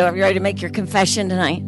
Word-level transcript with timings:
Are 0.00 0.16
you 0.16 0.22
ready 0.22 0.34
to 0.34 0.40
make 0.40 0.62
your 0.62 0.70
confession 0.70 1.28
tonight? 1.28 1.62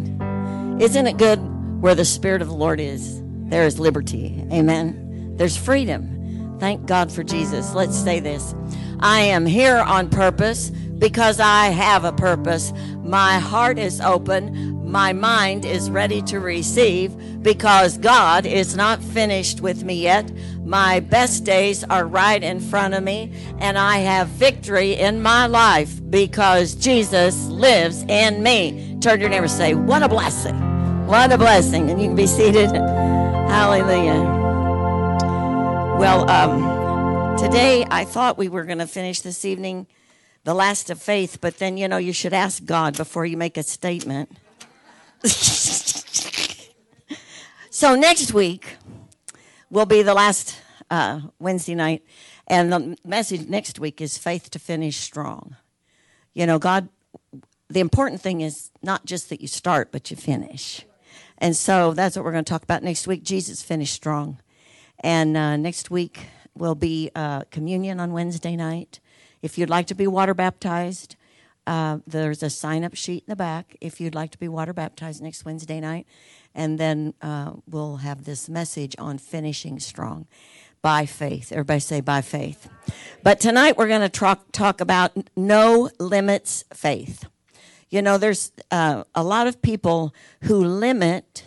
Isn't 0.80 1.06
it 1.06 1.18
good 1.18 1.38
where 1.82 1.94
the 1.94 2.04
Spirit 2.04 2.40
of 2.40 2.48
the 2.48 2.54
Lord 2.54 2.80
is? 2.80 3.20
There 3.50 3.66
is 3.66 3.78
liberty. 3.78 4.42
Amen. 4.50 5.34
There's 5.36 5.56
freedom. 5.56 6.56
Thank 6.58 6.86
God 6.86 7.12
for 7.12 7.22
Jesus. 7.22 7.74
Let's 7.74 7.96
say 7.96 8.20
this 8.20 8.54
I 9.00 9.20
am 9.20 9.44
here 9.44 9.76
on 9.76 10.08
purpose 10.08 10.70
because 10.70 11.40
I 11.40 11.66
have 11.66 12.04
a 12.04 12.12
purpose. 12.12 12.72
My 13.04 13.38
heart 13.38 13.78
is 13.78 14.00
open. 14.00 14.71
My 14.92 15.14
mind 15.14 15.64
is 15.64 15.90
ready 15.90 16.20
to 16.24 16.38
receive 16.38 17.42
because 17.42 17.96
God 17.96 18.44
is 18.44 18.76
not 18.76 19.02
finished 19.02 19.62
with 19.62 19.84
me 19.84 19.94
yet. 19.94 20.30
My 20.66 21.00
best 21.00 21.44
days 21.44 21.82
are 21.84 22.06
right 22.06 22.42
in 22.42 22.60
front 22.60 22.92
of 22.92 23.02
me, 23.02 23.32
and 23.58 23.78
I 23.78 24.00
have 24.00 24.28
victory 24.28 24.92
in 24.92 25.22
my 25.22 25.46
life 25.46 25.98
because 26.10 26.74
Jesus 26.74 27.46
lives 27.46 28.02
in 28.02 28.42
me. 28.42 28.98
Turn 29.00 29.18
your 29.18 29.30
neighbor 29.30 29.44
and 29.44 29.50
say, 29.50 29.72
What 29.72 30.02
a 30.02 30.10
blessing! 30.10 30.58
What 31.06 31.32
a 31.32 31.38
blessing. 31.38 31.88
And 31.88 31.98
you 31.98 32.08
can 32.08 32.14
be 32.16 32.26
seated. 32.26 32.70
Hallelujah. 32.76 34.20
Well, 35.98 36.30
um, 36.30 37.38
today 37.38 37.86
I 37.90 38.04
thought 38.04 38.36
we 38.36 38.50
were 38.50 38.64
going 38.64 38.76
to 38.76 38.86
finish 38.86 39.22
this 39.22 39.46
evening 39.46 39.86
the 40.44 40.52
last 40.52 40.90
of 40.90 41.00
faith, 41.00 41.38
but 41.40 41.56
then, 41.56 41.78
you 41.78 41.88
know, 41.88 41.96
you 41.96 42.12
should 42.12 42.34
ask 42.34 42.62
God 42.66 42.94
before 42.94 43.24
you 43.24 43.38
make 43.38 43.56
a 43.56 43.62
statement. 43.62 44.36
so 47.70 47.94
next 47.94 48.34
week 48.34 48.76
will 49.70 49.86
be 49.86 50.02
the 50.02 50.14
last 50.14 50.56
uh, 50.90 51.20
Wednesday 51.38 51.76
night, 51.76 52.04
and 52.48 52.72
the 52.72 52.96
message 53.04 53.48
next 53.48 53.78
week 53.78 54.00
is 54.00 54.18
faith 54.18 54.50
to 54.50 54.58
finish 54.58 54.96
strong. 54.96 55.56
You 56.34 56.46
know, 56.46 56.58
God, 56.58 56.88
the 57.68 57.80
important 57.80 58.20
thing 58.20 58.40
is 58.40 58.70
not 58.82 59.04
just 59.04 59.28
that 59.28 59.40
you 59.40 59.46
start, 59.48 59.92
but 59.92 60.10
you 60.10 60.16
finish. 60.16 60.84
And 61.38 61.56
so 61.56 61.94
that's 61.94 62.16
what 62.16 62.24
we're 62.24 62.32
going 62.32 62.44
to 62.44 62.50
talk 62.50 62.64
about 62.64 62.82
next 62.82 63.06
week. 63.06 63.22
Jesus 63.22 63.62
finished 63.62 63.94
strong. 63.94 64.38
And 65.00 65.36
uh, 65.36 65.56
next 65.56 65.90
week 65.90 66.26
will 66.56 66.74
be 66.74 67.10
uh, 67.14 67.42
communion 67.50 68.00
on 68.00 68.12
Wednesday 68.12 68.56
night. 68.56 69.00
If 69.40 69.56
you'd 69.56 69.70
like 69.70 69.86
to 69.86 69.94
be 69.94 70.06
water 70.06 70.34
baptized, 70.34 71.16
uh, 71.66 71.98
there's 72.06 72.42
a 72.42 72.50
sign 72.50 72.84
up 72.84 72.94
sheet 72.94 73.24
in 73.26 73.30
the 73.30 73.36
back 73.36 73.76
if 73.80 74.00
you'd 74.00 74.14
like 74.14 74.30
to 74.32 74.38
be 74.38 74.48
water 74.48 74.72
baptized 74.72 75.22
next 75.22 75.44
Wednesday 75.44 75.80
night. 75.80 76.06
And 76.54 76.78
then 76.78 77.14
uh, 77.22 77.52
we'll 77.68 77.98
have 77.98 78.24
this 78.24 78.48
message 78.48 78.94
on 78.98 79.18
finishing 79.18 79.78
strong 79.80 80.26
by 80.82 81.06
faith. 81.06 81.52
Everybody 81.52 81.80
say 81.80 82.00
by 82.00 82.20
faith. 82.20 82.68
But 83.22 83.40
tonight 83.40 83.78
we're 83.78 83.88
going 83.88 84.00
to 84.00 84.08
talk, 84.08 84.50
talk 84.52 84.80
about 84.80 85.12
no 85.36 85.90
limits 85.98 86.64
faith. 86.72 87.24
You 87.88 88.02
know, 88.02 88.18
there's 88.18 88.52
uh, 88.70 89.04
a 89.14 89.22
lot 89.22 89.46
of 89.46 89.62
people 89.62 90.14
who 90.42 90.64
limit 90.64 91.44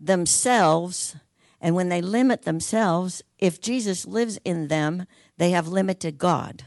themselves, 0.00 1.16
and 1.60 1.74
when 1.74 1.88
they 1.88 2.00
limit 2.00 2.42
themselves, 2.42 3.22
if 3.38 3.60
Jesus 3.60 4.06
lives 4.06 4.38
in 4.44 4.68
them, 4.68 5.06
they 5.36 5.50
have 5.50 5.68
limited 5.68 6.18
God 6.18 6.66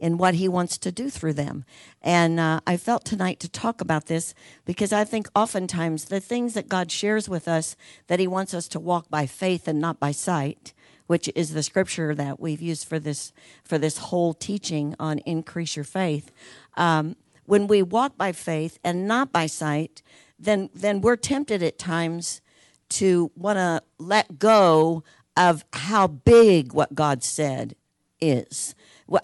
in 0.00 0.18
what 0.18 0.34
He 0.34 0.48
wants 0.48 0.78
to 0.78 0.90
do 0.90 1.10
through 1.10 1.34
them. 1.34 1.64
And 2.02 2.40
uh, 2.40 2.60
I 2.66 2.76
felt 2.76 3.04
tonight 3.04 3.38
to 3.40 3.48
talk 3.48 3.80
about 3.80 4.06
this 4.06 4.34
because 4.64 4.92
I 4.92 5.04
think 5.04 5.28
oftentimes 5.36 6.06
the 6.06 6.18
things 6.18 6.54
that 6.54 6.68
God 6.68 6.90
shares 6.90 7.28
with 7.28 7.46
us 7.46 7.76
that 8.08 8.18
He 8.18 8.26
wants 8.26 8.54
us 8.54 8.66
to 8.68 8.80
walk 8.80 9.08
by 9.08 9.26
faith 9.26 9.68
and 9.68 9.80
not 9.80 10.00
by 10.00 10.10
sight 10.10 10.72
which 11.10 11.28
is 11.34 11.54
the 11.54 11.62
scripture 11.64 12.14
that 12.14 12.38
we've 12.38 12.62
used 12.62 12.86
for 12.86 13.00
this 13.00 13.32
for 13.64 13.78
this 13.78 13.98
whole 13.98 14.32
teaching 14.32 14.94
on 15.00 15.18
increase 15.26 15.74
your 15.74 15.84
faith. 15.84 16.30
Um, 16.76 17.16
when 17.46 17.66
we 17.66 17.82
walk 17.82 18.16
by 18.16 18.30
faith 18.30 18.78
and 18.84 19.08
not 19.08 19.32
by 19.32 19.46
sight, 19.46 20.02
then 20.38 20.70
then 20.72 21.00
we're 21.00 21.16
tempted 21.16 21.64
at 21.64 21.80
times 21.80 22.40
to 22.90 23.32
want 23.34 23.56
to 23.56 23.82
let 23.98 24.38
go 24.38 25.02
of 25.36 25.64
how 25.72 26.06
big 26.06 26.72
what 26.72 26.94
God 26.94 27.24
said 27.24 27.74
is. 28.20 28.76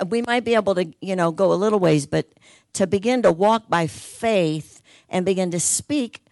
We 0.06 0.22
might 0.22 0.44
be 0.44 0.54
able 0.54 0.74
to, 0.74 0.92
you 1.00 1.14
know, 1.14 1.30
go 1.30 1.52
a 1.52 1.54
little 1.54 1.78
ways, 1.78 2.06
but 2.06 2.26
to 2.72 2.86
begin 2.86 3.22
to 3.22 3.32
walk 3.32 3.68
by 3.68 3.86
faith 3.86 4.82
and 5.08 5.24
begin 5.24 5.50
to 5.52 5.60
speak, 5.60 6.24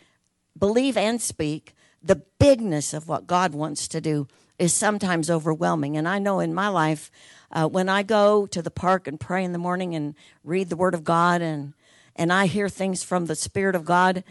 believe 0.58 0.96
and 0.96 1.20
speak 1.20 1.74
the 2.02 2.22
bigness 2.38 2.92
of 2.92 3.08
what 3.08 3.26
God 3.26 3.54
wants 3.54 3.88
to 3.88 4.00
do 4.00 4.28
is 4.58 4.74
sometimes 4.74 5.30
overwhelming. 5.30 5.96
And 5.96 6.06
I 6.06 6.18
know 6.18 6.40
in 6.40 6.52
my 6.52 6.68
life, 6.68 7.10
uh, 7.50 7.66
when 7.66 7.88
I 7.88 8.02
go 8.02 8.46
to 8.46 8.60
the 8.60 8.70
park 8.70 9.06
and 9.06 9.18
pray 9.18 9.44
in 9.44 9.52
the 9.52 9.58
morning 9.58 9.94
and 9.94 10.14
read 10.42 10.68
the 10.68 10.76
Word 10.76 10.94
of 10.94 11.04
God 11.04 11.40
and 11.40 11.72
and 12.16 12.32
I 12.32 12.46
hear 12.46 12.68
things 12.68 13.02
from 13.02 13.26
the 13.26 13.34
Spirit 13.34 13.74
of 13.74 13.84
God, 13.84 14.22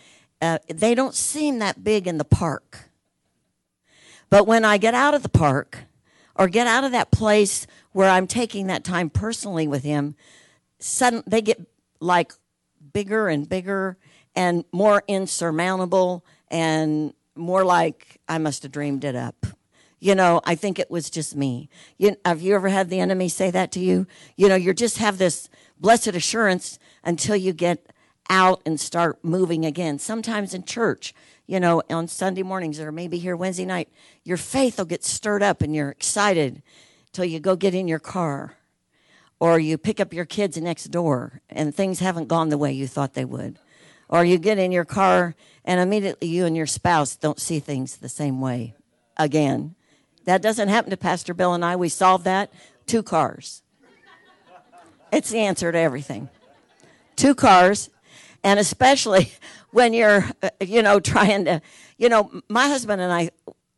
uh, 0.41 0.59
they 0.67 0.95
don't 0.95 1.13
seem 1.13 1.59
that 1.59 1.83
big 1.83 2.07
in 2.07 2.17
the 2.17 2.23
park. 2.23 2.89
But 4.29 4.47
when 4.47 4.63
I 4.63 4.77
get 4.77 4.93
out 4.93 5.13
of 5.13 5.21
the 5.21 5.29
park 5.29 5.79
or 6.35 6.47
get 6.47 6.65
out 6.65 6.85
of 6.85 6.91
that 6.93 7.11
place 7.11 7.67
where 7.93 8.09
I'm 8.09 8.27
taking 8.27 8.67
that 8.67 8.83
time 8.83 9.09
personally 9.09 9.67
with 9.67 9.83
Him, 9.83 10.15
sudden 10.79 11.23
they 11.25 11.41
get 11.41 11.65
like 11.99 12.33
bigger 12.91 13.29
and 13.29 13.47
bigger 13.47 13.97
and 14.35 14.65
more 14.71 15.03
insurmountable 15.07 16.25
and 16.49 17.13
more 17.35 17.63
like 17.63 18.19
I 18.27 18.37
must 18.37 18.63
have 18.63 18.71
dreamed 18.71 19.03
it 19.03 19.15
up. 19.15 19.45
You 19.99 20.15
know, 20.15 20.41
I 20.43 20.55
think 20.55 20.79
it 20.79 20.91
was 20.91 21.09
just 21.09 21.35
me. 21.35 21.69
You, 21.97 22.17
have 22.25 22.41
you 22.41 22.55
ever 22.55 22.67
had 22.67 22.89
the 22.89 22.99
enemy 22.99 23.29
say 23.29 23.49
that 23.51 23.71
to 23.71 23.79
you? 23.79 24.05
You 24.35 24.49
know, 24.49 24.55
you 24.55 24.73
just 24.73 24.97
have 24.97 25.17
this 25.17 25.49
blessed 25.79 26.07
assurance 26.07 26.77
until 27.05 27.37
you 27.37 27.53
get 27.53 27.93
out 28.29 28.61
and 28.65 28.79
start 28.79 29.23
moving 29.23 29.65
again. 29.65 29.99
Sometimes 29.99 30.53
in 30.53 30.63
church, 30.63 31.13
you 31.47 31.59
know, 31.59 31.81
on 31.89 32.07
Sunday 32.07 32.43
mornings 32.43 32.79
or 32.79 32.91
maybe 32.91 33.17
here 33.17 33.35
Wednesday 33.35 33.65
night, 33.65 33.89
your 34.23 34.37
faith 34.37 34.77
will 34.77 34.85
get 34.85 35.05
stirred 35.05 35.43
up 35.43 35.61
and 35.61 35.73
you're 35.73 35.91
excited 35.91 36.61
till 37.13 37.25
you 37.25 37.39
go 37.39 37.55
get 37.55 37.73
in 37.73 37.87
your 37.87 37.99
car 37.99 38.57
or 39.39 39.59
you 39.59 39.77
pick 39.77 39.99
up 39.99 40.13
your 40.13 40.25
kids 40.25 40.57
next 40.57 40.85
door 40.85 41.41
and 41.49 41.73
things 41.73 41.99
haven't 41.99 42.27
gone 42.27 42.49
the 42.49 42.57
way 42.57 42.71
you 42.71 42.87
thought 42.87 43.13
they 43.13 43.25
would. 43.25 43.59
Or 44.09 44.25
you 44.25 44.37
get 44.37 44.57
in 44.57 44.71
your 44.71 44.85
car 44.85 45.35
and 45.63 45.79
immediately 45.79 46.27
you 46.27 46.45
and 46.45 46.55
your 46.55 46.67
spouse 46.67 47.15
don't 47.15 47.39
see 47.39 47.59
things 47.59 47.97
the 47.97 48.09
same 48.09 48.41
way 48.41 48.73
again. 49.17 49.75
That 50.25 50.41
doesn't 50.41 50.69
happen 50.69 50.91
to 50.91 50.97
Pastor 50.97 51.33
Bill 51.33 51.53
and 51.53 51.63
I. 51.63 51.75
We 51.75 51.89
solved 51.89 52.25
that. 52.25 52.51
Two 52.85 53.03
cars. 53.03 53.61
It's 55.11 55.29
the 55.29 55.39
answer 55.39 55.71
to 55.71 55.77
everything. 55.77 56.29
Two 57.15 57.35
cars, 57.35 57.89
and 58.43 58.59
especially 58.59 59.31
when 59.71 59.93
you're, 59.93 60.25
uh, 60.41 60.49
you 60.59 60.81
know, 60.81 60.99
trying 60.99 61.45
to, 61.45 61.61
you 61.97 62.09
know, 62.09 62.41
my 62.49 62.67
husband 62.67 63.01
and 63.01 63.13
I, 63.13 63.29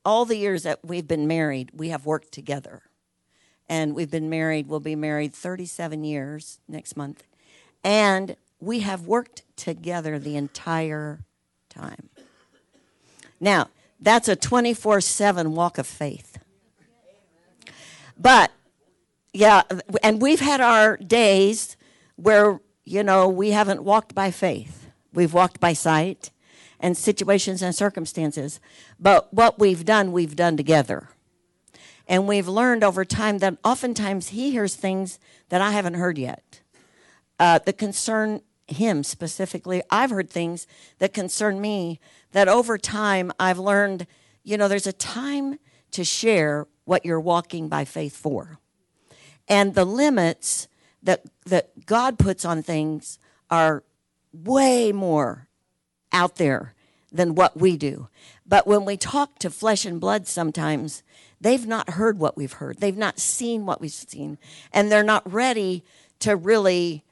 all 0.06 0.26
the 0.26 0.38
years 0.38 0.64
that 0.64 0.80
we've 0.86 1.08
been 1.08 1.28
married, 1.28 1.72
we 1.74 1.90
have 1.90 2.06
worked 2.06 2.32
together. 2.32 2.84
And 3.68 3.96
we've 3.96 4.12
been 4.12 4.30
married, 4.30 4.68
we'll 4.68 4.80
be 4.80 4.96
married 4.96 5.34
37 5.34 6.04
years 6.04 6.60
next 6.68 6.96
month. 6.96 7.24
And 7.84 8.36
we 8.60 8.82
have 8.82 9.08
worked 9.08 9.44
together 9.56 10.20
the 10.20 10.36
entire 10.36 11.20
time. 11.70 12.10
Now, 13.40 13.70
that's 14.00 14.28
a 14.28 14.36
24 14.36 15.02
7 15.02 15.54
walk 15.54 15.78
of 15.78 15.88
faith. 15.88 16.38
But 18.18 18.52
yeah, 19.34 19.64
and 20.02 20.22
we've 20.22 20.40
had 20.40 20.62
our 20.62 20.98
days 20.98 21.76
where, 22.16 22.62
you 22.86 23.04
know, 23.04 23.28
we 23.28 23.52
haven't 23.52 23.84
walked 23.84 24.16
by 24.16 24.32
faith. 24.32 24.90
We've 25.14 25.34
walked 25.34 25.60
by 25.60 25.74
sight 25.74 26.32
and 26.80 26.98
situations 26.98 27.62
and 27.62 27.76
circumstances. 27.76 28.60
But 29.00 29.34
what 29.34 29.60
we've 29.60 29.84
done, 29.86 30.12
we've 30.12 30.36
done 30.36 30.56
together. 30.56 31.10
And 32.08 32.28
we've 32.28 32.48
learned 32.48 32.84
over 32.84 33.04
time 33.04 33.40
that 33.40 33.58
oftentimes 33.64 34.30
he 34.30 34.52
hears 34.52 34.76
things 34.76 35.20
that 35.50 35.62
I 35.62 35.72
haven't 35.72 35.96
heard 35.96 36.18
yet 36.18 36.62
uh, 37.40 37.60
that 37.60 37.78
concern 37.78 38.42
him 38.68 39.04
specifically. 39.04 39.82
I've 39.90 40.10
heard 40.10 40.30
things 40.30 40.68
that 41.00 41.14
concern 41.14 41.62
me 41.62 42.00
that 42.32 42.48
over 42.48 42.78
time 42.78 43.32
I've 43.40 43.60
learned, 43.60 44.08
you 44.44 44.58
know, 44.58 44.68
there's 44.68 44.88
a 44.88 44.94
time 44.94 45.60
to 45.92 46.04
share 46.04 46.68
what 46.84 47.06
you're 47.06 47.20
walking 47.20 47.68
by 47.68 47.86
faith 47.86 48.16
for 48.16 48.60
and 49.48 49.76
the 49.76 49.86
limits 49.86 50.68
that 51.04 51.24
that 51.46 51.86
God 51.86 52.18
puts 52.18 52.46
on 52.46 52.64
things 52.64 53.20
are 53.50 53.84
way 54.34 54.92
more 54.92 55.48
out 56.12 56.36
there 56.36 56.74
than 57.12 57.36
what 57.36 57.58
we 57.58 57.78
do. 57.78 58.10
But 58.46 58.68
when 58.68 58.86
we 58.86 58.98
talk 58.98 59.40
to 59.40 59.50
flesh 59.50 59.86
and 59.86 60.02
blood 60.02 60.28
sometimes, 60.28 61.04
they've 61.46 61.68
not 61.68 61.92
heard 61.92 62.18
what 62.18 62.36
we've 62.36 62.54
heard. 62.54 62.80
They've 62.80 62.98
not 62.98 63.20
seen 63.20 63.68
what 63.68 63.80
we've 63.80 63.92
seen. 63.92 64.40
And 64.74 64.92
they're 64.92 65.04
not 65.04 65.32
ready 65.32 65.84
to 66.20 66.36
really 66.36 67.04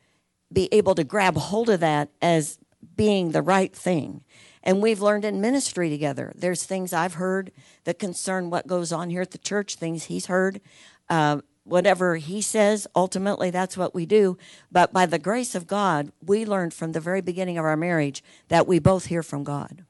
be 0.51 0.67
able 0.71 0.95
to 0.95 1.03
grab 1.03 1.37
hold 1.37 1.69
of 1.69 1.81
that 1.81 2.09
as 2.19 2.57
being 2.95 3.31
the 3.31 3.43
right 3.43 3.71
thing. 3.71 4.23
And 4.63 4.81
we've 4.81 5.01
learned 5.01 5.23
in 5.23 5.39
ministry 5.39 5.87
together. 5.91 6.33
There's 6.35 6.63
things 6.63 6.93
I've 6.93 7.13
heard 7.13 7.51
that 7.83 7.99
concern 7.99 8.49
what 8.49 8.65
goes 8.65 8.91
on 8.91 9.11
here 9.11 9.21
at 9.21 9.31
the 9.31 9.37
church, 9.37 9.75
things 9.75 10.05
he's 10.05 10.25
heard. 10.25 10.61
Uh, 11.09 11.41
whatever 11.63 12.15
he 12.15 12.41
says, 12.41 12.87
ultimately 12.95 13.51
that's 13.51 13.77
what 13.77 13.93
we 13.93 14.07
do. 14.07 14.39
But 14.71 14.91
by 14.91 15.05
the 15.05 15.19
grace 15.19 15.53
of 15.53 15.67
God, 15.67 16.11
we 16.25 16.43
learned 16.43 16.73
from 16.73 16.93
the 16.93 16.99
very 16.99 17.21
beginning 17.21 17.59
of 17.59 17.65
our 17.65 17.77
marriage 17.77 18.23
that 18.47 18.65
we 18.65 18.79
both 18.79 19.05
hear 19.05 19.21
from 19.21 19.43
God. 19.43 19.85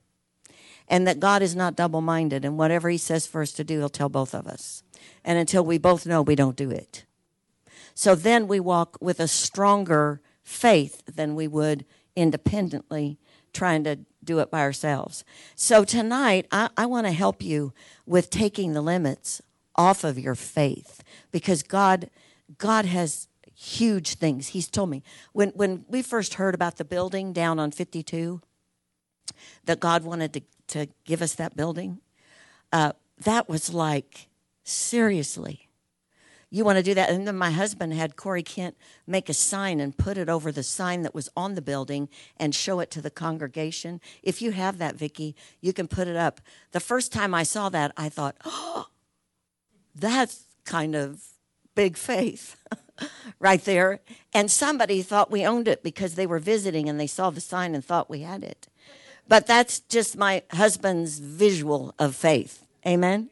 And 0.93 1.07
that 1.07 1.19
God 1.19 1.41
is 1.41 1.55
not 1.55 1.75
double 1.75 2.01
minded, 2.01 2.45
and 2.45 2.55
whatever 2.55 2.87
he 2.87 2.99
says 2.99 3.25
for 3.25 3.41
us 3.41 3.51
to 3.53 3.63
do, 3.63 3.79
he'll 3.79 3.89
tell 3.89 4.09
both 4.09 4.35
of 4.35 4.45
us. 4.45 4.83
And 5.25 5.39
until 5.39 5.65
we 5.65 5.79
both 5.79 6.05
know, 6.05 6.21
we 6.21 6.35
don't 6.35 6.55
do 6.55 6.69
it. 6.69 7.05
So 7.95 8.13
then 8.13 8.47
we 8.47 8.59
walk 8.59 8.99
with 9.01 9.19
a 9.19 9.27
stronger 9.27 10.21
faith 10.43 11.01
than 11.07 11.33
we 11.33 11.47
would 11.47 11.83
independently 12.15 13.17
trying 13.53 13.83
to 13.85 14.01
do 14.23 14.37
it 14.37 14.51
by 14.51 14.59
ourselves. 14.59 15.23
So 15.55 15.83
tonight, 15.83 16.45
I, 16.51 16.69
I 16.77 16.85
want 16.85 17.07
to 17.07 17.11
help 17.11 17.41
you 17.41 17.73
with 18.05 18.29
taking 18.29 18.73
the 18.73 18.81
limits 18.81 19.41
off 19.75 20.03
of 20.03 20.19
your 20.19 20.35
faith 20.35 21.03
because 21.31 21.63
God 21.63 22.11
God 22.59 22.85
has 22.85 23.27
huge 23.55 24.13
things. 24.13 24.49
He's 24.49 24.69
told 24.69 24.91
me 24.91 25.01
when 25.31 25.49
when 25.49 25.85
we 25.87 26.03
first 26.03 26.35
heard 26.35 26.53
about 26.53 26.77
the 26.77 26.85
building 26.85 27.33
down 27.33 27.57
on 27.57 27.71
52 27.71 28.41
that 29.65 29.79
God 29.79 30.03
wanted 30.03 30.33
to 30.33 30.41
to 30.67 30.87
give 31.05 31.21
us 31.21 31.35
that 31.35 31.55
building. 31.55 31.99
Uh, 32.71 32.93
that 33.23 33.47
was 33.47 33.73
like 33.73 34.27
seriously. 34.63 35.69
You 36.53 36.63
want 36.63 36.77
to 36.77 36.83
do 36.83 36.93
that? 36.93 37.09
And 37.09 37.27
then 37.27 37.35
my 37.35 37.49
husband 37.49 37.93
had 37.93 38.15
Corey 38.15 38.43
Kent 38.43 38.77
make 39.07 39.27
a 39.27 39.33
sign 39.33 39.79
and 39.79 39.97
put 39.97 40.19
it 40.19 40.29
over 40.29 40.51
the 40.51 40.61
sign 40.61 41.01
that 41.01 41.15
was 41.15 41.27
on 41.35 41.55
the 41.55 41.63
building 41.63 42.09
and 42.37 42.53
show 42.53 42.79
it 42.79 42.91
to 42.91 43.01
the 43.01 43.09
congregation. 43.09 43.99
If 44.21 44.39
you 44.39 44.51
have 44.51 44.77
that, 44.77 44.95
Vicki, 44.95 45.35
you 45.61 45.73
can 45.73 45.87
put 45.87 46.07
it 46.07 46.15
up. 46.15 46.41
The 46.71 46.79
first 46.79 47.11
time 47.11 47.33
I 47.33 47.41
saw 47.41 47.69
that, 47.69 47.91
I 47.97 48.07
thought, 48.07 48.35
oh, 48.45 48.85
that's 49.95 50.45
kind 50.63 50.95
of 50.95 51.23
big 51.73 51.97
faith 51.97 52.55
right 53.39 53.65
there. 53.65 54.01
And 54.31 54.51
somebody 54.51 55.01
thought 55.01 55.31
we 55.31 55.45
owned 55.45 55.67
it 55.67 55.81
because 55.81 56.13
they 56.13 56.27
were 56.27 56.37
visiting 56.37 56.87
and 56.87 56.99
they 56.99 57.07
saw 57.07 57.31
the 57.31 57.41
sign 57.41 57.73
and 57.73 57.83
thought 57.83 58.11
we 58.11 58.21
had 58.21 58.43
it. 58.43 58.67
But 59.27 59.47
that's 59.47 59.79
just 59.81 60.17
my 60.17 60.43
husband's 60.51 61.19
visual 61.19 61.95
of 61.97 62.15
faith. 62.15 62.65
Amen. 62.85 63.29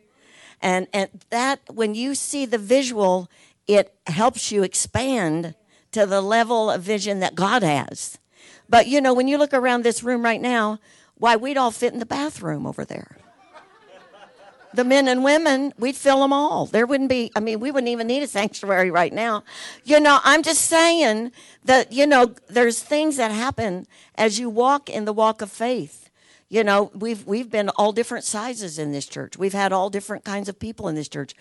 And 0.61 0.87
and 0.93 1.09
that 1.29 1.59
when 1.69 1.95
you 1.95 2.15
see 2.15 2.45
the 2.45 2.57
visual, 2.57 3.29
it 3.67 3.93
helps 4.07 4.51
you 4.51 4.63
expand 4.63 5.55
to 5.91 6.05
the 6.05 6.21
level 6.21 6.71
of 6.71 6.81
vision 6.81 7.19
that 7.19 7.35
God 7.35 7.63
has. 7.63 8.17
But 8.69 8.87
you 8.87 9.01
know, 9.01 9.13
when 9.13 9.27
you 9.27 9.37
look 9.37 9.53
around 9.53 9.83
this 9.83 10.03
room 10.03 10.23
right 10.23 10.41
now, 10.41 10.79
why 11.15 11.35
we'd 11.35 11.57
all 11.57 11.71
fit 11.71 11.93
in 11.93 11.99
the 11.99 12.05
bathroom 12.05 12.65
over 12.65 12.85
there 12.85 13.17
the 14.73 14.83
men 14.83 15.07
and 15.07 15.23
women, 15.23 15.73
we'd 15.77 15.95
fill 15.95 16.21
them 16.21 16.33
all. 16.33 16.65
There 16.65 16.85
wouldn't 16.85 17.09
be, 17.09 17.31
I 17.35 17.39
mean, 17.39 17.59
we 17.59 17.71
wouldn't 17.71 17.89
even 17.89 18.07
need 18.07 18.23
a 18.23 18.27
sanctuary 18.27 18.91
right 18.91 19.13
now. 19.13 19.43
You 19.83 19.99
know, 19.99 20.19
I'm 20.23 20.43
just 20.43 20.61
saying 20.61 21.31
that, 21.65 21.91
you 21.91 22.07
know, 22.07 22.33
there's 22.47 22.81
things 22.81 23.17
that 23.17 23.31
happen 23.31 23.87
as 24.15 24.39
you 24.39 24.49
walk 24.49 24.89
in 24.89 25.05
the 25.05 25.13
walk 25.13 25.41
of 25.41 25.51
faith. 25.51 26.09
You 26.49 26.65
know, 26.65 26.91
we've 26.93 27.25
we've 27.25 27.49
been 27.49 27.69
all 27.69 27.93
different 27.93 28.25
sizes 28.25 28.77
in 28.77 28.91
this 28.91 29.05
church. 29.05 29.37
We've 29.37 29.53
had 29.53 29.71
all 29.71 29.89
different 29.89 30.25
kinds 30.25 30.49
of 30.49 30.59
people 30.59 30.89
in 30.89 30.95
this 30.95 31.07
church. 31.07 31.33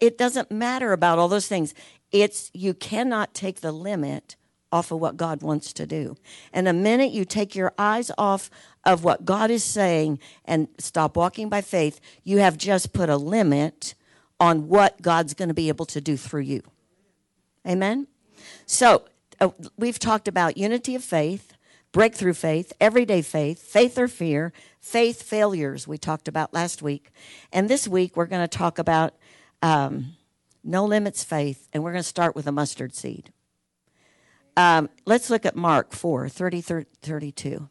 It 0.00 0.18
doesn't 0.18 0.50
matter 0.50 0.92
about 0.92 1.18
all 1.18 1.28
those 1.28 1.48
things. 1.48 1.72
It's 2.12 2.50
you 2.52 2.74
cannot 2.74 3.32
take 3.32 3.62
the 3.62 3.72
limit 3.72 4.36
off 4.72 4.90
of 4.90 5.00
what 5.00 5.16
God 5.16 5.42
wants 5.42 5.72
to 5.74 5.86
do. 5.86 6.16
And 6.52 6.66
the 6.66 6.72
minute 6.72 7.12
you 7.12 7.24
take 7.24 7.54
your 7.54 7.72
eyes 7.78 8.10
off 8.16 8.50
of 8.84 9.04
what 9.04 9.24
God 9.24 9.50
is 9.50 9.64
saying 9.64 10.18
and 10.44 10.68
stop 10.78 11.16
walking 11.16 11.48
by 11.48 11.60
faith, 11.60 12.00
you 12.24 12.38
have 12.38 12.56
just 12.56 12.92
put 12.92 13.08
a 13.08 13.16
limit 13.16 13.94
on 14.38 14.68
what 14.68 15.02
God's 15.02 15.34
going 15.34 15.48
to 15.48 15.54
be 15.54 15.68
able 15.68 15.86
to 15.86 16.00
do 16.00 16.16
through 16.16 16.42
you. 16.42 16.62
Amen? 17.66 18.06
So, 18.64 19.04
uh, 19.40 19.50
we've 19.76 19.98
talked 19.98 20.28
about 20.28 20.56
unity 20.56 20.94
of 20.94 21.04
faith, 21.04 21.54
breakthrough 21.92 22.34
faith, 22.34 22.72
everyday 22.80 23.22
faith, 23.22 23.62
faith 23.62 23.98
or 23.98 24.08
fear, 24.08 24.52
faith 24.80 25.22
failures, 25.22 25.86
we 25.86 25.98
talked 25.98 26.28
about 26.28 26.54
last 26.54 26.82
week. 26.82 27.10
And 27.52 27.68
this 27.68 27.86
week, 27.86 28.16
we're 28.16 28.26
going 28.26 28.46
to 28.46 28.58
talk 28.58 28.78
about 28.78 29.14
um, 29.62 30.12
no 30.64 30.84
limits 30.84 31.24
faith, 31.24 31.68
and 31.72 31.82
we're 31.82 31.92
going 31.92 32.02
to 32.02 32.08
start 32.08 32.34
with 32.34 32.46
a 32.46 32.52
mustard 32.52 32.94
seed. 32.94 33.32
Um, 34.56 34.88
let's 35.06 35.30
look 35.30 35.46
at 35.46 35.56
Mark 35.56 35.92
4 35.92 36.28
30, 36.28 36.60
32. 36.60 37.68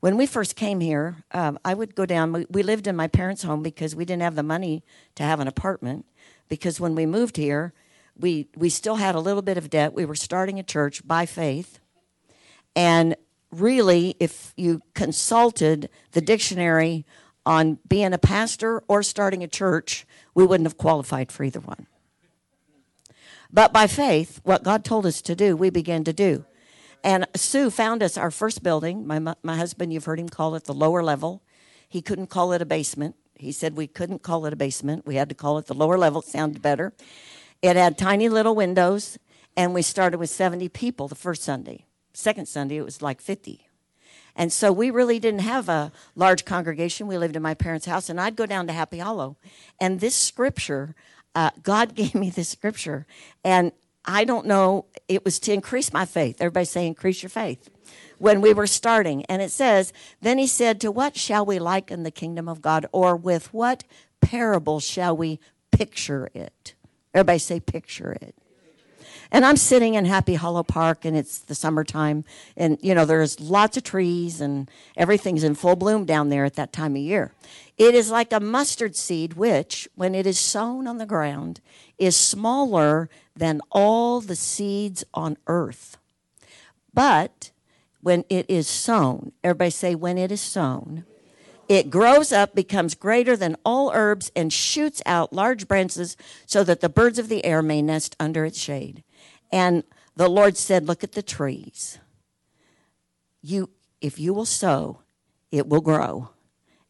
When 0.00 0.16
we 0.16 0.26
first 0.26 0.56
came 0.56 0.80
here, 0.80 1.24
um, 1.32 1.58
I 1.64 1.74
would 1.74 1.94
go 1.94 2.06
down. 2.06 2.32
We, 2.32 2.46
we 2.50 2.62
lived 2.62 2.86
in 2.86 2.96
my 2.96 3.08
parents' 3.08 3.42
home 3.42 3.62
because 3.62 3.96
we 3.96 4.04
didn't 4.04 4.22
have 4.22 4.34
the 4.34 4.42
money 4.42 4.84
to 5.14 5.22
have 5.22 5.40
an 5.40 5.48
apartment. 5.48 6.06
Because 6.48 6.78
when 6.78 6.94
we 6.94 7.06
moved 7.06 7.36
here, 7.36 7.72
we 8.18 8.48
we 8.56 8.68
still 8.68 8.96
had 8.96 9.14
a 9.14 9.20
little 9.20 9.42
bit 9.42 9.58
of 9.58 9.70
debt. 9.70 9.94
We 9.94 10.04
were 10.04 10.14
starting 10.14 10.58
a 10.58 10.62
church 10.62 11.06
by 11.06 11.26
faith, 11.26 11.80
and 12.74 13.16
really, 13.50 14.16
if 14.20 14.52
you 14.56 14.80
consulted 14.94 15.88
the 16.12 16.20
dictionary 16.20 17.04
on 17.44 17.78
being 17.88 18.12
a 18.12 18.18
pastor 18.18 18.82
or 18.88 19.02
starting 19.02 19.42
a 19.42 19.48
church, 19.48 20.06
we 20.34 20.46
wouldn't 20.46 20.66
have 20.66 20.76
qualified 20.76 21.30
for 21.30 21.44
either 21.44 21.60
one. 21.60 21.86
But 23.56 23.72
by 23.72 23.86
faith, 23.86 24.38
what 24.42 24.62
God 24.62 24.84
told 24.84 25.06
us 25.06 25.22
to 25.22 25.34
do, 25.34 25.56
we 25.56 25.70
began 25.70 26.04
to 26.04 26.12
do. 26.12 26.44
And 27.02 27.26
Sue 27.34 27.70
found 27.70 28.02
us 28.02 28.18
our 28.18 28.30
first 28.30 28.62
building. 28.62 29.06
My, 29.06 29.18
my 29.42 29.56
husband, 29.56 29.94
you've 29.94 30.04
heard 30.04 30.20
him 30.20 30.28
call 30.28 30.56
it 30.56 30.64
the 30.64 30.74
lower 30.74 31.02
level. 31.02 31.42
He 31.88 32.02
couldn't 32.02 32.26
call 32.26 32.52
it 32.52 32.60
a 32.60 32.66
basement. 32.66 33.16
He 33.34 33.52
said 33.52 33.74
we 33.74 33.86
couldn't 33.86 34.22
call 34.22 34.44
it 34.44 34.52
a 34.52 34.56
basement. 34.56 35.06
We 35.06 35.14
had 35.14 35.30
to 35.30 35.34
call 35.34 35.56
it 35.56 35.68
the 35.68 35.74
lower 35.74 35.96
level. 35.96 36.20
It 36.20 36.28
sounded 36.28 36.60
better. 36.60 36.92
It 37.62 37.76
had 37.76 37.96
tiny 37.96 38.28
little 38.28 38.54
windows, 38.54 39.16
and 39.56 39.72
we 39.72 39.80
started 39.80 40.18
with 40.18 40.28
70 40.28 40.68
people 40.68 41.08
the 41.08 41.14
first 41.14 41.42
Sunday. 41.42 41.86
Second 42.12 42.48
Sunday, 42.48 42.76
it 42.76 42.84
was 42.84 43.00
like 43.00 43.22
50. 43.22 43.66
And 44.36 44.52
so 44.52 44.70
we 44.70 44.90
really 44.90 45.18
didn't 45.18 45.40
have 45.40 45.70
a 45.70 45.92
large 46.14 46.44
congregation. 46.44 47.06
We 47.06 47.16
lived 47.16 47.36
in 47.36 47.42
my 47.42 47.54
parents' 47.54 47.86
house, 47.86 48.10
and 48.10 48.20
I'd 48.20 48.36
go 48.36 48.44
down 48.44 48.66
to 48.66 48.74
Happy 48.74 48.98
Hollow. 48.98 49.38
And 49.80 49.98
this 49.98 50.14
scripture, 50.14 50.94
uh, 51.36 51.50
God 51.62 51.94
gave 52.00 52.16
me 52.16 52.30
this 52.30 52.48
scripture, 52.48 53.06
and 53.44 53.70
I 54.04 54.24
don't 54.24 54.46
know, 54.46 54.86
it 55.08 55.24
was 55.24 55.38
to 55.40 55.52
increase 55.52 55.92
my 55.92 56.04
faith. 56.04 56.36
Everybody 56.40 56.64
say, 56.64 56.86
increase 56.86 57.22
your 57.22 57.30
faith. 57.30 57.68
When 58.18 58.40
we 58.40 58.54
were 58.54 58.66
starting. 58.66 59.24
And 59.26 59.42
it 59.42 59.50
says, 59.50 59.92
Then 60.22 60.38
he 60.38 60.46
said, 60.46 60.80
To 60.80 60.90
what 60.90 61.16
shall 61.16 61.44
we 61.44 61.58
liken 61.58 62.02
the 62.02 62.10
kingdom 62.10 62.48
of 62.48 62.62
God? 62.62 62.86
Or 62.90 63.14
with 63.14 63.52
what 63.52 63.84
parable 64.20 64.80
shall 64.80 65.16
we 65.16 65.38
picture 65.70 66.30
it? 66.32 66.74
Everybody 67.12 67.38
say, 67.38 67.60
picture 67.60 68.12
it. 68.12 68.34
And 69.32 69.44
I'm 69.44 69.56
sitting 69.56 69.94
in 69.94 70.04
Happy 70.04 70.34
Hollow 70.34 70.62
Park, 70.62 71.04
and 71.04 71.16
it's 71.16 71.38
the 71.38 71.54
summertime, 71.54 72.24
and 72.56 72.78
you 72.80 72.94
know 72.94 73.04
there's 73.04 73.40
lots 73.40 73.76
of 73.76 73.82
trees, 73.82 74.40
and 74.40 74.70
everything's 74.96 75.44
in 75.44 75.54
full 75.54 75.76
bloom 75.76 76.04
down 76.04 76.28
there 76.28 76.44
at 76.44 76.54
that 76.54 76.72
time 76.72 76.92
of 76.92 77.02
year. 77.02 77.32
It 77.76 77.94
is 77.94 78.10
like 78.10 78.32
a 78.32 78.40
mustard 78.40 78.96
seed, 78.96 79.34
which, 79.34 79.88
when 79.94 80.14
it 80.14 80.26
is 80.26 80.38
sown 80.38 80.86
on 80.86 80.98
the 80.98 81.06
ground, 81.06 81.60
is 81.98 82.16
smaller 82.16 83.10
than 83.34 83.60
all 83.70 84.20
the 84.20 84.36
seeds 84.36 85.04
on 85.12 85.36
earth. 85.46 85.98
But 86.94 87.50
when 88.00 88.24
it 88.30 88.46
is 88.48 88.66
sown, 88.66 89.32
everybody 89.44 89.70
say, 89.70 89.94
when 89.94 90.16
it 90.16 90.32
is 90.32 90.40
sown, 90.40 91.04
it 91.68 91.90
grows 91.90 92.32
up, 92.32 92.54
becomes 92.54 92.94
greater 92.94 93.36
than 93.36 93.56
all 93.64 93.90
herbs, 93.92 94.30
and 94.36 94.52
shoots 94.52 95.02
out 95.04 95.32
large 95.32 95.66
branches 95.66 96.16
so 96.46 96.62
that 96.64 96.80
the 96.80 96.88
birds 96.88 97.18
of 97.18 97.28
the 97.28 97.44
air 97.44 97.60
may 97.60 97.82
nest 97.82 98.16
under 98.20 98.44
its 98.44 98.58
shade. 98.58 99.02
And 99.56 99.84
the 100.16 100.28
Lord 100.28 100.58
said, 100.58 100.86
Look 100.86 101.02
at 101.02 101.12
the 101.12 101.22
trees. 101.22 101.98
You, 103.40 103.70
if 104.02 104.20
you 104.20 104.34
will 104.34 104.44
sow, 104.44 105.00
it 105.50 105.66
will 105.66 105.80
grow, 105.80 106.28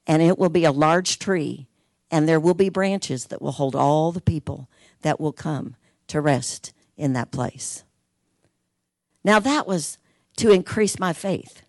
and 0.05 0.21
it 0.21 0.37
will 0.37 0.49
be 0.49 0.65
a 0.65 0.73
large 0.73 1.21
tree, 1.21 1.69
and 2.11 2.29
there 2.29 2.41
will 2.41 2.55
be 2.55 2.69
branches 2.69 3.27
that 3.27 3.41
will 3.41 3.53
hold 3.53 3.77
all 3.77 4.11
the 4.11 4.21
people 4.21 4.69
that 5.03 5.21
will 5.21 5.33
come 5.33 5.77
to 6.09 6.21
rest 6.21 6.73
in 6.97 7.13
that 7.13 7.31
place. 7.31 7.85
Now, 9.23 9.39
that 9.39 9.69
was 9.69 9.99
to 10.39 10.51
increase 10.51 10.99
my 10.99 11.13
faith. 11.13 11.63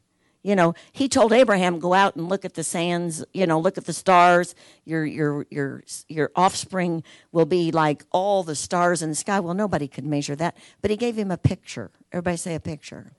You 0.47 0.55
know, 0.55 0.75
he 0.93 1.09
told 1.09 1.33
Abraham, 1.33 1.77
"Go 1.77 1.93
out 1.93 2.15
and 2.15 2.29
look 2.29 2.45
at 2.45 2.53
the 2.53 2.63
sands. 2.63 3.21
You 3.33 3.45
know, 3.45 3.59
look 3.59 3.77
at 3.77 3.83
the 3.83 3.91
stars. 3.91 4.55
Your 4.85 5.03
your 5.05 5.45
your 5.49 5.83
your 6.07 6.31
offspring 6.37 7.03
will 7.33 7.45
be 7.45 7.69
like 7.69 8.05
all 8.11 8.43
the 8.43 8.55
stars 8.55 9.01
in 9.01 9.09
the 9.09 9.15
sky." 9.15 9.41
Well, 9.41 9.53
nobody 9.53 9.89
could 9.89 10.05
measure 10.05 10.37
that, 10.37 10.55
but 10.81 10.89
he 10.89 10.95
gave 10.95 11.17
him 11.17 11.31
a 11.31 11.37
picture. 11.37 11.91
Everybody 12.13 12.37
say 12.37 12.55
a 12.55 12.61
picture. 12.61 13.11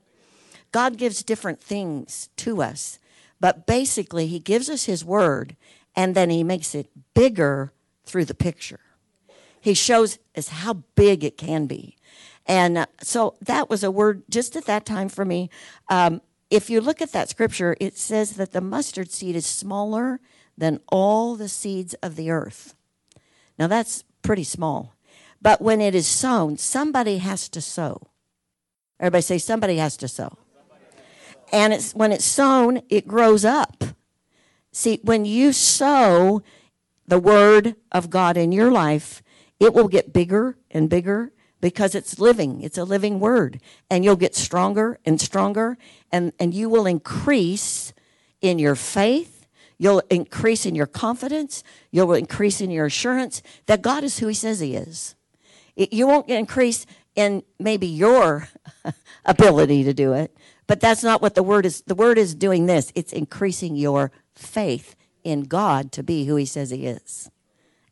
God 0.71 0.97
gives 0.97 1.21
different 1.21 1.61
things 1.61 2.29
to 2.37 2.63
us, 2.63 2.97
but 3.39 3.67
basically, 3.67 4.25
He 4.25 4.39
gives 4.39 4.67
us 4.67 4.85
His 4.85 5.05
word, 5.05 5.55
and 5.95 6.15
then 6.15 6.31
He 6.31 6.43
makes 6.43 6.73
it 6.73 6.89
bigger 7.13 7.71
through 8.05 8.25
the 8.25 8.33
picture. 8.33 8.79
He 9.61 9.75
shows 9.75 10.17
us 10.35 10.47
how 10.47 10.81
big 10.95 11.23
it 11.23 11.37
can 11.37 11.67
be. 11.67 11.95
And 12.47 12.79
uh, 12.79 12.85
so 13.03 13.35
that 13.41 13.69
was 13.69 13.83
a 13.83 13.91
word 13.91 14.23
just 14.31 14.55
at 14.55 14.65
that 14.65 14.83
time 14.83 15.09
for 15.09 15.23
me. 15.23 15.51
Um, 15.89 16.21
if 16.49 16.69
you 16.69 16.81
look 16.81 17.01
at 17.01 17.11
that 17.11 17.29
scripture, 17.29 17.75
it 17.79 17.97
says 17.97 18.33
that 18.33 18.51
the 18.51 18.61
mustard 18.61 19.11
seed 19.11 19.35
is 19.35 19.45
smaller 19.45 20.19
than 20.57 20.79
all 20.91 21.35
the 21.35 21.49
seeds 21.49 21.93
of 21.95 22.15
the 22.15 22.31
earth. 22.31 22.75
Now 23.57 23.67
that's 23.67 24.03
pretty 24.21 24.43
small. 24.43 24.95
But 25.41 25.61
when 25.61 25.79
it 25.79 25.95
is 25.95 26.07
sown, 26.07 26.57
somebody 26.57 27.19
has 27.19 27.47
to 27.49 27.61
sow. 27.61 28.01
Everybody 28.99 29.21
say 29.21 29.37
somebody 29.37 29.77
has 29.77 29.95
to 29.97 30.07
sow. 30.07 30.37
And 31.51 31.73
it's 31.73 31.95
when 31.95 32.11
it's 32.11 32.25
sown, 32.25 32.81
it 32.89 33.07
grows 33.07 33.45
up. 33.45 33.83
See, 34.71 34.99
when 35.03 35.25
you 35.25 35.53
sow 35.53 36.43
the 37.07 37.19
word 37.19 37.75
of 37.91 38.09
God 38.09 38.37
in 38.37 38.51
your 38.51 38.71
life, 38.71 39.23
it 39.59 39.73
will 39.73 39.87
get 39.87 40.13
bigger 40.13 40.57
and 40.69 40.89
bigger 40.89 41.31
because 41.61 41.95
it's 41.95 42.19
living. 42.19 42.61
It's 42.61 42.77
a 42.77 42.83
living 42.83 43.19
word. 43.19 43.59
And 43.89 44.03
you'll 44.03 44.15
get 44.15 44.35
stronger 44.35 44.99
and 45.05 45.19
stronger 45.19 45.77
and, 46.11 46.33
and 46.39 46.53
you 46.53 46.69
will 46.69 46.85
increase 46.85 47.93
in 48.41 48.59
your 48.59 48.75
faith. 48.75 49.47
You'll 49.77 50.01
increase 50.09 50.65
in 50.65 50.75
your 50.75 50.87
confidence. 50.87 51.63
You'll 51.91 52.13
increase 52.13 52.61
in 52.61 52.71
your 52.71 52.85
assurance 52.85 53.41
that 53.65 53.81
God 53.81 54.03
is 54.03 54.19
who 54.19 54.27
He 54.27 54.33
says 54.33 54.59
He 54.59 54.75
is. 54.75 55.15
It, 55.75 55.93
you 55.93 56.07
won't 56.07 56.29
increase 56.29 56.85
in 57.15 57.43
maybe 57.59 57.87
your 57.87 58.49
ability 59.25 59.83
to 59.85 59.93
do 59.93 60.13
it, 60.13 60.35
but 60.67 60.79
that's 60.79 61.03
not 61.03 61.21
what 61.21 61.35
the 61.35 61.43
word 61.43 61.65
is. 61.65 61.81
The 61.81 61.95
word 61.95 62.17
is 62.17 62.35
doing 62.35 62.65
this 62.65 62.91
it's 62.95 63.13
increasing 63.13 63.75
your 63.75 64.11
faith 64.35 64.95
in 65.23 65.43
God 65.43 65.91
to 65.93 66.03
be 66.03 66.25
who 66.25 66.35
He 66.35 66.45
says 66.45 66.69
He 66.69 66.85
is. 66.85 67.29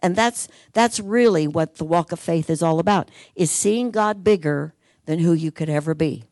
And 0.02 0.16
that's 0.16 0.48
that's 0.74 1.00
really 1.00 1.48
what 1.48 1.76
the 1.76 1.86
walk 1.86 2.12
of 2.12 2.20
faith 2.20 2.50
is 2.50 2.62
all 2.62 2.80
about 2.80 3.10
is 3.36 3.52
seeing 3.52 3.92
God 3.92 4.24
bigger 4.24 4.74
than 5.06 5.20
who 5.20 5.34
you 5.34 5.52
could 5.52 5.70
ever 5.70 5.94
be. 5.94 6.26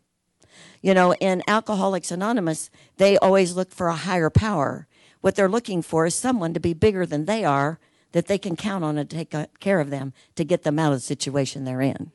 You 0.81 0.93
know, 0.93 1.13
in 1.15 1.41
Alcoholics 1.47 2.11
Anonymous, 2.11 2.69
they 2.97 3.17
always 3.17 3.55
look 3.55 3.71
for 3.71 3.87
a 3.87 3.95
higher 3.95 4.29
power. 4.29 4.87
What 5.21 5.35
they're 5.35 5.49
looking 5.49 5.81
for 5.81 6.05
is 6.05 6.13
someone 6.13 6.53
to 6.53 6.59
be 6.59 6.73
bigger 6.73 7.05
than 7.05 7.25
they 7.25 7.43
are 7.43 7.79
that 8.11 8.27
they 8.27 8.37
can 8.37 8.55
count 8.55 8.83
on 8.83 8.95
to 8.95 9.03
take 9.03 9.33
care 9.59 9.79
of 9.79 9.89
them 9.89 10.13
to 10.35 10.45
get 10.45 10.63
them 10.63 10.77
out 10.77 10.93
of 10.93 10.99
the 10.99 11.05
situation 11.05 11.65
they're 11.65 11.81
in. 11.81 12.11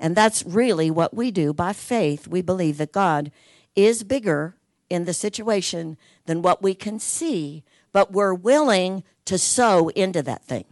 And 0.00 0.16
that's 0.16 0.44
really 0.44 0.90
what 0.90 1.14
we 1.14 1.30
do 1.30 1.52
by 1.52 1.72
faith. 1.72 2.26
We 2.26 2.42
believe 2.42 2.78
that 2.78 2.92
God 2.92 3.30
is 3.76 4.02
bigger 4.02 4.56
in 4.88 5.04
the 5.04 5.14
situation 5.14 5.96
than 6.26 6.42
what 6.42 6.62
we 6.62 6.74
can 6.74 6.98
see, 6.98 7.62
but 7.92 8.12
we're 8.12 8.34
willing 8.34 9.04
to 9.26 9.38
sow 9.38 9.88
into 9.90 10.22
that 10.22 10.44
thing 10.44 10.64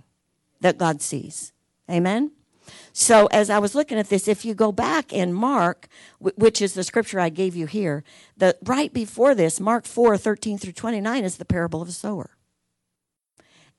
that 0.60 0.78
God 0.78 1.02
sees. 1.02 1.52
Amen? 1.90 2.32
So, 2.92 3.26
as 3.26 3.48
I 3.48 3.58
was 3.58 3.74
looking 3.74 3.98
at 3.98 4.08
this, 4.08 4.28
if 4.28 4.44
you 4.44 4.54
go 4.54 4.72
back 4.72 5.12
in 5.12 5.32
Mark, 5.32 5.88
which 6.18 6.60
is 6.60 6.74
the 6.74 6.84
scripture 6.84 7.20
I 7.20 7.28
gave 7.28 7.56
you 7.56 7.66
here, 7.66 8.04
the 8.36 8.56
right 8.64 8.92
before 8.92 9.34
this, 9.34 9.60
Mark 9.60 9.86
4 9.86 10.18
13 10.18 10.58
through 10.58 10.72
29, 10.72 11.24
is 11.24 11.36
the 11.36 11.44
parable 11.44 11.80
of 11.80 11.88
the 11.88 11.94
sower. 11.94 12.30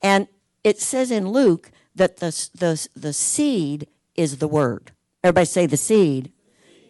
And 0.02 0.28
it 0.64 0.80
says 0.80 1.10
in 1.10 1.28
Luke 1.30 1.70
that 1.94 2.16
the, 2.18 2.30
the, 2.54 2.88
the 2.94 3.12
seed 3.12 3.86
is 4.14 4.38
the 4.38 4.48
word. 4.48 4.92
Everybody 5.22 5.46
say 5.46 5.66
the 5.66 5.76
seed 5.76 6.32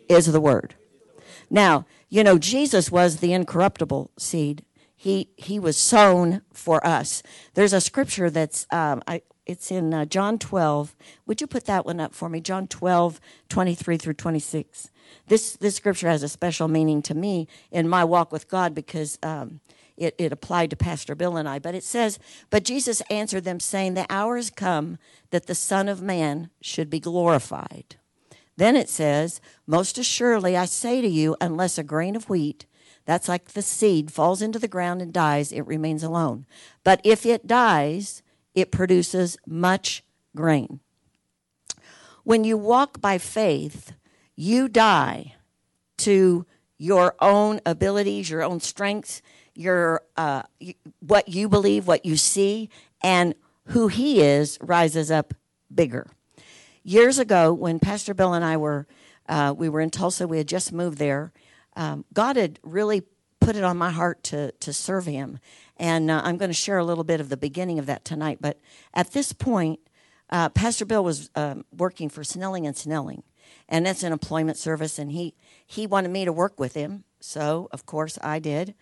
is 0.08 0.26
the 0.26 0.40
word. 0.40 0.74
Now, 1.48 1.86
you 2.08 2.22
know, 2.22 2.38
Jesus 2.38 2.90
was 2.90 3.16
the 3.16 3.32
incorruptible 3.32 4.12
seed. 4.18 4.64
He, 4.96 5.30
he 5.36 5.58
was 5.58 5.76
sown 5.76 6.42
for 6.52 6.84
us. 6.86 7.22
There's 7.54 7.72
a 7.72 7.80
scripture 7.80 8.30
that's, 8.30 8.66
um, 8.70 9.02
I, 9.08 9.22
it's 9.46 9.70
in 9.70 9.92
uh, 9.92 10.04
John 10.04 10.38
12. 10.38 10.94
Would 11.26 11.40
you 11.40 11.46
put 11.46 11.64
that 11.64 11.86
one 11.86 12.00
up 12.00 12.14
for 12.14 12.28
me? 12.28 12.40
John 12.40 12.66
12, 12.66 13.20
23 13.48 13.96
through 13.96 14.14
26. 14.14 14.90
This, 15.26 15.56
this 15.56 15.76
scripture 15.76 16.08
has 16.08 16.22
a 16.22 16.28
special 16.28 16.68
meaning 16.68 17.02
to 17.02 17.14
me 17.14 17.48
in 17.70 17.88
my 17.88 18.04
walk 18.04 18.32
with 18.32 18.48
God 18.48 18.74
because 18.74 19.18
um, 19.22 19.60
it, 19.96 20.14
it 20.18 20.32
applied 20.32 20.70
to 20.70 20.76
Pastor 20.76 21.14
Bill 21.14 21.36
and 21.36 21.48
I. 21.48 21.58
But 21.58 21.74
it 21.74 21.84
says, 21.84 22.18
But 22.48 22.64
Jesus 22.64 23.02
answered 23.10 23.44
them, 23.44 23.60
saying, 23.60 23.94
The 23.94 24.06
hour 24.10 24.36
has 24.36 24.50
come 24.50 24.98
that 25.30 25.46
the 25.46 25.54
Son 25.54 25.88
of 25.88 26.02
Man 26.02 26.50
should 26.60 26.90
be 26.90 27.00
glorified. 27.00 27.96
Then 28.56 28.76
it 28.76 28.88
says, 28.88 29.40
Most 29.66 29.98
assuredly 29.98 30.56
I 30.56 30.66
say 30.66 31.00
to 31.00 31.08
you, 31.08 31.36
unless 31.40 31.78
a 31.78 31.82
grain 31.82 32.16
of 32.16 32.28
wheat, 32.28 32.66
that's 33.04 33.28
like 33.28 33.46
the 33.48 33.62
seed, 33.62 34.12
falls 34.12 34.42
into 34.42 34.58
the 34.58 34.68
ground 34.68 35.02
and 35.02 35.12
dies, 35.12 35.52
it 35.52 35.66
remains 35.66 36.02
alone. 36.02 36.46
But 36.84 37.00
if 37.02 37.26
it 37.26 37.46
dies, 37.46 38.22
it 38.54 38.70
produces 38.70 39.36
much 39.46 40.02
grain. 40.36 40.80
When 42.24 42.44
you 42.44 42.56
walk 42.56 43.00
by 43.00 43.18
faith, 43.18 43.92
you 44.36 44.68
die 44.68 45.34
to 45.98 46.46
your 46.78 47.14
own 47.20 47.60
abilities, 47.66 48.30
your 48.30 48.42
own 48.42 48.60
strengths, 48.60 49.22
your 49.54 50.02
uh, 50.16 50.42
what 51.00 51.28
you 51.28 51.48
believe, 51.48 51.86
what 51.86 52.06
you 52.06 52.16
see, 52.16 52.70
and 53.02 53.34
who 53.66 53.88
He 53.88 54.22
is 54.22 54.58
rises 54.60 55.10
up 55.10 55.34
bigger. 55.72 56.06
Years 56.82 57.18
ago, 57.18 57.52
when 57.52 57.78
Pastor 57.78 58.14
Bill 58.14 58.32
and 58.32 58.44
I 58.44 58.56
were 58.56 58.86
uh, 59.28 59.54
we 59.56 59.68
were 59.68 59.80
in 59.80 59.90
Tulsa, 59.90 60.26
we 60.26 60.38
had 60.38 60.48
just 60.48 60.72
moved 60.72 60.98
there. 60.98 61.32
Um, 61.76 62.04
God 62.12 62.36
had 62.36 62.58
really 62.62 63.02
put 63.40 63.56
it 63.56 63.64
on 63.64 63.76
my 63.76 63.90
heart 63.90 64.22
to 64.24 64.52
to 64.52 64.72
serve 64.72 65.06
Him, 65.06 65.38
and 65.76 66.10
uh, 66.10 66.20
I'm 66.24 66.36
going 66.36 66.50
to 66.50 66.54
share 66.54 66.78
a 66.78 66.84
little 66.84 67.04
bit 67.04 67.20
of 67.20 67.28
the 67.28 67.36
beginning 67.36 67.78
of 67.78 67.86
that 67.86 68.04
tonight. 68.04 68.38
But 68.40 68.58
at 68.94 69.12
this 69.12 69.32
point, 69.32 69.80
uh, 70.30 70.48
Pastor 70.50 70.84
Bill 70.84 71.02
was 71.02 71.30
um, 71.34 71.64
working 71.76 72.08
for 72.08 72.22
Snelling 72.22 72.66
and 72.66 72.76
Snelling, 72.76 73.22
and 73.68 73.84
that's 73.84 74.02
an 74.02 74.12
employment 74.12 74.56
service. 74.56 74.98
And 74.98 75.12
he 75.12 75.34
he 75.66 75.86
wanted 75.86 76.10
me 76.10 76.24
to 76.24 76.32
work 76.32 76.60
with 76.60 76.74
him, 76.74 77.04
so 77.20 77.68
of 77.72 77.86
course 77.86 78.18
I 78.22 78.38
did. 78.38 78.74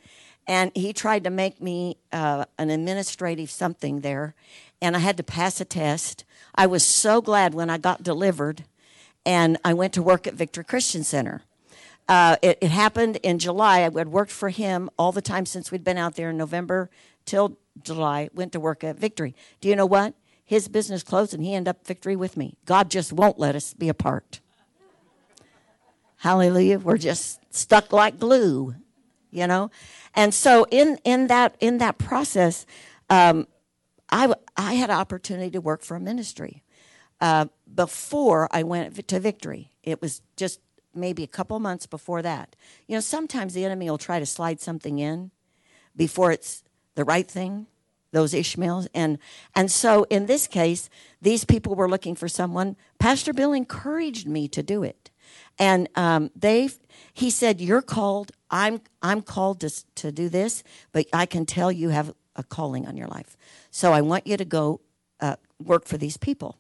And 0.47 0.73
he 0.75 0.95
tried 0.95 1.25
to 1.25 1.31
make 1.31 1.61
me 1.61 1.99
uh, 2.11 2.47
an 2.59 2.71
administrative 2.71 3.51
something 3.51 4.01
there, 4.01 4.35
and 4.81 4.97
I 4.97 5.01
had 5.01 5.19
to 5.19 5.23
pass 5.23 5.61
a 5.61 5.65
test. 5.65 6.25
I 6.55 6.67
was 6.67 6.85
so 6.85 7.21
glad 7.21 7.53
when 7.53 7.69
I 7.69 7.77
got 7.77 8.03
delivered, 8.03 8.65
and 9.27 9.59
I 9.63 9.75
went 9.75 9.93
to 9.95 10.03
work 10.03 10.27
at 10.27 10.35
Victory 10.35 10.65
Christian 10.65 11.05
Center. 11.05 11.43
Uh, 12.09 12.37
it, 12.41 12.59
it, 12.63 12.71
happened 12.71 13.17
in 13.17 13.39
July. 13.39 13.79
I 13.79 13.81
had 13.81 14.09
worked 14.09 14.31
for 14.31 14.49
him 14.49 14.89
all 14.99 15.13
the 15.13 15.21
time 15.21 15.45
since 15.45 15.71
we'd 15.71 15.85
been 15.85 15.99
out 15.99 16.15
there 16.15 16.31
in 16.31 16.39
November 16.39 16.89
till 17.27 17.59
July. 17.83 18.31
Went 18.33 18.53
to 18.53 18.61
work 18.61 18.83
at 18.83 18.99
Victory. 18.99 19.35
Do 19.61 19.69
you 19.69 19.77
know 19.77 19.85
what? 19.85 20.15
His 20.43 20.69
business 20.69 21.03
closed 21.03 21.35
and 21.35 21.45
he 21.45 21.55
ended 21.55 21.69
up 21.69 21.87
Victory 21.87 22.17
with 22.17 22.37
me. 22.37 22.57
God 22.65 22.91
just 22.91 23.13
won't 23.13 23.39
let 23.39 23.55
us 23.55 23.75
be 23.75 23.91
apart. 23.91 24.41
Hallelujah. 26.17 26.79
We're 26.79 26.97
just 26.97 27.41
stuck 27.55 27.93
like 27.93 28.19
glue, 28.19 28.75
you 29.31 29.47
know? 29.47 29.71
And 30.15 30.33
so 30.33 30.67
in, 30.71 30.99
in 31.05 31.27
that 31.27 31.57
in 31.61 31.77
that 31.79 31.99
process, 31.99 32.65
um, 33.11 33.47
I, 34.11 34.33
I 34.57 34.75
had 34.75 34.89
an 34.89 34.97
opportunity 34.97 35.51
to 35.51 35.61
work 35.61 35.83
for 35.83 35.97
a 35.97 36.01
ministry. 36.01 36.63
Uh, 37.21 37.47
before 37.73 38.49
I 38.51 38.63
went 38.63 39.07
to 39.09 39.21
Victory, 39.21 39.73
it 39.83 40.01
was 40.01 40.23
just 40.37 40.61
maybe 40.95 41.23
a 41.23 41.29
couple 41.29 41.59
months 41.61 41.87
before 41.87 42.23
that. 42.23 42.57
You 42.87 42.97
know, 42.97 43.01
sometimes 43.01 43.55
the 43.55 43.65
enemy 43.65 43.89
will 43.91 43.99
try 43.99 44.19
to 44.19 44.27
slide 44.27 44.61
something 44.61 44.99
in 44.99 45.31
before 45.97 46.33
it's 46.33 46.63
the 46.95 47.05
right 47.05 47.29
thing, 47.29 47.67
those 48.13 48.35
Ishmaels. 48.35 48.89
And, 48.95 49.19
and 49.55 49.71
so 49.71 50.05
in 50.11 50.27
this 50.27 50.47
case, 50.47 50.89
these 51.21 51.45
people 51.45 51.75
were 51.75 51.89
looking 51.89 52.15
for 52.15 52.29
someone. 52.29 52.77
Pastor 52.99 53.33
Bill 53.33 53.53
encouraged 53.53 54.27
me 54.27 54.49
to 54.49 54.63
do 54.63 54.83
it. 54.83 55.11
And 55.59 55.89
um, 55.95 56.31
they, 56.35 56.71
he 57.13 57.31
said, 57.31 57.61
"You're 57.61 57.83
called. 57.83 58.33
I'm, 58.51 58.81
I'm 59.03 59.21
called 59.23 59.61
to 59.61 59.71
to 59.97 60.13
do 60.13 60.29
this, 60.29 60.63
but 60.93 61.07
I 61.13 61.27
can 61.27 61.45
tell 61.45 61.71
you 61.71 61.91
have 61.91 62.15
a 62.37 62.43
calling 62.43 62.87
on 62.87 62.97
your 62.97 63.09
life. 63.09 63.37
So 63.71 63.93
I 63.93 64.01
want 64.01 64.27
you 64.27 64.37
to 64.37 64.45
go 64.45 64.81
uh, 65.21 65.37
work 65.63 65.85
for 65.87 65.99
these 65.99 66.17
people." 66.17 66.57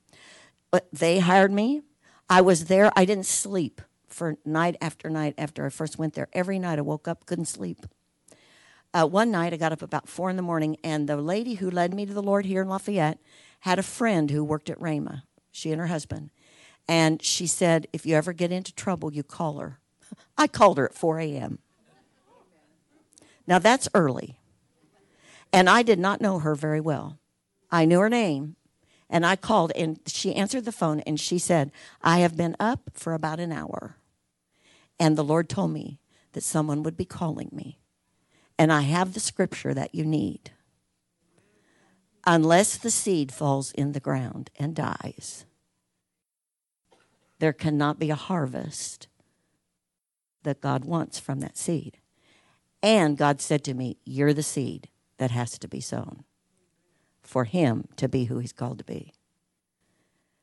But 0.70 0.88
they 0.92 1.20
hired 1.20 1.52
me. 1.52 1.82
I 2.28 2.42
was 2.42 2.66
there. 2.66 2.90
I 2.94 3.04
didn't 3.06 3.24
sleep 3.24 3.80
for 4.18 4.36
night 4.44 4.76
after 4.80 5.08
night 5.08 5.34
after 5.38 5.64
I 5.64 5.68
first 5.68 5.96
went 5.96 6.14
there. 6.14 6.28
Every 6.32 6.58
night 6.58 6.78
I 6.78 6.82
woke 6.82 7.06
up, 7.06 7.24
couldn't 7.24 7.46
sleep. 7.46 7.86
Uh, 8.92 9.06
one 9.06 9.30
night 9.30 9.52
I 9.52 9.56
got 9.56 9.72
up 9.72 9.80
about 9.80 10.08
four 10.08 10.28
in 10.28 10.36
the 10.36 10.42
morning, 10.42 10.76
and 10.82 11.08
the 11.08 11.16
lady 11.16 11.54
who 11.54 11.70
led 11.70 11.94
me 11.94 12.04
to 12.04 12.12
the 12.12 12.22
Lord 12.22 12.44
here 12.44 12.62
in 12.62 12.68
Lafayette 12.68 13.18
had 13.60 13.78
a 13.78 13.82
friend 13.82 14.30
who 14.30 14.42
worked 14.42 14.68
at 14.68 14.80
Rhema, 14.80 15.22
she 15.52 15.70
and 15.70 15.80
her 15.80 15.86
husband. 15.86 16.30
And 16.88 17.22
she 17.22 17.46
said, 17.46 17.86
If 17.92 18.04
you 18.04 18.16
ever 18.16 18.32
get 18.32 18.50
into 18.50 18.74
trouble, 18.74 19.12
you 19.12 19.22
call 19.22 19.58
her. 19.58 19.78
I 20.38 20.48
called 20.48 20.78
her 20.78 20.86
at 20.86 20.94
4 20.94 21.20
a.m. 21.20 21.60
Now 23.46 23.58
that's 23.58 23.88
early. 23.94 24.38
And 25.52 25.70
I 25.70 25.82
did 25.82 25.98
not 25.98 26.20
know 26.20 26.40
her 26.40 26.54
very 26.54 26.80
well. 26.80 27.18
I 27.70 27.84
knew 27.84 28.00
her 28.00 28.10
name, 28.10 28.56
and 29.08 29.24
I 29.24 29.36
called, 29.36 29.72
and 29.76 30.00
she 30.06 30.34
answered 30.34 30.64
the 30.64 30.72
phone, 30.72 31.00
and 31.00 31.20
she 31.20 31.38
said, 31.38 31.70
I 32.02 32.18
have 32.18 32.36
been 32.36 32.56
up 32.58 32.90
for 32.94 33.14
about 33.14 33.40
an 33.40 33.52
hour. 33.52 33.96
And 35.00 35.16
the 35.16 35.24
Lord 35.24 35.48
told 35.48 35.72
me 35.72 36.00
that 36.32 36.42
someone 36.42 36.82
would 36.82 36.96
be 36.96 37.04
calling 37.04 37.50
me. 37.52 37.78
And 38.58 38.72
I 38.72 38.82
have 38.82 39.14
the 39.14 39.20
scripture 39.20 39.72
that 39.74 39.94
you 39.94 40.04
need. 40.04 40.50
Unless 42.26 42.78
the 42.78 42.90
seed 42.90 43.32
falls 43.32 43.72
in 43.72 43.92
the 43.92 44.00
ground 44.00 44.50
and 44.56 44.74
dies, 44.74 45.46
there 47.38 47.52
cannot 47.52 47.98
be 47.98 48.10
a 48.10 48.16
harvest 48.16 49.06
that 50.42 50.60
God 50.60 50.84
wants 50.84 51.18
from 51.18 51.40
that 51.40 51.56
seed. 51.56 51.98
And 52.82 53.16
God 53.16 53.40
said 53.40 53.64
to 53.64 53.74
me, 53.74 53.98
You're 54.04 54.34
the 54.34 54.42
seed 54.42 54.88
that 55.18 55.30
has 55.30 55.58
to 55.58 55.68
be 55.68 55.80
sown 55.80 56.24
for 57.22 57.44
him 57.44 57.88
to 57.96 58.08
be 58.08 58.24
who 58.24 58.38
he's 58.38 58.52
called 58.52 58.78
to 58.78 58.84
be. 58.84 59.12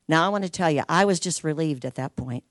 Now, 0.07 0.25
I 0.25 0.29
want 0.29 0.43
to 0.43 0.49
tell 0.49 0.69
you, 0.69 0.83
I 0.87 1.03
was 1.05 1.19
just 1.19 1.43
relieved 1.43 1.83
at 1.83 1.95
that 1.95 2.15
point 2.15 2.43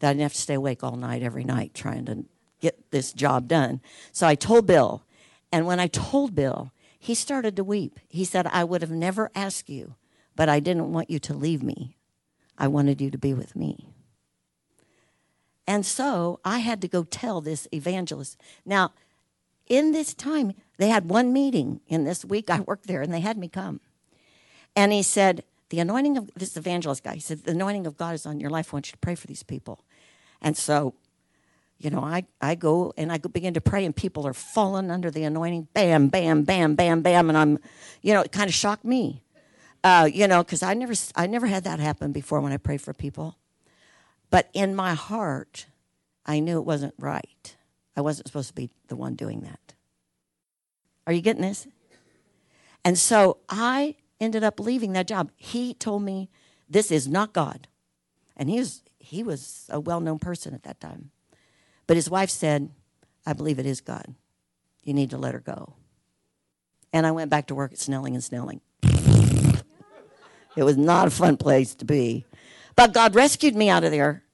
that 0.00 0.10
I 0.10 0.12
didn't 0.12 0.22
have 0.22 0.32
to 0.32 0.40
stay 0.40 0.54
awake 0.54 0.82
all 0.82 0.96
night 0.96 1.22
every 1.22 1.44
night 1.44 1.74
trying 1.74 2.04
to 2.06 2.24
get 2.60 2.90
this 2.90 3.12
job 3.12 3.48
done. 3.48 3.80
So 4.12 4.26
I 4.26 4.34
told 4.34 4.66
Bill, 4.66 5.02
and 5.52 5.66
when 5.66 5.80
I 5.80 5.86
told 5.86 6.34
Bill, 6.34 6.72
he 6.98 7.14
started 7.14 7.56
to 7.56 7.64
weep. 7.64 7.98
He 8.08 8.24
said, 8.24 8.46
I 8.46 8.64
would 8.64 8.82
have 8.82 8.90
never 8.90 9.30
asked 9.34 9.68
you, 9.68 9.94
but 10.34 10.48
I 10.48 10.60
didn't 10.60 10.92
want 10.92 11.10
you 11.10 11.18
to 11.20 11.34
leave 11.34 11.62
me. 11.62 11.96
I 12.58 12.66
wanted 12.66 13.00
you 13.00 13.10
to 13.10 13.18
be 13.18 13.32
with 13.32 13.54
me. 13.54 13.88
And 15.66 15.84
so 15.84 16.40
I 16.44 16.58
had 16.58 16.80
to 16.82 16.88
go 16.88 17.04
tell 17.04 17.40
this 17.40 17.68
evangelist. 17.72 18.40
Now, 18.64 18.92
in 19.66 19.92
this 19.92 20.14
time, 20.14 20.54
they 20.78 20.88
had 20.88 21.10
one 21.10 21.32
meeting 21.32 21.80
in 21.86 22.04
this 22.04 22.24
week. 22.24 22.50
I 22.50 22.60
worked 22.60 22.86
there 22.86 23.02
and 23.02 23.12
they 23.12 23.20
had 23.20 23.36
me 23.36 23.48
come. 23.48 23.80
And 24.74 24.92
he 24.92 25.02
said, 25.02 25.44
The 25.68 25.80
anointing 25.80 26.16
of 26.16 26.30
this 26.34 26.56
evangelist 26.56 27.04
guy, 27.04 27.14
he 27.14 27.20
said, 27.20 27.44
The 27.44 27.50
anointing 27.52 27.86
of 27.86 27.96
God 27.96 28.14
is 28.14 28.26
on 28.26 28.40
your 28.40 28.50
life. 28.50 28.72
I 28.72 28.76
want 28.76 28.88
you 28.88 28.92
to 28.92 28.98
pray 28.98 29.14
for 29.14 29.26
these 29.26 29.42
people. 29.42 29.84
And 30.40 30.56
so, 30.56 30.94
you 31.78 31.90
know, 31.90 32.00
I, 32.00 32.26
I 32.40 32.54
go 32.54 32.92
and 32.96 33.12
I 33.12 33.18
begin 33.18 33.54
to 33.54 33.60
pray, 33.60 33.84
and 33.84 33.94
people 33.94 34.26
are 34.26 34.34
falling 34.34 34.90
under 34.90 35.10
the 35.10 35.24
anointing. 35.24 35.68
Bam, 35.74 36.08
bam, 36.08 36.42
bam, 36.42 36.74
bam, 36.74 37.02
bam. 37.02 37.28
And 37.28 37.38
I'm, 37.38 37.58
you 38.02 38.14
know, 38.14 38.20
it 38.20 38.32
kind 38.32 38.48
of 38.48 38.54
shocked 38.54 38.84
me. 38.84 39.22
Uh, 39.84 40.08
you 40.12 40.26
know, 40.26 40.42
because 40.42 40.62
I 40.62 40.74
never, 40.74 40.94
I 41.14 41.26
never 41.26 41.46
had 41.46 41.64
that 41.64 41.78
happen 41.78 42.10
before 42.10 42.40
when 42.40 42.52
I 42.52 42.56
pray 42.56 42.78
for 42.78 42.92
people. 42.92 43.38
But 44.30 44.50
in 44.52 44.74
my 44.74 44.94
heart, 44.94 45.66
I 46.26 46.40
knew 46.40 46.58
it 46.58 46.64
wasn't 46.64 46.94
right. 46.98 47.56
I 47.96 48.00
wasn't 48.00 48.26
supposed 48.26 48.48
to 48.48 48.54
be 48.54 48.70
the 48.88 48.96
one 48.96 49.14
doing 49.14 49.40
that. 49.40 49.74
Are 51.06 51.12
you 51.12 51.22
getting 51.22 51.42
this? 51.42 51.66
And 52.84 52.98
so 52.98 53.38
I 53.48 53.96
ended 54.20 54.44
up 54.44 54.60
leaving 54.60 54.92
that 54.92 55.08
job. 55.08 55.30
He 55.36 55.74
told 55.74 56.02
me 56.02 56.28
this 56.68 56.90
is 56.90 57.08
not 57.08 57.32
God. 57.32 57.66
And 58.36 58.50
he 58.50 58.58
was 58.58 58.82
he 59.08 59.22
was 59.22 59.64
a 59.70 59.80
well-known 59.80 60.18
person 60.18 60.52
at 60.52 60.64
that 60.64 60.80
time. 60.80 61.10
But 61.86 61.96
his 61.96 62.10
wife 62.10 62.28
said, 62.28 62.70
"I 63.24 63.32
believe 63.32 63.58
it 63.58 63.64
is 63.64 63.80
God. 63.80 64.14
You 64.84 64.92
need 64.92 65.08
to 65.10 65.16
let 65.16 65.32
her 65.32 65.40
go." 65.40 65.74
And 66.92 67.06
I 67.06 67.12
went 67.12 67.30
back 67.30 67.46
to 67.46 67.54
work 67.54 67.72
at 67.72 67.78
Snelling 67.78 68.14
and 68.14 68.22
Snelling. 68.22 68.60
it 70.56 70.62
was 70.64 70.76
not 70.76 71.08
a 71.08 71.10
fun 71.10 71.38
place 71.38 71.74
to 71.76 71.86
be. 71.86 72.26
But 72.76 72.92
God 72.92 73.14
rescued 73.14 73.56
me 73.56 73.70
out 73.70 73.82
of 73.82 73.92
there 73.92 74.24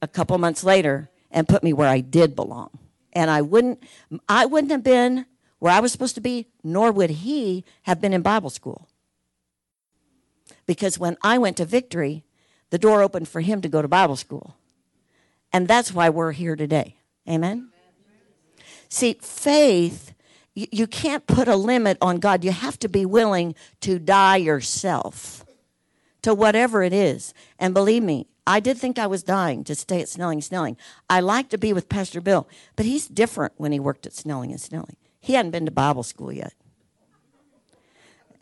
a 0.00 0.06
couple 0.06 0.38
months 0.38 0.62
later 0.62 1.10
and 1.32 1.48
put 1.48 1.64
me 1.64 1.72
where 1.72 1.88
I 1.88 2.00
did 2.00 2.36
belong. 2.36 2.70
And 3.12 3.30
I 3.30 3.42
wouldn't 3.42 3.82
I 4.28 4.46
wouldn't 4.46 4.70
have 4.70 4.84
been 4.84 5.26
where 5.58 5.72
I 5.72 5.80
was 5.80 5.90
supposed 5.90 6.14
to 6.14 6.20
be, 6.20 6.46
nor 6.62 6.92
would 6.92 7.10
he 7.10 7.64
have 7.82 8.00
been 8.00 8.12
in 8.12 8.22
Bible 8.22 8.50
school. 8.50 8.88
Because 10.66 11.00
when 11.00 11.16
I 11.20 11.36
went 11.36 11.56
to 11.56 11.64
victory, 11.64 12.22
the 12.70 12.78
door 12.78 13.02
opened 13.02 13.28
for 13.28 13.40
him 13.40 13.60
to 13.60 13.68
go 13.68 13.82
to 13.82 13.88
Bible 13.88 14.16
school. 14.16 14.56
And 15.52 15.66
that's 15.66 15.92
why 15.92 16.08
we're 16.08 16.32
here 16.32 16.56
today. 16.56 16.96
Amen? 17.28 17.70
See, 18.88 19.16
faith, 19.20 20.14
you, 20.54 20.86
can't 20.86 21.26
put 21.26 21.48
a 21.48 21.56
limit 21.56 21.96
on 22.00 22.18
God. 22.18 22.44
You 22.44 22.52
have 22.52 22.78
to 22.80 22.88
be 22.88 23.06
willing 23.06 23.54
to 23.80 23.98
die 23.98 24.36
yourself 24.36 25.44
to 26.22 26.34
whatever 26.34 26.82
it 26.82 26.92
is. 26.92 27.32
And 27.58 27.72
believe 27.72 28.02
me, 28.02 28.26
I 28.46 28.58
did 28.60 28.78
think 28.78 28.98
I 28.98 29.06
was 29.06 29.22
dying 29.22 29.62
to 29.64 29.74
stay 29.74 30.00
at 30.00 30.08
Snelling 30.08 30.40
Snelling. 30.40 30.76
I 31.08 31.20
like 31.20 31.50
to 31.50 31.58
be 31.58 31.72
with 31.72 31.88
Pastor 31.88 32.20
Bill, 32.20 32.48
but 32.74 32.84
he's 32.84 33.06
different 33.06 33.52
when 33.58 33.70
he 33.70 33.78
worked 33.78 34.06
at 34.06 34.12
Snelling 34.12 34.50
and 34.50 34.60
Snelling. 34.60 34.96
He 35.20 35.34
hadn't 35.34 35.52
been 35.52 35.66
to 35.66 35.70
Bible 35.70 36.02
school 36.02 36.32
yet. 36.32 36.54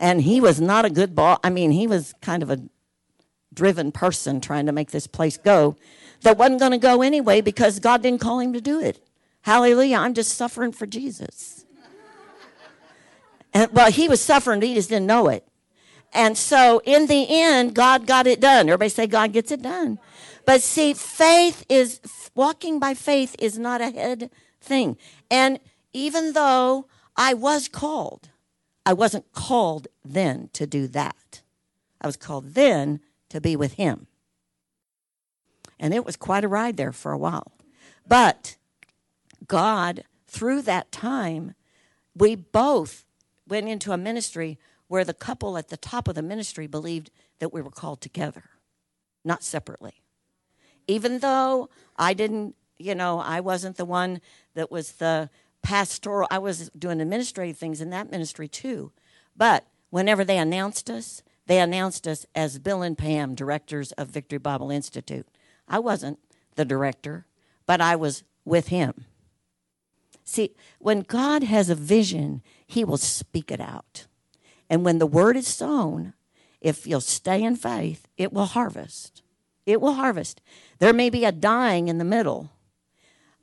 And 0.00 0.22
he 0.22 0.40
was 0.40 0.60
not 0.60 0.84
a 0.84 0.90
good 0.90 1.14
boss. 1.14 1.40
I 1.42 1.50
mean, 1.50 1.72
he 1.72 1.86
was 1.86 2.14
kind 2.22 2.42
of 2.42 2.50
a 2.50 2.60
driven 3.52 3.92
person 3.92 4.40
trying 4.40 4.66
to 4.66 4.72
make 4.72 4.90
this 4.90 5.06
place 5.06 5.36
go 5.36 5.76
that 6.22 6.36
wasn't 6.36 6.60
going 6.60 6.72
to 6.72 6.78
go 6.78 7.02
anyway 7.02 7.40
because 7.40 7.78
God 7.78 8.02
didn't 8.02 8.20
call 8.20 8.40
him 8.40 8.52
to 8.52 8.60
do 8.60 8.80
it. 8.80 9.00
Hallelujah. 9.42 9.96
I'm 9.96 10.14
just 10.14 10.34
suffering 10.34 10.72
for 10.72 10.86
Jesus. 10.86 11.64
And, 13.54 13.72
well, 13.72 13.90
he 13.90 14.08
was 14.08 14.20
suffering, 14.20 14.60
he 14.60 14.74
just 14.74 14.90
didn't 14.90 15.06
know 15.06 15.28
it. 15.28 15.46
And 16.12 16.36
so 16.36 16.80
in 16.84 17.06
the 17.06 17.26
end, 17.28 17.74
God 17.74 18.06
got 18.06 18.26
it 18.26 18.40
done. 18.40 18.68
Everybody 18.68 18.88
say, 18.88 19.06
God 19.06 19.32
gets 19.32 19.50
it 19.50 19.62
done. 19.62 19.98
But 20.44 20.62
see, 20.62 20.94
faith 20.94 21.64
is, 21.68 22.00
walking 22.34 22.78
by 22.78 22.94
faith 22.94 23.36
is 23.38 23.58
not 23.58 23.80
a 23.80 23.90
head 23.90 24.30
thing. 24.60 24.96
And 25.30 25.60
even 25.92 26.32
though 26.32 26.86
I 27.16 27.34
was 27.34 27.68
called, 27.68 28.30
I 28.86 28.92
wasn't 28.92 29.32
called 29.32 29.88
then 30.04 30.48
to 30.54 30.66
do 30.66 30.86
that. 30.88 31.42
I 32.00 32.06
was 32.06 32.16
called 32.16 32.54
then 32.54 33.00
to 33.30 33.40
be 33.40 33.56
with 33.56 33.74
Him. 33.74 34.06
And 35.78 35.94
it 35.94 36.04
was 36.04 36.16
quite 36.16 36.44
a 36.44 36.48
ride 36.48 36.76
there 36.76 36.92
for 36.92 37.12
a 37.12 37.18
while. 37.18 37.52
But 38.06 38.56
God, 39.46 40.04
through 40.26 40.62
that 40.62 40.90
time, 40.90 41.54
we 42.16 42.34
both 42.34 43.04
went 43.46 43.68
into 43.68 43.92
a 43.92 43.96
ministry 43.96 44.58
where 44.88 45.04
the 45.04 45.14
couple 45.14 45.56
at 45.56 45.68
the 45.68 45.76
top 45.76 46.08
of 46.08 46.14
the 46.14 46.22
ministry 46.22 46.66
believed 46.66 47.10
that 47.38 47.52
we 47.52 47.62
were 47.62 47.70
called 47.70 48.00
together, 48.00 48.44
not 49.24 49.42
separately. 49.42 50.02
Even 50.86 51.20
though 51.20 51.68
I 51.96 52.14
didn't, 52.14 52.56
you 52.78 52.94
know, 52.94 53.20
I 53.20 53.40
wasn't 53.40 53.76
the 53.76 53.84
one 53.84 54.20
that 54.54 54.70
was 54.70 54.92
the 54.92 55.30
pastoral, 55.62 56.26
I 56.30 56.38
was 56.38 56.70
doing 56.70 57.00
administrative 57.00 57.58
things 57.58 57.80
in 57.80 57.90
that 57.90 58.10
ministry 58.10 58.48
too. 58.48 58.92
But 59.36 59.66
whenever 59.90 60.24
they 60.24 60.38
announced 60.38 60.90
us, 60.90 61.22
they 61.48 61.58
announced 61.58 62.06
us 62.06 62.26
as 62.34 62.58
Bill 62.58 62.82
and 62.82 62.96
Pam, 62.96 63.34
directors 63.34 63.92
of 63.92 64.08
Victory 64.08 64.38
Bible 64.38 64.70
Institute. 64.70 65.26
I 65.66 65.78
wasn't 65.78 66.18
the 66.56 66.64
director, 66.66 67.26
but 67.66 67.80
I 67.80 67.96
was 67.96 68.22
with 68.44 68.68
him. 68.68 69.06
See, 70.24 70.54
when 70.78 71.00
God 71.00 71.42
has 71.42 71.70
a 71.70 71.74
vision, 71.74 72.42
he 72.66 72.84
will 72.84 72.98
speak 72.98 73.50
it 73.50 73.60
out. 73.60 74.06
And 74.68 74.84
when 74.84 74.98
the 74.98 75.06
word 75.06 75.38
is 75.38 75.48
sown, 75.48 76.12
if 76.60 76.86
you'll 76.86 77.00
stay 77.00 77.42
in 77.42 77.56
faith, 77.56 78.06
it 78.18 78.30
will 78.30 78.44
harvest. 78.44 79.22
It 79.64 79.80
will 79.80 79.94
harvest. 79.94 80.42
There 80.80 80.92
may 80.92 81.08
be 81.08 81.24
a 81.24 81.32
dying 81.32 81.88
in 81.88 81.96
the 81.96 82.04
middle. 82.04 82.50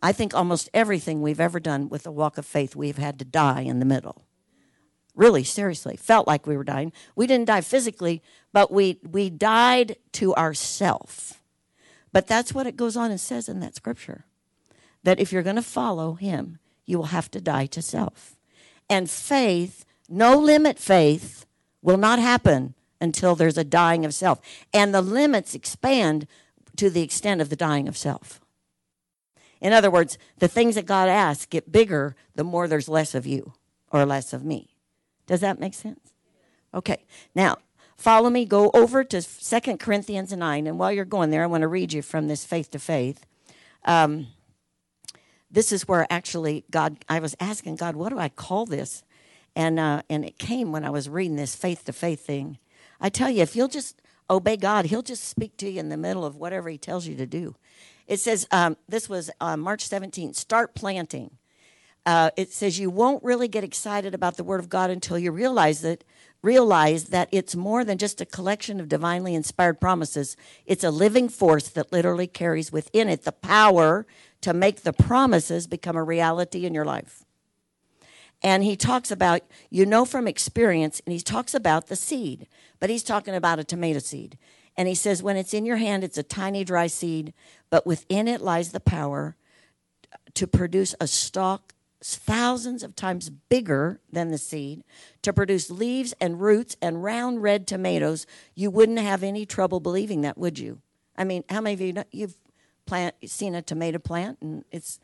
I 0.03 0.11
think 0.11 0.35
almost 0.35 0.69
everything 0.75 1.23
we've 1.23 1.39
ever 1.39 1.59
done 1.59 1.89
with 1.89 2.03
the 2.03 2.11
walk 2.11 2.37
of 2.37 2.45
faith, 2.45 2.75
we've 2.75 2.99
had 2.99 3.17
to 3.17 3.25
die 3.25 3.61
in 3.61 3.79
the 3.79 3.85
middle. 3.85 4.21
Really, 5.15 5.43
seriously, 5.43 5.95
felt 5.95 6.27
like 6.27 6.45
we 6.45 6.57
were 6.57 6.63
dying. 6.63 6.91
We 7.15 7.25
didn't 7.25 7.47
die 7.47 7.61
physically, 7.61 8.21
but 8.51 8.71
we, 8.71 8.99
we 9.09 9.29
died 9.29 9.95
to 10.13 10.35
ourself. 10.35 11.41
But 12.11 12.27
that's 12.27 12.53
what 12.53 12.67
it 12.67 12.75
goes 12.75 12.97
on 12.97 13.11
and 13.11 13.19
says 13.19 13.47
in 13.47 13.61
that 13.61 13.75
scripture 13.75 14.25
that 15.03 15.19
if 15.19 15.31
you're 15.31 15.43
going 15.43 15.55
to 15.55 15.61
follow 15.61 16.13
him, 16.13 16.59
you 16.85 16.97
will 16.97 17.05
have 17.05 17.31
to 17.31 17.41
die 17.41 17.67
to 17.67 17.81
self. 17.81 18.35
And 18.89 19.09
faith 19.09 19.85
no 20.09 20.37
limit 20.37 20.77
faith 20.77 21.45
will 21.81 21.97
not 21.97 22.19
happen 22.19 22.75
until 23.01 23.35
there's 23.35 23.57
a 23.57 23.63
dying 23.63 24.05
of 24.05 24.13
self. 24.13 24.39
And 24.73 24.93
the 24.93 25.01
limits 25.01 25.55
expand 25.55 26.27
to 26.77 26.89
the 26.89 27.01
extent 27.01 27.41
of 27.41 27.49
the 27.49 27.55
dying 27.55 27.87
of 27.87 27.97
self. 27.97 28.39
In 29.61 29.73
other 29.73 29.89
words, 29.89 30.17
the 30.37 30.47
things 30.47 30.75
that 30.75 30.85
God 30.85 31.09
asks 31.09 31.45
get 31.45 31.71
bigger 31.71 32.15
the 32.35 32.43
more 32.43 32.67
there's 32.67 32.89
less 32.89 33.15
of 33.15 33.25
you 33.25 33.53
or 33.91 34.05
less 34.05 34.33
of 34.33 34.43
me. 34.43 34.74
Does 35.25 35.41
that 35.41 35.59
make 35.59 35.73
sense? 35.73 36.13
Okay. 36.73 37.05
Now, 37.33 37.57
follow 37.95 38.29
me. 38.29 38.45
Go 38.45 38.71
over 38.73 39.03
to 39.03 39.21
Second 39.21 39.79
Corinthians 39.79 40.31
9. 40.31 40.67
And 40.67 40.77
while 40.79 40.91
you're 40.91 41.05
going 41.05 41.29
there, 41.29 41.43
I 41.43 41.47
want 41.47 41.61
to 41.61 41.67
read 41.67 41.93
you 41.93 42.01
from 42.01 42.27
this 42.27 42.45
faith 42.45 42.71
to 42.71 42.79
faith. 42.79 43.25
Um, 43.85 44.27
this 45.49 45.71
is 45.71 45.87
where 45.87 46.05
actually 46.09 46.65
God, 46.71 47.05
I 47.07 47.19
was 47.19 47.35
asking 47.39 47.77
God, 47.77 47.95
what 47.95 48.09
do 48.09 48.19
I 48.19 48.29
call 48.29 48.65
this? 48.65 49.03
and 49.55 49.79
uh, 49.79 50.01
and 50.09 50.25
it 50.25 50.37
came 50.37 50.71
when 50.71 50.83
I 50.83 50.89
was 50.89 51.09
reading 51.09 51.37
this 51.37 51.55
faith 51.55 51.85
to 51.85 51.93
faith 51.93 52.25
thing. 52.25 52.59
I 52.99 53.09
tell 53.09 53.29
you, 53.29 53.41
if 53.41 53.55
you'll 53.55 53.67
just 53.67 54.01
obey 54.29 54.57
God, 54.57 54.85
He'll 54.85 55.01
just 55.01 55.23
speak 55.23 55.57
to 55.57 55.69
you 55.69 55.79
in 55.79 55.89
the 55.89 55.97
middle 55.97 56.25
of 56.25 56.35
whatever 56.35 56.69
He 56.69 56.77
tells 56.77 57.07
you 57.07 57.15
to 57.15 57.25
do. 57.25 57.55
It 58.07 58.19
says 58.19 58.47
um, 58.51 58.77
this 58.87 59.09
was 59.09 59.31
uh, 59.39 59.57
March 59.57 59.87
17th. 59.89 60.35
Start 60.35 60.75
planting. 60.75 61.37
Uh, 62.05 62.29
it 62.37 62.51
says 62.51 62.79
you 62.79 62.89
won't 62.89 63.23
really 63.23 63.47
get 63.47 63.63
excited 63.63 64.13
about 64.13 64.37
the 64.37 64.43
Word 64.43 64.59
of 64.59 64.69
God 64.69 64.89
until 64.89 65.17
you 65.17 65.31
realize 65.31 65.81
that 65.81 66.03
realize 66.43 67.05
that 67.05 67.27
it's 67.31 67.55
more 67.55 67.83
than 67.83 67.97
just 67.97 68.21
a 68.21 68.25
collection 68.25 68.79
of 68.79 68.87
divinely 68.87 69.33
inspired 69.33 69.81
promises. 69.81 70.37
It's 70.67 70.83
a 70.83 70.91
living 70.91 71.27
force 71.27 71.67
that 71.69 71.91
literally 71.91 72.27
carries 72.27 72.71
within 72.71 73.09
it 73.09 73.23
the 73.23 73.31
power 73.31 74.05
to 74.41 74.53
make 74.53 74.81
the 74.81 74.93
promises 74.93 75.65
become 75.65 75.95
a 75.95 76.03
reality 76.03 76.65
in 76.65 76.73
your 76.75 76.85
life. 76.85 77.25
And 78.43 78.63
he 78.63 78.75
talks 78.75 79.09
about, 79.09 79.41
you 79.71 79.87
know 79.87 80.05
from 80.05 80.27
experience, 80.27 81.01
and 81.03 81.13
he 81.13 81.19
talks 81.19 81.55
about 81.55 81.87
the 81.87 81.95
seed, 81.95 82.47
but 82.79 82.91
he's 82.91 83.01
talking 83.01 83.33
about 83.33 83.57
a 83.57 83.63
tomato 83.63 83.97
seed. 83.97 84.37
And 84.77 84.87
he 84.87 84.93
says, 84.93 85.23
when 85.23 85.37
it's 85.37 85.53
in 85.53 85.65
your 85.65 85.77
hand, 85.77 86.03
it's 86.03 86.17
a 86.17 86.23
tiny 86.23 86.63
dry 86.63 86.85
seed, 86.85 87.33
but 87.71 87.87
within 87.87 88.27
it 88.27 88.41
lies 88.41 88.71
the 88.71 88.79
power 88.79 89.35
to 90.35 90.45
produce 90.45 90.93
a 90.99 91.07
stalk 91.07 91.73
thousands 92.13 92.83
of 92.83 92.95
times 92.95 93.29
bigger 93.29 93.99
than 94.11 94.29
the 94.29 94.37
seed 94.37 94.83
to 95.23 95.33
produce 95.33 95.71
leaves 95.71 96.13
and 96.21 96.39
roots 96.39 96.75
and 96.81 97.03
round 97.03 97.41
red 97.41 97.65
tomatoes, 97.65 98.27
you 98.53 98.69
wouldn't 98.69 98.99
have 98.99 99.23
any 99.23 99.45
trouble 99.45 99.79
believing 99.79 100.21
that, 100.21 100.37
would 100.37 100.59
you? 100.59 100.79
I 101.17 101.23
mean, 101.23 101.43
how 101.49 101.61
many 101.61 101.73
of 101.73 101.81
you 101.81 101.93
know, 101.93 102.03
you've 102.11 102.35
plant 102.85 103.15
seen 103.25 103.55
a 103.55 103.61
tomato 103.61 103.97
plant 103.97 104.37
and 104.41 104.63
it's 104.71 104.99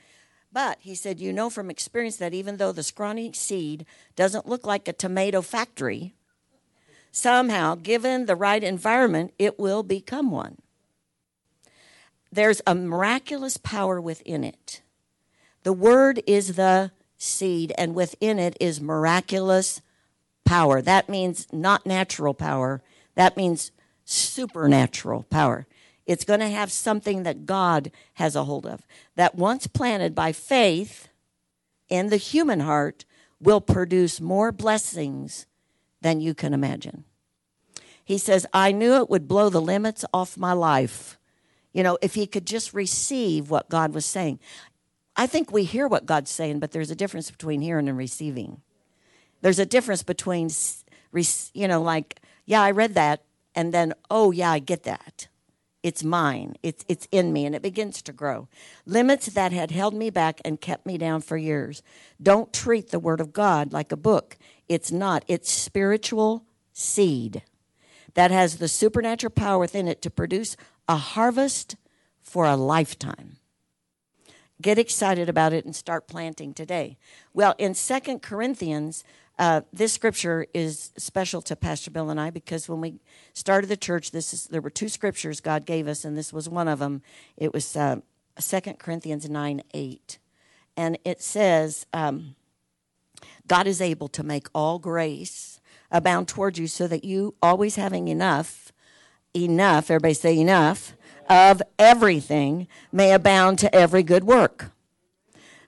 but 0.53 0.77
he 0.81 0.95
said, 0.95 1.19
you 1.19 1.31
know 1.31 1.49
from 1.49 1.69
experience 1.69 2.17
that 2.17 2.33
even 2.33 2.57
though 2.57 2.73
the 2.73 2.83
scrawny 2.83 3.31
seed 3.31 3.85
doesn't 4.15 4.47
look 4.47 4.65
like 4.65 4.87
a 4.87 4.93
tomato 4.93 5.41
factory, 5.41 6.13
somehow, 7.11 7.75
given 7.75 8.25
the 8.25 8.35
right 8.35 8.61
environment, 8.61 9.33
it 9.39 9.57
will 9.57 9.81
become 9.81 10.29
one. 10.29 10.57
There's 12.33 12.61
a 12.67 12.75
miraculous 12.75 13.55
power 13.55 14.01
within 14.01 14.43
it. 14.43 14.81
The 15.63 15.74
word 15.74 16.21
is 16.26 16.56
the 16.56 16.91
seed, 17.17 17.71
and 17.78 17.93
within 17.93 18.39
it 18.39 18.58
is 18.60 18.82
miraculous 18.82 19.82
power. 20.45 20.82
That 20.82 21.08
means 21.08 21.47
not 21.54 21.86
natural 21.86 22.34
power, 22.34 22.82
that 23.15 23.38
means 23.38 23.71
supernatural 24.04 25.24
power. 25.24 25.67
It's 26.06 26.26
going 26.26 26.39
to 26.39 26.50
have 26.50 26.71
something 26.71 27.24
that 27.24 27.45
God 27.45 27.91
has 28.15 28.36
a 28.36 28.43
hold 28.43 28.65
of. 28.65 28.86
That 29.15 29.36
once 29.36 29.67
planted 29.67 30.15
by 30.15 30.32
faith 30.32 31.08
in 31.89 32.10
the 32.10 32.17
human 32.17 32.62
heart 32.62 33.06
will 33.39 33.62
produce 33.62 34.19
more 34.19 34.52
blessings 34.52 35.45
than 36.02 36.19
you 36.19 36.34
can 36.34 36.54
imagine. 36.54 37.04
He 38.04 38.17
says, 38.17 38.45
I 38.54 38.71
knew 38.71 38.95
it 38.95 39.10
would 39.10 39.28
blow 39.28 39.50
the 39.50 39.62
limits 39.62 40.04
off 40.13 40.38
my 40.38 40.54
life. 40.54 41.17
You 41.71 41.84
know, 41.84 41.97
if 42.02 42.15
he 42.15 42.28
could 42.28 42.45
just 42.45 42.74
receive 42.74 43.50
what 43.50 43.69
God 43.69 43.93
was 43.93 44.06
saying. 44.06 44.39
I 45.15 45.28
think 45.28 45.52
we 45.52 45.63
hear 45.63 45.88
what 45.88 46.06
God's 46.06 46.32
saying, 46.32 46.60
but 46.60 46.71
there's 46.71 46.91
a 46.91 46.95
difference 46.95 47.30
between 47.30 47.62
hearing 47.62 47.89
and 47.89 47.97
receiving. 47.97 48.62
There's 49.41 49.60
a 49.60 49.65
difference 49.65 50.04
between, 50.04 50.50
you 51.54 51.67
know, 51.67 51.82
like, 51.82 52.21
yeah, 52.45 52.62
I 52.62 52.71
read 52.71 52.95
that, 52.95 53.24
and 53.54 53.74
then, 53.74 53.93
oh, 54.10 54.32
yeah, 54.32 54.52
I 54.52 54.60
get 54.60 54.84
that. 54.84 55.28
It's 55.84 56.04
mine. 56.04 56.56
It's, 56.62 56.86
it's 56.88 57.08
in 57.12 57.34
me, 57.34 57.45
and 57.45 57.56
it 57.56 57.62
begins 57.62 58.02
to 58.04 58.13
grow. 58.13 58.47
Limits 58.86 59.26
that 59.28 59.52
had 59.52 59.71
held 59.71 59.93
me 59.93 60.10
back 60.10 60.39
and 60.45 60.62
kept 60.62 60.86
me 60.86 60.97
down 60.97 61.21
for 61.21 61.38
years. 61.38 61.82
Don't 62.21 62.54
treat 62.54 62.89
the 62.89 63.00
Word 63.00 63.19
of 63.19 63.34
God 63.34 63.74
like 63.74 63.91
a 63.91 63.97
book. 63.97 64.38
It's 64.69 64.91
not. 64.91 65.26
It's 65.28 65.52
spiritual 65.52 66.45
seed 66.71 67.41
that 68.13 68.32
has 68.32 68.58
the 68.58 68.67
supernatural 68.67 69.32
power 69.32 69.60
within 69.60 69.88
it 69.88 70.02
to 70.04 70.10
produce 70.10 70.56
a 70.88 70.97
harvest 70.97 71.76
for 72.21 72.45
a 72.45 72.56
lifetime. 72.56 73.38
Get 74.62 74.78
excited 74.78 75.28
about 75.28 75.54
it 75.54 75.65
and 75.65 75.76
start 75.76 76.08
planting 76.08 76.54
today. 76.54 76.97
Well, 77.34 77.56
in 77.58 77.74
Second 77.74 78.21
Corinthians, 78.21 79.04
uh, 79.39 79.62
this 79.74 79.93
scripture 79.93 80.45
is 80.54 80.91
special 80.97 81.41
to 81.43 81.56
Pastor 81.56 81.89
Bill 81.89 82.10
and 82.10 82.19
I 82.19 82.30
because 82.30 82.69
when 82.69 82.82
we 82.82 83.00
started 83.34 83.67
the 83.67 83.78
church, 83.78 84.12
this 84.12 84.34
is 84.34 84.45
there 84.47 84.62
were 84.62 84.69
two 84.69 84.89
scriptures 84.89 85.39
God 85.39 85.65
gave 85.65 85.88
us, 85.88 86.06
and 86.06 86.17
this 86.17 86.32
was 86.32 86.47
one 86.47 86.67
of 86.67 86.80
them. 86.80 87.02
It 87.38 87.54
was 87.54 87.76
uh, 87.76 88.02
Second 88.38 88.78
Corinthians 88.78 89.28
nine 89.30 89.63
eight, 89.74 90.19
and 90.78 91.00
it 91.06 91.21
says, 91.21 91.88
um, 91.93 92.36
"God 93.47 93.65
is 93.65 93.82
able 93.82 94.10
to 94.10 94.24
make 94.24 94.47
all 94.54 94.78
grace 94.78 95.60
abound 95.89 96.28
toward 96.28 96.58
you, 96.58 96.67
so 96.67 96.88
that 96.88 97.04
you 97.04 97.34
always 97.41 97.78
having 97.78 98.10
enough, 98.10 98.71
enough. 99.34 99.89
Everybody 99.89 100.13
say 100.13 100.38
enough." 100.38 100.93
Of 101.29 101.62
everything 101.79 102.67
may 102.91 103.13
abound 103.13 103.60
to 103.60 103.73
every 103.73 104.03
good 104.03 104.23
work. 104.23 104.71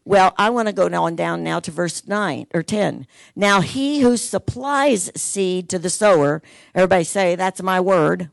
Well, 0.06 0.34
I 0.38 0.50
want 0.50 0.68
to 0.68 0.74
go 0.74 0.92
on 0.92 1.16
down 1.16 1.44
now 1.44 1.62
to 1.62 1.72
verse 1.72 2.06
9 2.06 2.48
or 2.54 2.62
10. 2.62 3.08
Now, 3.36 3.62
he 3.62 4.02
who 4.02 4.18
supplies 4.18 5.10
seed 5.16 5.70
to 5.70 5.80
the 5.80 5.90
sower, 5.90 6.42
everybody 6.76 7.06
say, 7.06 7.36
that's 7.36 7.62
my 7.62 7.80
word. 7.80 8.30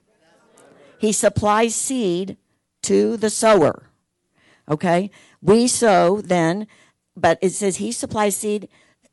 He 0.99 1.13
supplies 1.13 1.75
seed 1.75 2.37
to 2.83 3.17
the 3.17 3.31
sower. 3.31 3.91
Okay? 4.69 5.11
We 5.41 5.69
sow 5.69 6.21
then, 6.21 6.67
but 7.17 7.39
it 7.41 7.51
says 7.51 7.77
he 7.77 7.93
supplies 7.93 8.37
seed 8.37 8.69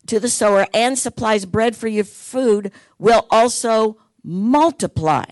to 0.08 0.20
the 0.20 0.30
sower 0.30 0.66
and 0.74 0.98
supplies 0.98 1.46
bread 1.46 1.76
for 1.76 1.88
your 1.88 2.06
food, 2.06 2.72
will 2.98 3.28
also 3.30 3.98
multiply 4.24 5.26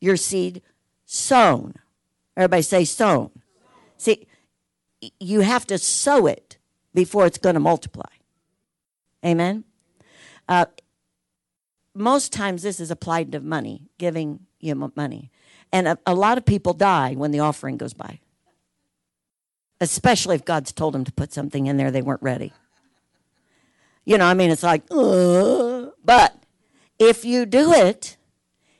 your 0.00 0.16
seed 0.16 0.60
sown. 1.06 1.74
Everybody 2.36 2.62
say 2.62 2.84
sown. 2.84 3.30
See, 3.96 4.26
you 5.18 5.40
have 5.40 5.66
to 5.68 5.78
sow 5.78 6.26
it 6.26 6.58
before 6.92 7.26
it's 7.26 7.38
going 7.38 7.54
to 7.54 7.60
multiply. 7.60 8.10
Amen. 9.24 9.64
Uh, 10.48 10.66
most 11.94 12.32
times 12.32 12.62
this 12.62 12.78
is 12.78 12.90
applied 12.90 13.32
to 13.32 13.40
money, 13.40 13.88
giving 13.98 14.40
you 14.60 14.74
money. 14.94 15.30
And 15.72 15.88
a, 15.88 15.98
a, 16.06 16.14
lot 16.14 16.38
of 16.38 16.44
people 16.44 16.74
die 16.74 17.14
when 17.14 17.30
the 17.30 17.40
offering 17.40 17.76
goes 17.76 17.94
by, 17.94 18.20
especially 19.80 20.36
if 20.36 20.44
God's 20.44 20.72
told 20.72 20.94
them 20.94 21.04
to 21.04 21.12
put 21.12 21.32
something 21.32 21.66
in 21.66 21.76
there 21.76 21.90
they 21.90 22.02
weren't 22.02 22.22
ready. 22.22 22.52
You 24.04 24.18
know, 24.18 24.26
I 24.26 24.34
mean, 24.34 24.50
it's 24.50 24.62
like, 24.62 24.86
but 24.88 26.36
if 26.98 27.24
you 27.24 27.44
do 27.44 27.72
it, 27.72 28.16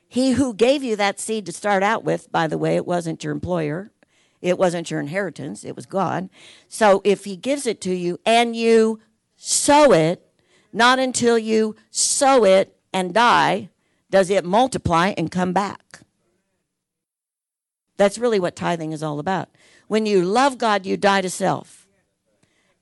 he 0.09 0.33
who 0.33 0.55
gave 0.55 0.83
you 0.83 0.97
that 0.97 1.21
seed 1.21 1.47
to 1.47 1.53
start 1.53 1.83
out 1.83 2.05
with, 2.05 2.31
by 2.31 2.47
the 2.47 2.59
way, 2.59 2.77
it 2.77 2.87
wasn't 2.87 3.25
your 3.25 3.33
employer, 3.33 3.91
it 4.41 4.59
wasn't 4.59 4.91
your 4.91 5.01
inheritance, 5.01 5.65
it 5.65 5.75
was 5.75 5.87
God. 5.87 6.29
So 6.69 7.01
if 7.05 7.25
He 7.25 7.37
gives 7.37 7.67
it 7.67 7.81
to 7.83 7.95
you 7.95 8.19
and 8.25 8.55
you 8.55 9.01
sow 9.37 9.93
it, 9.93 10.23
not 10.73 10.99
until 10.99 11.39
you 11.39 11.75
sow 11.91 12.45
it 12.45 12.77
and 12.93 13.13
die 13.13 13.71
does 14.11 14.31
it 14.31 14.45
multiply 14.45 15.13
and 15.17 15.31
come 15.31 15.53
back. 15.53 16.01
That's 17.97 18.19
really 18.19 18.39
what 18.39 18.55
tithing 18.55 18.93
is 18.93 19.03
all 19.03 19.19
about. 19.19 19.49
When 19.89 20.07
you 20.07 20.23
love 20.23 20.59
God, 20.59 20.87
you 20.87 20.97
die 20.97 21.23
to 21.23 21.31
self. 21.31 21.87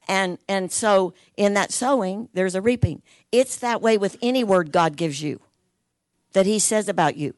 And 0.07 0.39
and 0.49 0.71
so 0.71 1.15
in 1.37 1.55
that 1.55 1.73
sowing, 1.73 2.29
there's 2.35 2.55
a 2.55 2.61
reaping. 2.61 3.01
It's 3.33 3.57
that 3.57 3.81
way 3.81 3.97
with 3.97 4.19
any 4.21 4.45
word 4.45 4.71
God 4.71 4.97
gives 4.97 5.23
you 5.23 5.41
that 6.35 6.47
he 6.47 6.59
says 6.59 6.89
about 6.89 7.17
you. 7.17 7.35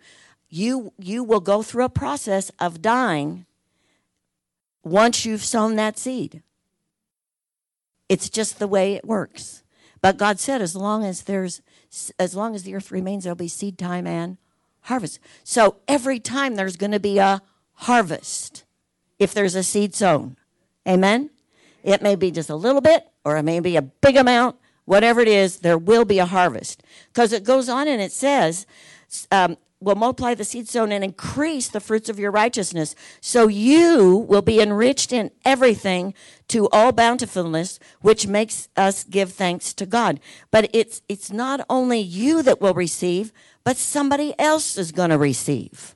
You 0.48 0.92
you 0.98 1.24
will 1.24 1.40
go 1.40 1.62
through 1.62 1.84
a 1.84 1.88
process 1.88 2.50
of 2.58 2.82
dying 2.82 3.46
once 4.82 5.24
you've 5.24 5.44
sown 5.44 5.76
that 5.76 5.98
seed. 5.98 6.42
It's 8.08 8.28
just 8.28 8.58
the 8.58 8.68
way 8.68 8.94
it 8.94 9.04
works. 9.04 9.62
But 10.00 10.18
God 10.18 10.38
said, 10.38 10.62
as 10.62 10.76
long 10.76 11.04
as 11.04 11.22
there's, 11.22 11.62
as 12.18 12.36
long 12.36 12.54
as 12.54 12.62
the 12.62 12.74
earth 12.76 12.92
remains, 12.92 13.24
there'll 13.24 13.34
be 13.34 13.48
seed 13.48 13.78
time 13.78 14.06
and 14.06 14.36
harvest. 14.82 15.18
So 15.42 15.76
every 15.88 16.20
time 16.20 16.54
there's 16.54 16.76
going 16.76 16.92
to 16.92 17.00
be 17.00 17.18
a 17.18 17.42
harvest 17.72 18.64
if 19.18 19.34
there's 19.34 19.54
a 19.54 19.62
seed 19.62 19.94
sown. 19.94 20.36
Amen? 20.86 21.30
It 21.82 22.02
may 22.02 22.14
be 22.14 22.30
just 22.30 22.50
a 22.50 22.54
little 22.54 22.80
bit 22.80 23.08
or 23.24 23.36
it 23.36 23.42
may 23.42 23.58
be 23.58 23.76
a 23.76 23.82
big 23.82 24.16
amount. 24.16 24.56
Whatever 24.86 25.20
it 25.20 25.28
is, 25.28 25.58
there 25.58 25.78
will 25.78 26.04
be 26.04 26.18
a 26.18 26.26
harvest. 26.26 26.82
Because 27.12 27.32
it 27.32 27.44
goes 27.44 27.68
on 27.68 27.86
and 27.86 28.00
it 28.00 28.12
says, 28.12 28.66
um, 29.30 29.56
will 29.80 29.94
multiply 29.94 30.34
the 30.34 30.44
seed 30.44 30.68
sown 30.68 30.90
and 30.90 31.04
increase 31.04 31.68
the 31.68 31.80
fruits 31.80 32.08
of 32.08 32.18
your 32.18 32.30
righteousness. 32.30 32.94
So 33.20 33.46
you 33.48 34.16
will 34.28 34.42
be 34.42 34.60
enriched 34.60 35.12
in 35.12 35.30
everything 35.44 36.14
to 36.48 36.68
all 36.70 36.92
bountifulness, 36.92 37.78
which 38.00 38.26
makes 38.26 38.68
us 38.76 39.04
give 39.04 39.32
thanks 39.32 39.74
to 39.74 39.84
God. 39.84 40.20
But 40.50 40.70
it's, 40.72 41.02
it's 41.08 41.30
not 41.30 41.66
only 41.68 41.98
you 41.98 42.42
that 42.42 42.60
will 42.60 42.74
receive, 42.74 43.32
but 43.64 43.76
somebody 43.76 44.34
else 44.38 44.78
is 44.78 44.92
going 44.92 45.10
to 45.10 45.18
receive. 45.18 45.95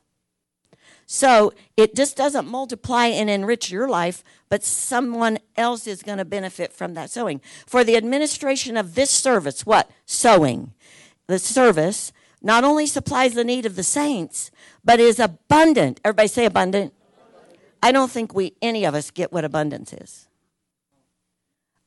So 1.12 1.52
it 1.76 1.96
just 1.96 2.16
doesn't 2.16 2.46
multiply 2.46 3.06
and 3.06 3.28
enrich 3.28 3.68
your 3.68 3.88
life, 3.88 4.22
but 4.48 4.62
someone 4.62 5.40
else 5.56 5.88
is 5.88 6.04
going 6.04 6.18
to 6.18 6.24
benefit 6.24 6.72
from 6.72 6.94
that 6.94 7.10
sowing. 7.10 7.40
For 7.66 7.82
the 7.82 7.96
administration 7.96 8.76
of 8.76 8.94
this 8.94 9.10
service, 9.10 9.66
what? 9.66 9.90
Sowing. 10.06 10.72
The 11.26 11.40
service 11.40 12.12
not 12.40 12.62
only 12.62 12.86
supplies 12.86 13.34
the 13.34 13.42
need 13.42 13.66
of 13.66 13.74
the 13.74 13.82
saints, 13.82 14.52
but 14.84 15.00
is 15.00 15.18
abundant. 15.18 16.00
Everybody 16.04 16.28
say 16.28 16.44
abundant. 16.44 16.94
I 17.82 17.90
don't 17.90 18.12
think 18.12 18.32
we 18.32 18.54
any 18.62 18.84
of 18.84 18.94
us 18.94 19.10
get 19.10 19.32
what 19.32 19.44
abundance 19.44 19.92
is. 19.92 20.28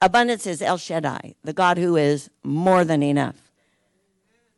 Abundance 0.02 0.46
is 0.46 0.62
El 0.62 0.78
Shaddai, 0.78 1.36
the 1.46 1.54
God 1.54 1.78
who 1.78 1.96
is 1.96 2.30
more 2.44 2.84
than 2.84 3.02
enough. 3.02 3.50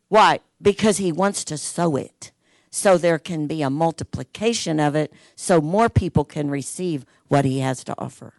Why? 0.08 0.40
Because 0.60 0.96
he 0.96 1.12
wants 1.12 1.44
to 1.44 1.56
sow 1.56 1.94
it 1.94 2.32
so 2.76 2.98
there 2.98 3.18
can 3.18 3.46
be 3.46 3.62
a 3.62 3.70
multiplication 3.70 4.78
of 4.78 4.94
it 4.94 5.10
so 5.34 5.62
more 5.62 5.88
people 5.88 6.26
can 6.26 6.50
receive 6.50 7.06
what 7.28 7.46
he 7.46 7.60
has 7.60 7.82
to 7.82 7.94
offer. 7.96 8.34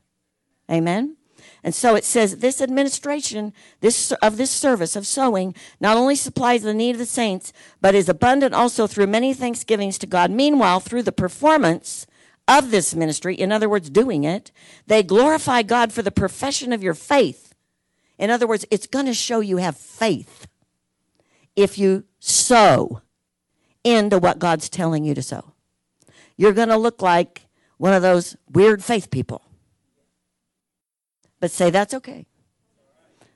Amen. 0.71 1.17
And 1.63 1.73
so 1.73 1.95
it 1.95 2.03
says 2.03 2.37
this 2.37 2.61
administration 2.61 3.51
this, 3.79 4.11
of 4.21 4.37
this 4.37 4.51
service 4.51 4.95
of 4.95 5.07
sowing 5.07 5.55
not 5.79 5.97
only 5.97 6.15
supplies 6.15 6.61
the 6.61 6.75
need 6.75 6.91
of 6.91 6.99
the 6.99 7.07
saints, 7.07 7.51
but 7.81 7.95
is 7.95 8.07
abundant 8.07 8.53
also 8.53 8.85
through 8.85 9.07
many 9.07 9.33
thanksgivings 9.33 9.97
to 9.97 10.05
God. 10.05 10.29
Meanwhile, 10.29 10.81
through 10.81 11.03
the 11.03 11.11
performance 11.11 12.05
of 12.47 12.69
this 12.69 12.93
ministry, 12.93 13.33
in 13.33 13.51
other 13.51 13.67
words, 13.67 13.89
doing 13.89 14.23
it, 14.23 14.51
they 14.85 15.01
glorify 15.01 15.63
God 15.63 15.91
for 15.91 16.03
the 16.03 16.11
profession 16.11 16.71
of 16.71 16.83
your 16.83 16.93
faith. 16.93 17.55
In 18.19 18.29
other 18.29 18.45
words, 18.45 18.65
it's 18.69 18.85
going 18.85 19.07
to 19.07 19.15
show 19.15 19.39
you 19.39 19.57
have 19.57 19.77
faith 19.77 20.47
if 21.55 21.79
you 21.79 22.03
sow 22.19 23.01
into 23.95 24.17
what 24.19 24.39
God's 24.39 24.69
telling 24.69 25.03
you 25.03 25.13
to 25.15 25.21
sow. 25.21 25.53
You're 26.35 26.53
going 26.53 26.69
to 26.69 26.77
look 26.77 27.01
like 27.01 27.47
one 27.77 27.93
of 27.93 28.01
those 28.01 28.35
weird 28.49 28.83
faith 28.83 29.09
people. 29.09 29.41
But 31.39 31.51
say, 31.51 31.69
that's 31.69 31.93
okay. 31.93 32.25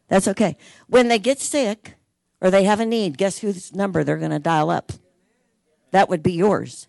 That's 0.07 0.27
okay. 0.27 0.57
When 0.87 1.07
they 1.07 1.19
get 1.19 1.39
sick 1.39 1.95
or 2.41 2.51
they 2.51 2.63
have 2.65 2.79
a 2.79 2.85
need, 2.85 3.17
guess 3.17 3.39
whose 3.39 3.73
number 3.73 4.03
they're 4.03 4.17
going 4.17 4.31
to 4.31 4.39
dial 4.39 4.69
up? 4.69 4.91
That 5.91 6.09
would 6.09 6.23
be 6.23 6.33
yours. 6.33 6.87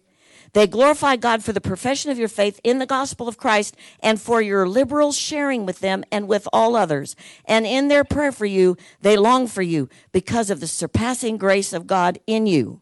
They 0.54 0.66
glorify 0.66 1.16
God 1.16 1.42
for 1.42 1.54
the 1.54 1.62
profession 1.62 2.10
of 2.10 2.18
your 2.18 2.28
faith 2.28 2.60
in 2.62 2.78
the 2.78 2.86
gospel 2.86 3.26
of 3.26 3.38
Christ 3.38 3.74
and 4.00 4.20
for 4.20 4.42
your 4.42 4.68
liberal 4.68 5.12
sharing 5.12 5.64
with 5.64 5.80
them 5.80 6.04
and 6.12 6.28
with 6.28 6.46
all 6.52 6.76
others. 6.76 7.16
And 7.46 7.66
in 7.66 7.88
their 7.88 8.04
prayer 8.04 8.32
for 8.32 8.44
you, 8.44 8.76
they 9.00 9.16
long 9.16 9.46
for 9.46 9.62
you 9.62 9.88
because 10.12 10.50
of 10.50 10.60
the 10.60 10.66
surpassing 10.66 11.38
grace 11.38 11.72
of 11.72 11.86
God 11.86 12.18
in 12.26 12.46
you. 12.46 12.81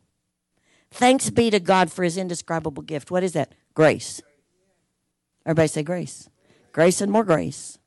Thanks 0.91 1.31
be 1.31 1.51
to 1.51 1.61
God 1.61 1.91
for 1.91 2.03
his 2.03 2.17
indescribable 2.17 2.83
gift. 2.83 3.11
What 3.11 3.23
is 3.23 3.33
that? 3.33 3.53
Grace. 3.75 4.21
Everybody 5.47 5.69
say 5.69 5.83
grace. 5.83 6.29
Grace 6.73 7.01
and 7.01 7.11
more 7.11 7.25
grace. 7.25 7.79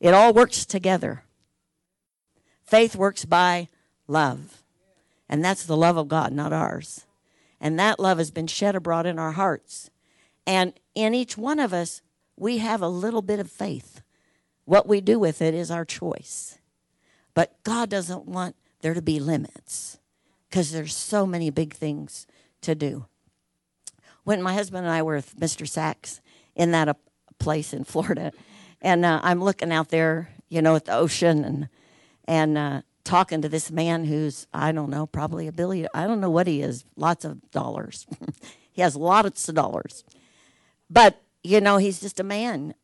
It 0.00 0.14
all 0.14 0.32
works 0.32 0.64
together. 0.64 1.24
Faith 2.64 2.94
works 2.94 3.24
by 3.24 3.68
love. 4.06 4.62
And 5.28 5.44
that's 5.44 5.64
the 5.64 5.76
love 5.76 5.96
of 5.96 6.08
God, 6.08 6.32
not 6.32 6.52
ours. 6.52 7.06
And 7.60 7.78
that 7.78 8.00
love 8.00 8.18
has 8.18 8.30
been 8.30 8.46
shed 8.46 8.76
abroad 8.76 9.06
in 9.06 9.18
our 9.18 9.32
hearts. 9.32 9.90
And 10.46 10.72
in 10.94 11.14
each 11.14 11.36
one 11.36 11.58
of 11.58 11.72
us, 11.72 12.02
we 12.36 12.58
have 12.58 12.80
a 12.80 12.88
little 12.88 13.22
bit 13.22 13.40
of 13.40 13.50
faith. 13.50 14.00
What 14.64 14.86
we 14.86 15.00
do 15.00 15.18
with 15.18 15.42
it 15.42 15.54
is 15.54 15.70
our 15.70 15.84
choice. 15.84 16.58
But 17.34 17.62
God 17.64 17.90
doesn't 17.90 18.26
want 18.26 18.54
there 18.80 18.94
to 18.94 19.02
be 19.02 19.18
limits 19.18 19.98
because 20.48 20.72
there's 20.72 20.94
so 20.94 21.26
many 21.26 21.50
big 21.50 21.74
things 21.74 22.26
to 22.62 22.74
do. 22.74 23.06
When 24.24 24.42
my 24.42 24.54
husband 24.54 24.86
and 24.86 24.94
I 24.94 25.02
were 25.02 25.16
with 25.16 25.36
Mr. 25.36 25.66
Sachs 25.66 26.20
in 26.54 26.72
that 26.72 26.88
uh, 26.88 26.94
place 27.38 27.72
in 27.72 27.84
Florida, 27.84 28.32
and 28.80 29.04
uh, 29.04 29.20
I'm 29.22 29.42
looking 29.42 29.72
out 29.72 29.88
there, 29.88 30.30
you 30.48 30.62
know, 30.62 30.76
at 30.76 30.84
the 30.84 30.94
ocean 30.94 31.44
and 31.44 31.68
and 32.26 32.58
uh, 32.58 32.82
talking 33.04 33.40
to 33.40 33.48
this 33.48 33.70
man 33.70 34.04
who's 34.04 34.46
I 34.52 34.72
don't 34.72 34.90
know, 34.90 35.06
probably 35.06 35.46
a 35.46 35.52
billion. 35.52 35.88
I 35.94 36.06
don't 36.06 36.20
know 36.20 36.30
what 36.30 36.46
he 36.46 36.62
is. 36.62 36.84
Lots 36.96 37.24
of 37.24 37.50
dollars. 37.50 38.06
he 38.72 38.82
has 38.82 38.96
lots 38.96 39.48
of 39.48 39.54
dollars, 39.54 40.04
but 40.90 41.22
you 41.42 41.60
know, 41.60 41.78
he's 41.78 42.00
just 42.00 42.20
a 42.20 42.24
man, 42.24 42.74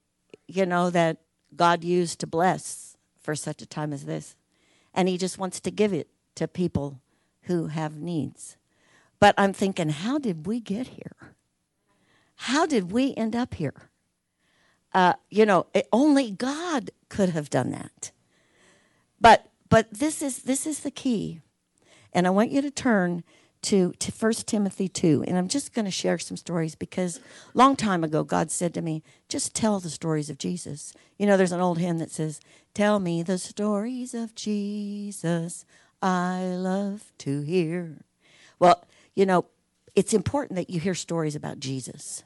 you 0.46 0.64
know, 0.64 0.88
that 0.90 1.18
God 1.55 1.85
used 1.85 2.20
to 2.20 2.27
bless 2.27 2.96
for 3.20 3.35
such 3.35 3.61
a 3.61 3.66
time 3.66 3.92
as 3.92 4.05
this, 4.05 4.37
and 4.94 5.09
he 5.09 5.18
just 5.18 5.38
wants 5.38 5.61
to 5.61 5.70
give 5.70 5.92
it 5.92 6.09
to 6.37 6.48
people 6.48 7.00
who 7.46 7.66
have 7.68 7.96
needs. 7.96 8.57
But 9.20 9.35
I'm 9.38 9.52
thinking, 9.52 9.90
how 9.90 10.18
did 10.18 10.46
we 10.46 10.61
get 10.61 10.88
here? 10.88 11.35
How 12.37 12.66
did 12.66 12.92
we 12.92 13.14
end 13.14 13.35
up 13.35 13.54
here? 13.54 13.90
Uh, 14.92 15.14
you 15.30 15.46
know, 15.46 15.66
it, 15.74 15.88
only 15.92 16.30
God 16.30 16.90
could 17.09 17.30
have 17.30 17.50
done 17.50 17.70
that. 17.70 18.12
But 19.20 19.46
but 19.68 19.92
this 19.92 20.22
is 20.22 20.42
this 20.42 20.66
is 20.66 20.80
the 20.80 20.90
key, 20.90 21.40
and 22.12 22.26
I 22.26 22.30
want 22.30 22.50
you 22.50 22.62
to 22.62 22.70
turn 22.70 23.24
to 23.62 23.92
to 23.98 24.12
First 24.12 24.46
Timothy 24.46 24.88
two, 24.88 25.24
and 25.26 25.37
I'm 25.38 25.48
just 25.48 25.72
going 25.72 25.87
to 25.87 25.90
share 25.90 26.18
some 26.18 26.37
stories 26.37 26.74
because 26.74 27.18
long 27.54 27.74
time 27.74 28.04
ago 28.04 28.22
God 28.22 28.50
said 28.50 28.74
to 28.74 28.83
me, 28.83 29.02
just 29.28 29.54
tell 29.54 29.80
the 29.80 29.90
stories 29.90 30.30
of 30.30 30.38
Jesus. 30.38 30.92
You 31.18 31.26
know, 31.26 31.37
there's 31.37 31.52
an 31.52 31.61
old 31.61 31.78
hymn 31.78 31.98
that 31.98 32.11
says, 32.11 32.40
"Tell 32.74 33.00
me 33.00 33.22
the 33.22 33.38
stories 33.38 34.14
of 34.14 34.35
Jesus, 34.35 35.64
I 36.04 36.44
love 36.44 37.12
to 37.18 37.40
hear." 37.40 38.04
Well, 38.58 38.84
you 39.14 39.26
know, 39.26 39.46
it's 39.94 40.14
important 40.14 40.56
that 40.56 40.70
you 40.70 40.80
hear 40.80 40.94
stories 40.94 41.34
about 41.34 41.60
Jesus 41.60 42.24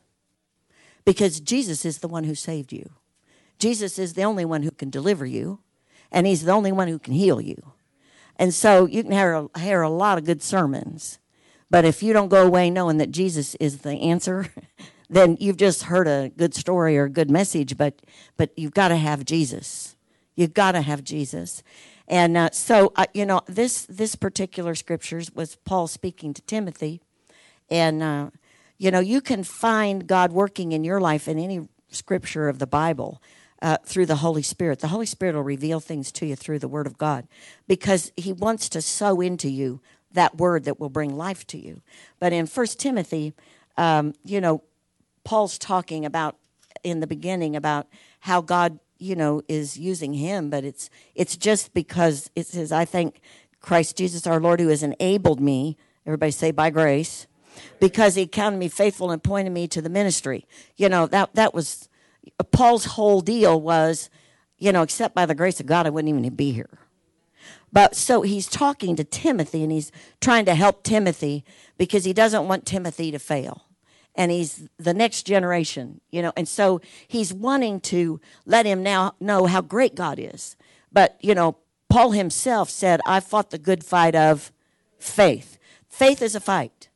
because 1.04 1.40
Jesus 1.40 1.84
is 1.84 1.98
the 1.98 2.08
one 2.08 2.24
who 2.24 2.34
saved 2.34 2.72
you. 2.72 2.90
Jesus 3.58 3.98
is 3.98 4.14
the 4.14 4.24
only 4.24 4.44
one 4.44 4.62
who 4.62 4.70
can 4.70 4.90
deliver 4.90 5.26
you, 5.26 5.60
and 6.12 6.26
He's 6.26 6.44
the 6.44 6.52
only 6.52 6.72
one 6.72 6.88
who 6.88 6.98
can 6.98 7.14
heal 7.14 7.40
you. 7.40 7.72
And 8.36 8.54
so 8.54 8.86
you 8.86 9.02
can 9.02 9.12
hear 9.12 9.32
a, 9.32 9.58
hear 9.58 9.82
a 9.82 9.90
lot 9.90 10.18
of 10.18 10.24
good 10.24 10.42
sermons, 10.42 11.18
but 11.70 11.84
if 11.84 12.02
you 12.02 12.12
don't 12.12 12.28
go 12.28 12.46
away 12.46 12.70
knowing 12.70 12.98
that 12.98 13.10
Jesus 13.10 13.54
is 13.56 13.78
the 13.78 13.94
answer, 13.94 14.48
then 15.10 15.36
you've 15.40 15.56
just 15.56 15.84
heard 15.84 16.06
a 16.06 16.30
good 16.36 16.54
story 16.54 16.96
or 16.96 17.04
a 17.04 17.10
good 17.10 17.30
message. 17.30 17.76
But 17.76 18.00
but 18.36 18.50
you've 18.56 18.74
got 18.74 18.88
to 18.88 18.96
have 18.96 19.24
Jesus. 19.24 19.96
You've 20.36 20.54
got 20.54 20.72
to 20.72 20.82
have 20.82 21.02
Jesus. 21.02 21.62
And 22.08 22.36
uh, 22.36 22.50
so 22.52 22.92
uh, 22.96 23.06
you 23.14 23.24
know 23.24 23.42
this 23.46 23.86
this 23.86 24.16
particular 24.16 24.74
scriptures 24.74 25.30
was 25.32 25.56
Paul 25.56 25.86
speaking 25.86 26.34
to 26.34 26.42
Timothy, 26.42 27.00
and. 27.70 28.02
Uh, 28.02 28.30
you 28.80 28.92
know, 28.92 29.00
you 29.00 29.20
can 29.20 29.42
find 29.42 30.06
God 30.06 30.30
working 30.30 30.70
in 30.70 30.84
your 30.84 31.00
life 31.00 31.26
in 31.26 31.36
any 31.36 31.68
scripture 31.88 32.48
of 32.48 32.60
the 32.60 32.66
Bible. 32.66 33.20
Uh, 33.60 33.76
through 33.84 34.06
the 34.06 34.14
Holy 34.14 34.40
Spirit. 34.40 34.78
The 34.78 34.86
Holy 34.86 35.04
Spirit 35.04 35.34
will 35.34 35.42
reveal 35.42 35.80
things 35.80 36.12
to 36.12 36.26
you 36.26 36.36
through 36.36 36.60
the 36.60 36.68
Word 36.68 36.86
of 36.86 36.96
God 36.96 37.26
because 37.66 38.12
He 38.16 38.32
wants 38.32 38.68
to 38.68 38.80
sow 38.80 39.20
into 39.20 39.50
you 39.50 39.80
that 40.12 40.36
word 40.36 40.62
that 40.62 40.78
will 40.78 40.88
bring 40.88 41.16
life 41.16 41.44
to 41.48 41.58
you. 41.58 41.82
But 42.20 42.32
in 42.32 42.46
First 42.46 42.78
Timothy, 42.78 43.34
um, 43.76 44.14
you 44.24 44.40
know, 44.40 44.62
Paul's 45.24 45.58
talking 45.58 46.04
about 46.04 46.36
in 46.84 47.00
the 47.00 47.08
beginning 47.08 47.56
about 47.56 47.88
how 48.20 48.40
God, 48.40 48.78
you 48.98 49.14
know, 49.14 49.42
is 49.48 49.78
using 49.78 50.14
him, 50.14 50.50
but 50.50 50.64
it's 50.64 50.90
it's 51.14 51.36
just 51.36 51.72
because 51.74 52.30
it 52.34 52.46
says, 52.46 52.72
I 52.72 52.84
thank 52.84 53.20
Christ 53.60 53.96
Jesus 53.96 54.26
our 54.26 54.40
Lord 54.40 54.60
who 54.60 54.68
has 54.68 54.82
enabled 54.82 55.40
me. 55.40 55.76
Everybody 56.06 56.32
say 56.32 56.50
by 56.50 56.70
grace 56.70 57.26
because 57.80 58.14
he 58.14 58.26
counted 58.26 58.58
me 58.58 58.68
faithful 58.68 59.10
and 59.10 59.22
pointed 59.22 59.52
me 59.52 59.68
to 59.68 59.82
the 59.82 59.90
ministry. 59.90 60.46
You 60.76 60.88
know, 60.88 61.06
that, 61.06 61.34
that 61.34 61.54
was 61.54 61.88
Paul's 62.50 62.84
whole 62.84 63.20
deal 63.20 63.60
was, 63.60 64.10
you 64.58 64.72
know, 64.72 64.82
except 64.82 65.14
by 65.14 65.26
the 65.26 65.34
grace 65.34 65.60
of 65.60 65.66
God, 65.66 65.86
I 65.86 65.90
wouldn't 65.90 66.08
even 66.08 66.34
be 66.34 66.52
here. 66.52 66.78
But 67.72 67.94
so 67.94 68.22
he's 68.22 68.46
talking 68.46 68.96
to 68.96 69.04
Timothy 69.04 69.62
and 69.62 69.70
he's 69.70 69.92
trying 70.20 70.46
to 70.46 70.54
help 70.54 70.82
Timothy 70.82 71.44
because 71.76 72.04
he 72.04 72.12
doesn't 72.12 72.48
want 72.48 72.64
Timothy 72.64 73.10
to 73.10 73.18
fail. 73.18 73.67
And 74.18 74.30
he's 74.32 74.68
the 74.78 74.92
next 74.92 75.22
generation, 75.22 76.00
you 76.10 76.20
know, 76.20 76.32
and 76.36 76.46
so 76.46 76.80
he's 77.06 77.32
wanting 77.32 77.80
to 77.82 78.20
let 78.44 78.66
him 78.66 78.82
now 78.82 79.14
know 79.20 79.46
how 79.46 79.62
great 79.62 79.94
God 79.94 80.18
is. 80.18 80.56
But, 80.92 81.16
you 81.20 81.34
know, 81.34 81.56
Paul 81.88 82.10
himself 82.10 82.68
said, 82.68 83.00
I 83.06 83.20
fought 83.20 83.50
the 83.50 83.58
good 83.58 83.84
fight 83.84 84.14
of 84.16 84.52
faith. 84.98 85.56
Faith 85.88 86.20
is 86.20 86.34
a 86.34 86.40
fight. 86.40 86.88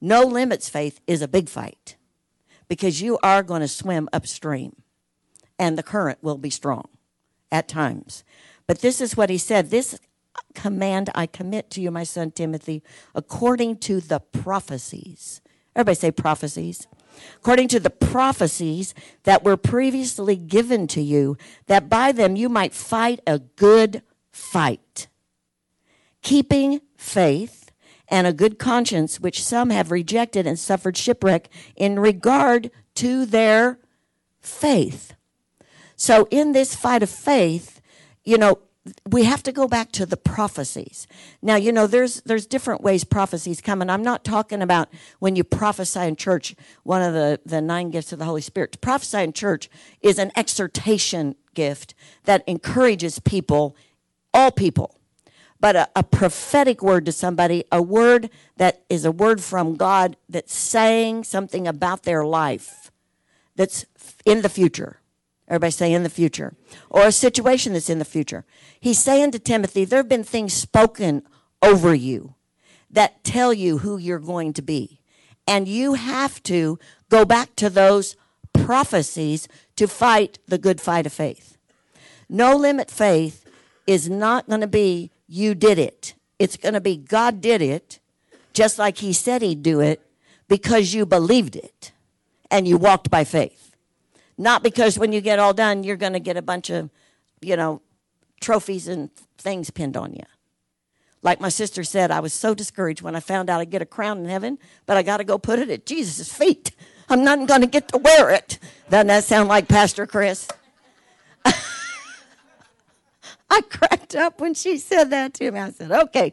No 0.00 0.22
limits 0.22 0.68
faith 0.68 1.00
is 1.06 1.22
a 1.22 1.28
big 1.28 1.48
fight 1.48 1.96
because 2.68 3.00
you 3.00 3.18
are 3.22 3.42
going 3.42 3.62
to 3.62 3.68
swim 3.68 4.08
upstream 4.12 4.76
and 5.58 5.76
the 5.76 5.82
current 5.82 6.18
will 6.22 6.38
be 6.38 6.50
strong 6.50 6.88
at 7.50 7.66
times. 7.66 8.22
But 8.66 8.80
this 8.80 9.00
is 9.00 9.16
what 9.16 9.30
he 9.30 9.38
said 9.38 9.70
This 9.70 9.98
command 10.54 11.10
I 11.14 11.26
commit 11.26 11.70
to 11.70 11.80
you, 11.80 11.90
my 11.90 12.04
son 12.04 12.30
Timothy, 12.30 12.82
according 13.14 13.78
to 13.78 14.00
the 14.00 14.20
prophecies. 14.20 15.40
Everybody 15.78 15.94
say 15.94 16.10
prophecies. 16.10 16.88
According 17.36 17.68
to 17.68 17.78
the 17.78 17.88
prophecies 17.88 18.94
that 19.22 19.44
were 19.44 19.56
previously 19.56 20.34
given 20.34 20.88
to 20.88 21.00
you, 21.00 21.36
that 21.68 21.88
by 21.88 22.10
them 22.10 22.34
you 22.34 22.48
might 22.48 22.74
fight 22.74 23.20
a 23.28 23.38
good 23.38 24.02
fight, 24.32 25.06
keeping 26.20 26.80
faith 26.96 27.70
and 28.08 28.26
a 28.26 28.32
good 28.32 28.58
conscience, 28.58 29.20
which 29.20 29.40
some 29.40 29.70
have 29.70 29.92
rejected 29.92 30.48
and 30.48 30.58
suffered 30.58 30.96
shipwreck 30.96 31.48
in 31.76 32.00
regard 32.00 32.72
to 32.96 33.24
their 33.24 33.78
faith. 34.40 35.14
So, 35.94 36.26
in 36.32 36.50
this 36.50 36.74
fight 36.74 37.04
of 37.04 37.10
faith, 37.10 37.80
you 38.24 38.36
know, 38.36 38.58
we 39.08 39.24
have 39.24 39.42
to 39.44 39.52
go 39.52 39.68
back 39.68 39.92
to 39.92 40.06
the 40.06 40.16
prophecies. 40.16 41.06
Now, 41.42 41.56
you 41.56 41.72
know, 41.72 41.86
there's 41.86 42.20
there's 42.22 42.46
different 42.46 42.82
ways 42.82 43.04
prophecies 43.04 43.60
come, 43.60 43.80
and 43.80 43.90
I'm 43.90 44.02
not 44.02 44.24
talking 44.24 44.62
about 44.62 44.88
when 45.18 45.36
you 45.36 45.44
prophesy 45.44 46.00
in 46.00 46.16
church, 46.16 46.54
one 46.82 47.02
of 47.02 47.14
the, 47.14 47.40
the 47.44 47.60
nine 47.60 47.90
gifts 47.90 48.12
of 48.12 48.18
the 48.18 48.24
Holy 48.24 48.40
Spirit. 48.40 48.72
To 48.72 48.78
prophesy 48.78 49.18
in 49.18 49.32
church 49.32 49.68
is 50.00 50.18
an 50.18 50.32
exhortation 50.36 51.34
gift 51.54 51.94
that 52.24 52.44
encourages 52.46 53.18
people, 53.18 53.76
all 54.32 54.50
people, 54.50 54.98
but 55.60 55.76
a, 55.76 55.88
a, 55.96 56.02
prophetic 56.02 56.82
word 56.82 57.04
to 57.06 57.12
somebody, 57.12 57.64
a 57.72 57.82
word 57.82 58.30
that 58.56 58.84
is 58.88 59.04
a 59.04 59.10
word 59.10 59.40
from 59.40 59.76
God 59.76 60.16
that's 60.28 60.54
saying 60.54 61.24
something 61.24 61.66
about 61.66 62.04
their 62.04 62.24
life 62.24 62.90
that's 63.56 63.84
in 64.24 64.42
the 64.42 64.48
future. 64.48 65.00
Everybody 65.48 65.70
say 65.70 65.92
in 65.92 66.02
the 66.02 66.10
future. 66.10 66.54
Or 66.90 67.06
a 67.06 67.12
situation 67.12 67.72
that's 67.72 67.90
in 67.90 67.98
the 67.98 68.04
future. 68.04 68.44
He's 68.78 68.98
saying 68.98 69.30
to 69.32 69.38
Timothy, 69.38 69.84
there 69.84 69.98
have 69.98 70.08
been 70.08 70.24
things 70.24 70.52
spoken 70.52 71.22
over 71.62 71.94
you 71.94 72.34
that 72.90 73.24
tell 73.24 73.52
you 73.52 73.78
who 73.78 73.96
you're 73.96 74.18
going 74.18 74.52
to 74.54 74.62
be. 74.62 75.00
And 75.46 75.66
you 75.66 75.94
have 75.94 76.42
to 76.44 76.78
go 77.08 77.24
back 77.24 77.56
to 77.56 77.70
those 77.70 78.16
prophecies 78.52 79.48
to 79.76 79.88
fight 79.88 80.38
the 80.46 80.58
good 80.58 80.80
fight 80.80 81.06
of 81.06 81.12
faith. 81.12 81.56
No 82.28 82.54
limit 82.54 82.90
faith 82.90 83.46
is 83.86 84.10
not 84.10 84.46
going 84.48 84.60
to 84.60 84.66
be 84.66 85.10
you 85.26 85.54
did 85.54 85.78
it. 85.78 86.14
It's 86.38 86.56
going 86.56 86.74
to 86.74 86.80
be 86.80 86.96
God 86.96 87.40
did 87.40 87.62
it 87.62 87.98
just 88.52 88.78
like 88.78 88.98
He 88.98 89.14
said 89.14 89.40
He'd 89.40 89.62
do 89.62 89.80
it 89.80 90.02
because 90.48 90.92
you 90.92 91.06
believed 91.06 91.56
it 91.56 91.92
and 92.50 92.68
you 92.68 92.76
walked 92.76 93.10
by 93.10 93.24
faith. 93.24 93.67
Not 94.38 94.62
because 94.62 94.98
when 94.98 95.12
you 95.12 95.20
get 95.20 95.40
all 95.40 95.52
done, 95.52 95.82
you're 95.82 95.96
going 95.96 96.12
to 96.14 96.20
get 96.20 96.36
a 96.36 96.42
bunch 96.42 96.70
of, 96.70 96.88
you 97.40 97.56
know, 97.56 97.82
trophies 98.40 98.86
and 98.86 99.10
things 99.36 99.70
pinned 99.70 99.96
on 99.96 100.14
you. 100.14 100.22
Like 101.22 101.40
my 101.40 101.48
sister 101.48 101.82
said, 101.82 102.12
I 102.12 102.20
was 102.20 102.32
so 102.32 102.54
discouraged 102.54 103.02
when 103.02 103.16
I 103.16 103.20
found 103.20 103.50
out 103.50 103.60
I'd 103.60 103.70
get 103.70 103.82
a 103.82 103.86
crown 103.86 104.18
in 104.18 104.26
heaven, 104.26 104.58
but 104.86 104.96
I 104.96 105.02
got 105.02 105.16
to 105.16 105.24
go 105.24 105.36
put 105.36 105.58
it 105.58 105.68
at 105.68 105.84
Jesus' 105.84 106.32
feet. 106.32 106.70
I'm 107.08 107.24
not 107.24 107.46
going 107.48 107.62
to 107.62 107.66
get 107.66 107.88
to 107.88 107.98
wear 107.98 108.30
it. 108.30 108.60
Doesn't 108.88 109.08
that 109.08 109.24
sound 109.24 109.48
like 109.48 109.66
Pastor 109.66 110.06
Chris? 110.06 110.46
I 113.50 113.62
cracked 113.62 114.14
up 114.14 114.40
when 114.40 114.54
she 114.54 114.78
said 114.78 115.10
that 115.10 115.34
to 115.34 115.50
me. 115.50 115.58
I 115.58 115.70
said, 115.70 115.90
okay, 115.90 116.32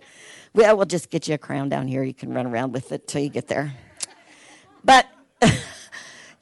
well, 0.54 0.78
we'll 0.78 0.86
just 0.86 1.10
get 1.10 1.28
you 1.28 1.34
a 1.34 1.38
crown 1.39 1.70
down 1.70 1.88
here. 1.88 2.04
You 2.04 2.13
can 2.13 2.34
run 2.34 2.46
around 2.46 2.74
with 2.74 2.91
it 2.91 3.08
till 3.08 3.22
you 3.22 3.30
get 3.30 3.48
there. 3.48 3.74
But, 4.84 5.08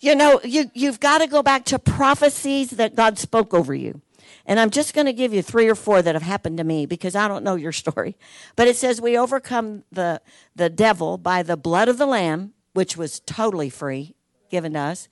you 0.03 0.15
know, 0.15 0.41
you, 0.43 0.69
you've 0.73 0.99
got 0.99 1.19
to 1.19 1.27
go 1.27 1.41
back 1.41 1.63
to 1.65 1.79
prophecies 1.79 2.71
that 2.71 2.93
God 2.93 3.17
spoke 3.17 3.53
over 3.53 3.73
you. 3.73 4.01
And 4.45 4.59
I'm 4.59 4.69
just 4.69 4.93
going 4.93 5.07
to 5.07 5.13
give 5.13 5.33
you 5.33 5.41
three 5.41 5.69
or 5.69 5.75
four 5.75 6.01
that 6.01 6.13
have 6.13 6.23
happened 6.23 6.57
to 6.57 6.65
me 6.65 6.85
because 6.85 7.15
I 7.15 7.29
don't 7.29 7.43
know 7.43 7.55
your 7.55 7.71
story. 7.83 8.17
But 8.57 8.67
it 8.67 8.75
says 8.75 8.99
we 8.99 9.17
overcome 9.17 9.85
the, 9.93 10.21
the 10.55 10.69
devil 10.69 11.17
by 11.17 11.41
the 11.41 11.55
blood 11.55 11.87
of 11.87 11.97
the 11.97 12.05
Lamb, 12.05 12.51
which 12.73 12.97
was 12.97 13.21
totally 13.21 13.69
free, 13.69 14.15
given 14.49 14.73
to 14.73 14.79
us, 14.79 15.07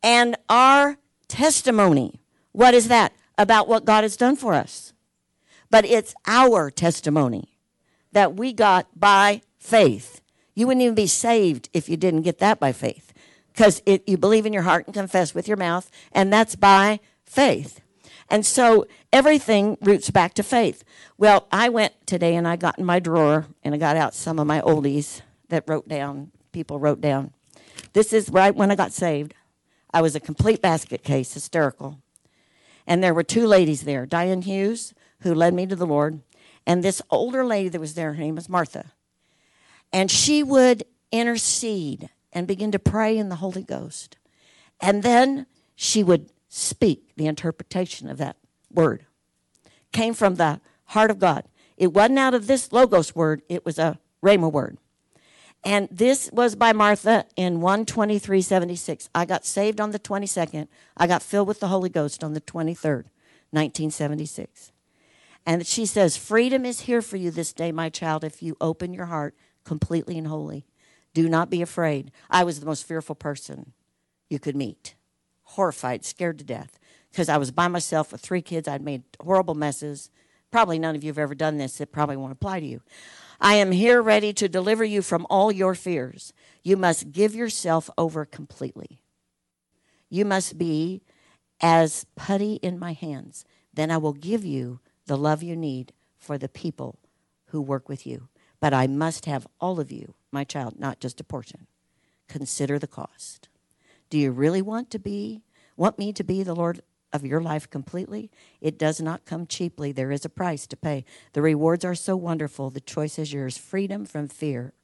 and 0.00 0.36
our 0.48 0.98
testimony. 1.26 2.20
What 2.52 2.72
is 2.72 2.86
that? 2.86 3.12
About 3.36 3.66
what 3.66 3.84
God 3.84 4.04
has 4.04 4.16
done 4.16 4.36
for 4.36 4.54
us. 4.54 4.92
But 5.70 5.84
it's 5.84 6.14
our 6.26 6.70
testimony 6.70 7.58
that 8.12 8.36
we 8.36 8.52
got 8.52 8.86
by 8.94 9.42
faith. 9.58 10.20
You 10.54 10.68
wouldn't 10.68 10.82
even 10.82 10.94
be 10.94 11.06
saved 11.08 11.68
if 11.72 11.88
you 11.88 11.96
didn't 11.96 12.22
get 12.22 12.38
that 12.38 12.60
by 12.60 12.72
faith 12.72 13.09
because 13.60 13.82
you 14.06 14.16
believe 14.16 14.46
in 14.46 14.54
your 14.54 14.62
heart 14.62 14.86
and 14.86 14.94
confess 14.94 15.34
with 15.34 15.46
your 15.46 15.58
mouth, 15.58 15.90
and 16.12 16.32
that's 16.32 16.56
by 16.56 16.98
faith. 17.26 17.82
And 18.30 18.46
so 18.46 18.86
everything 19.12 19.76
roots 19.82 20.08
back 20.08 20.32
to 20.34 20.42
faith. 20.42 20.82
Well, 21.18 21.46
I 21.52 21.68
went 21.68 21.92
today 22.06 22.36
and 22.36 22.48
I 22.48 22.56
got 22.56 22.78
in 22.78 22.86
my 22.86 23.00
drawer 23.00 23.48
and 23.62 23.74
I 23.74 23.76
got 23.76 23.98
out 23.98 24.14
some 24.14 24.38
of 24.38 24.46
my 24.46 24.62
oldies 24.62 25.20
that 25.50 25.64
wrote 25.66 25.86
down, 25.88 26.30
people 26.52 26.78
wrote 26.78 27.02
down. 27.02 27.34
This 27.92 28.14
is 28.14 28.30
right 28.30 28.54
when 28.54 28.70
I 28.70 28.76
got 28.76 28.92
saved. 28.92 29.34
I 29.92 30.00
was 30.00 30.16
a 30.16 30.20
complete 30.20 30.62
basket 30.62 31.04
case, 31.04 31.34
hysterical. 31.34 32.00
And 32.86 33.04
there 33.04 33.12
were 33.12 33.22
two 33.22 33.46
ladies 33.46 33.82
there 33.82 34.06
Diane 34.06 34.40
Hughes, 34.40 34.94
who 35.20 35.34
led 35.34 35.52
me 35.52 35.66
to 35.66 35.76
the 35.76 35.86
Lord, 35.86 36.22
and 36.66 36.82
this 36.82 37.02
older 37.10 37.44
lady 37.44 37.68
that 37.68 37.80
was 37.80 37.92
there, 37.92 38.14
her 38.14 38.22
name 38.22 38.36
was 38.36 38.48
Martha. 38.48 38.92
And 39.92 40.10
she 40.10 40.42
would 40.42 40.84
intercede 41.12 42.08
and 42.32 42.46
begin 42.46 42.70
to 42.72 42.78
pray 42.78 43.16
in 43.16 43.28
the 43.28 43.36
Holy 43.36 43.62
Ghost. 43.62 44.16
And 44.80 45.02
then 45.02 45.46
she 45.74 46.02
would 46.02 46.30
speak 46.48 47.12
the 47.16 47.26
interpretation 47.26 48.08
of 48.08 48.18
that 48.18 48.36
word. 48.72 49.06
Came 49.92 50.14
from 50.14 50.36
the 50.36 50.60
heart 50.86 51.10
of 51.10 51.18
God. 51.18 51.44
It 51.76 51.92
wasn't 51.92 52.18
out 52.18 52.34
of 52.34 52.46
this 52.46 52.72
Logos 52.72 53.14
word, 53.14 53.42
it 53.48 53.64
was 53.64 53.78
a 53.78 53.98
Rhema 54.22 54.50
word. 54.52 54.78
And 55.62 55.88
this 55.90 56.30
was 56.32 56.54
by 56.54 56.72
Martha 56.72 57.26
in 57.36 57.60
12376. 57.60 59.10
I 59.14 59.24
got 59.26 59.44
saved 59.44 59.80
on 59.80 59.90
the 59.90 59.98
22nd. 59.98 60.68
I 60.96 61.06
got 61.06 61.22
filled 61.22 61.48
with 61.48 61.60
the 61.60 61.68
Holy 61.68 61.90
Ghost 61.90 62.24
on 62.24 62.32
the 62.32 62.40
23rd, 62.40 63.04
1976. 63.50 64.72
And 65.44 65.66
she 65.66 65.84
says, 65.84 66.16
Freedom 66.16 66.64
is 66.64 66.82
here 66.82 67.02
for 67.02 67.16
you 67.16 67.30
this 67.30 67.52
day, 67.52 67.72
my 67.72 67.90
child, 67.90 68.24
if 68.24 68.42
you 68.42 68.56
open 68.60 68.94
your 68.94 69.06
heart 69.06 69.34
completely 69.64 70.16
and 70.16 70.26
wholly. 70.26 70.64
Do 71.14 71.28
not 71.28 71.50
be 71.50 71.62
afraid. 71.62 72.12
I 72.30 72.44
was 72.44 72.60
the 72.60 72.66
most 72.66 72.86
fearful 72.86 73.14
person 73.14 73.72
you 74.28 74.38
could 74.38 74.56
meet 74.56 74.94
horrified, 75.50 76.04
scared 76.04 76.38
to 76.38 76.44
death 76.44 76.78
because 77.10 77.28
I 77.28 77.36
was 77.36 77.50
by 77.50 77.68
myself 77.68 78.12
with 78.12 78.20
three 78.20 78.42
kids. 78.42 78.68
I'd 78.68 78.82
made 78.82 79.02
horrible 79.20 79.54
messes. 79.54 80.10
Probably 80.50 80.78
none 80.78 80.94
of 80.94 81.04
you 81.04 81.10
have 81.10 81.18
ever 81.18 81.34
done 81.34 81.58
this. 81.58 81.80
It 81.80 81.92
probably 81.92 82.16
won't 82.16 82.32
apply 82.32 82.60
to 82.60 82.66
you. 82.66 82.82
I 83.40 83.54
am 83.54 83.72
here 83.72 84.02
ready 84.02 84.32
to 84.34 84.48
deliver 84.48 84.84
you 84.84 85.02
from 85.02 85.26
all 85.30 85.50
your 85.50 85.74
fears. 85.74 86.32
You 86.62 86.76
must 86.76 87.12
give 87.12 87.34
yourself 87.34 87.90
over 87.96 88.24
completely. 88.24 89.02
You 90.08 90.24
must 90.24 90.58
be 90.58 91.02
as 91.60 92.06
putty 92.16 92.54
in 92.54 92.78
my 92.78 92.92
hands. 92.92 93.44
Then 93.72 93.90
I 93.90 93.96
will 93.96 94.12
give 94.12 94.44
you 94.44 94.80
the 95.06 95.16
love 95.16 95.42
you 95.42 95.56
need 95.56 95.92
for 96.18 96.36
the 96.36 96.48
people 96.48 96.98
who 97.46 97.60
work 97.60 97.88
with 97.88 98.06
you. 98.06 98.28
But 98.60 98.74
I 98.74 98.86
must 98.86 99.24
have 99.24 99.46
all 99.60 99.80
of 99.80 99.90
you, 99.90 100.14
my 100.32 100.44
child, 100.44 100.78
not 100.78 101.00
just 101.00 101.20
a 101.20 101.24
portion. 101.24 101.66
Consider 102.28 102.78
the 102.78 102.86
cost. 102.86 103.48
Do 104.08 104.18
you 104.18 104.30
really 104.30 104.62
want 104.62 104.90
to 104.90 104.98
be 104.98 105.42
want 105.76 105.98
me 105.98 106.12
to 106.12 106.22
be 106.22 106.42
the 106.42 106.54
Lord 106.54 106.82
of 107.12 107.24
your 107.24 107.40
life 107.40 107.68
completely? 107.70 108.30
It 108.60 108.78
does 108.78 109.00
not 109.00 109.24
come 109.24 109.46
cheaply. 109.46 109.92
There 109.92 110.10
is 110.12 110.24
a 110.24 110.28
price 110.28 110.66
to 110.68 110.76
pay. 110.76 111.04
The 111.32 111.42
rewards 111.42 111.84
are 111.84 111.94
so 111.94 112.16
wonderful. 112.16 112.70
The 112.70 112.80
choice 112.80 113.18
is 113.18 113.32
yours. 113.32 113.56
Freedom 113.56 114.04
from 114.04 114.28
fear 114.28 114.74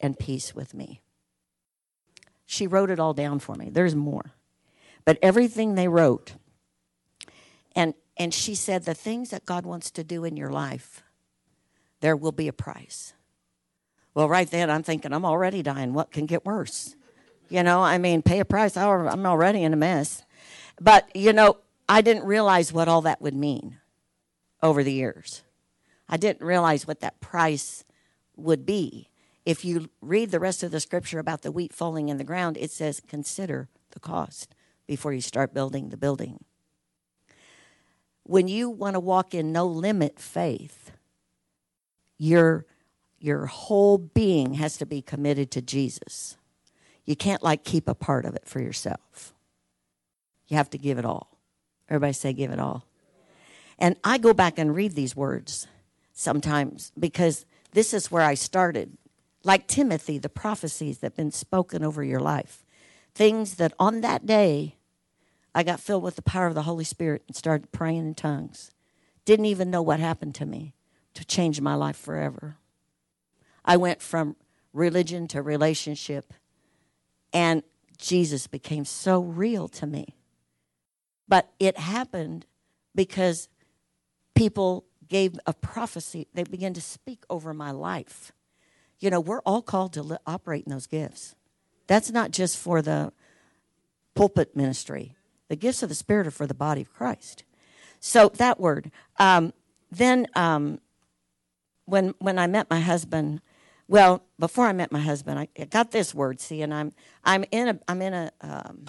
and 0.00 0.18
peace 0.18 0.54
with 0.54 0.74
me. 0.74 1.00
She 2.46 2.66
wrote 2.66 2.90
it 2.90 2.98
all 2.98 3.14
down 3.14 3.38
for 3.38 3.54
me. 3.54 3.70
There's 3.70 3.94
more. 3.94 4.32
But 5.04 5.18
everything 5.22 5.74
they 5.74 5.88
wrote 5.88 6.34
and 7.74 7.94
and 8.16 8.34
she 8.34 8.54
said 8.54 8.84
the 8.84 8.94
things 8.94 9.30
that 9.30 9.46
God 9.46 9.64
wants 9.64 9.90
to 9.92 10.04
do 10.04 10.24
in 10.24 10.36
your 10.36 10.50
life 10.50 11.02
there 12.00 12.16
will 12.16 12.32
be 12.32 12.48
a 12.48 12.52
price. 12.52 13.14
Well, 14.14 14.28
right 14.28 14.50
then 14.50 14.70
I'm 14.70 14.82
thinking 14.82 15.12
I'm 15.12 15.24
already 15.24 15.62
dying. 15.62 15.94
What 15.94 16.10
can 16.10 16.26
get 16.26 16.44
worse? 16.44 16.96
You 17.48 17.62
know, 17.62 17.82
I 17.82 17.98
mean, 17.98 18.22
pay 18.22 18.40
a 18.40 18.44
price. 18.44 18.76
I'm 18.76 19.26
already 19.26 19.62
in 19.62 19.72
a 19.72 19.76
mess. 19.76 20.22
But, 20.80 21.14
you 21.14 21.32
know, 21.32 21.58
I 21.88 22.00
didn't 22.00 22.24
realize 22.24 22.72
what 22.72 22.88
all 22.88 23.02
that 23.02 23.20
would 23.20 23.34
mean 23.34 23.78
over 24.62 24.82
the 24.82 24.92
years. 24.92 25.42
I 26.08 26.16
didn't 26.16 26.46
realize 26.46 26.86
what 26.86 27.00
that 27.00 27.20
price 27.20 27.84
would 28.36 28.64
be. 28.64 29.08
If 29.44 29.64
you 29.64 29.90
read 30.00 30.30
the 30.30 30.40
rest 30.40 30.62
of 30.62 30.70
the 30.70 30.80
scripture 30.80 31.18
about 31.18 31.42
the 31.42 31.52
wheat 31.52 31.72
falling 31.72 32.08
in 32.08 32.16
the 32.16 32.24
ground, 32.24 32.56
it 32.56 32.70
says, 32.70 33.02
consider 33.06 33.68
the 33.90 34.00
cost 34.00 34.54
before 34.86 35.12
you 35.12 35.20
start 35.20 35.52
building 35.52 35.88
the 35.88 35.96
building. 35.96 36.44
When 38.24 38.46
you 38.46 38.70
want 38.70 38.94
to 38.94 39.00
walk 39.00 39.34
in 39.34 39.52
no 39.52 39.66
limit 39.66 40.18
faith, 40.18 40.92
your, 42.18 42.66
your 43.22 43.46
whole 43.46 43.98
being 43.98 44.54
has 44.54 44.76
to 44.78 44.86
be 44.86 45.00
committed 45.00 45.50
to 45.52 45.62
Jesus. 45.62 46.36
You 47.04 47.16
can't 47.16 47.42
like 47.42 47.64
keep 47.64 47.88
a 47.88 47.94
part 47.94 48.24
of 48.24 48.34
it 48.34 48.48
for 48.48 48.60
yourself. 48.60 49.32
You 50.48 50.56
have 50.56 50.70
to 50.70 50.78
give 50.78 50.98
it 50.98 51.04
all. 51.04 51.38
Everybody 51.88 52.12
say, 52.12 52.32
give 52.32 52.50
it 52.50 52.58
all. 52.58 52.84
And 53.78 53.96
I 54.04 54.18
go 54.18 54.34
back 54.34 54.58
and 54.58 54.74
read 54.74 54.94
these 54.94 55.16
words 55.16 55.66
sometimes 56.12 56.92
because 56.98 57.46
this 57.72 57.94
is 57.94 58.10
where 58.10 58.22
I 58.22 58.34
started. 58.34 58.96
Like 59.44 59.66
Timothy, 59.66 60.18
the 60.18 60.28
prophecies 60.28 60.98
that 60.98 61.08
have 61.08 61.16
been 61.16 61.32
spoken 61.32 61.84
over 61.84 62.04
your 62.04 62.20
life. 62.20 62.64
Things 63.14 63.54
that 63.56 63.72
on 63.78 64.00
that 64.00 64.26
day 64.26 64.76
I 65.54 65.62
got 65.62 65.80
filled 65.80 66.02
with 66.02 66.16
the 66.16 66.22
power 66.22 66.46
of 66.46 66.54
the 66.54 66.62
Holy 66.62 66.84
Spirit 66.84 67.22
and 67.26 67.36
started 67.36 67.72
praying 67.72 67.98
in 67.98 68.14
tongues. 68.14 68.70
Didn't 69.24 69.46
even 69.46 69.70
know 69.70 69.82
what 69.82 70.00
happened 70.00 70.34
to 70.36 70.46
me 70.46 70.74
to 71.14 71.24
change 71.24 71.60
my 71.60 71.74
life 71.74 71.96
forever. 71.96 72.56
I 73.64 73.76
went 73.76 74.02
from 74.02 74.36
religion 74.72 75.28
to 75.28 75.42
relationship 75.42 76.32
and 77.32 77.62
Jesus 77.98 78.46
became 78.46 78.84
so 78.84 79.20
real 79.20 79.68
to 79.68 79.86
me. 79.86 80.16
But 81.28 81.50
it 81.58 81.78
happened 81.78 82.46
because 82.94 83.48
people 84.34 84.84
gave 85.08 85.38
a 85.46 85.52
prophecy, 85.52 86.26
they 86.34 86.42
began 86.42 86.74
to 86.74 86.80
speak 86.80 87.24
over 87.30 87.54
my 87.54 87.70
life. 87.70 88.32
You 88.98 89.10
know, 89.10 89.20
we're 89.20 89.40
all 89.40 89.62
called 89.62 89.92
to 89.94 90.02
li- 90.02 90.16
operate 90.26 90.64
in 90.64 90.72
those 90.72 90.86
gifts. 90.86 91.34
That's 91.86 92.10
not 92.10 92.30
just 92.30 92.56
for 92.56 92.82
the 92.82 93.12
pulpit 94.14 94.56
ministry. 94.56 95.16
The 95.48 95.56
gifts 95.56 95.82
of 95.82 95.88
the 95.88 95.94
Spirit 95.94 96.26
are 96.26 96.30
for 96.30 96.46
the 96.46 96.54
body 96.54 96.82
of 96.82 96.92
Christ. 96.92 97.44
So 98.00 98.30
that 98.36 98.58
word. 98.58 98.90
Um, 99.18 99.52
then 99.90 100.26
um, 100.34 100.80
when 101.84 102.14
when 102.18 102.38
I 102.38 102.46
met 102.46 102.70
my 102.70 102.80
husband, 102.80 103.42
well, 103.88 104.22
before 104.38 104.66
I 104.66 104.72
met 104.72 104.92
my 104.92 105.00
husband, 105.00 105.38
I 105.38 105.64
got 105.64 105.90
this 105.90 106.14
word. 106.14 106.40
See, 106.40 106.62
and 106.62 106.72
I'm 106.72 106.92
I'm 107.24 107.44
in 107.50 107.68
a 107.68 107.78
I'm 107.88 108.02
in 108.02 108.14
a 108.14 108.32
um, 108.40 108.86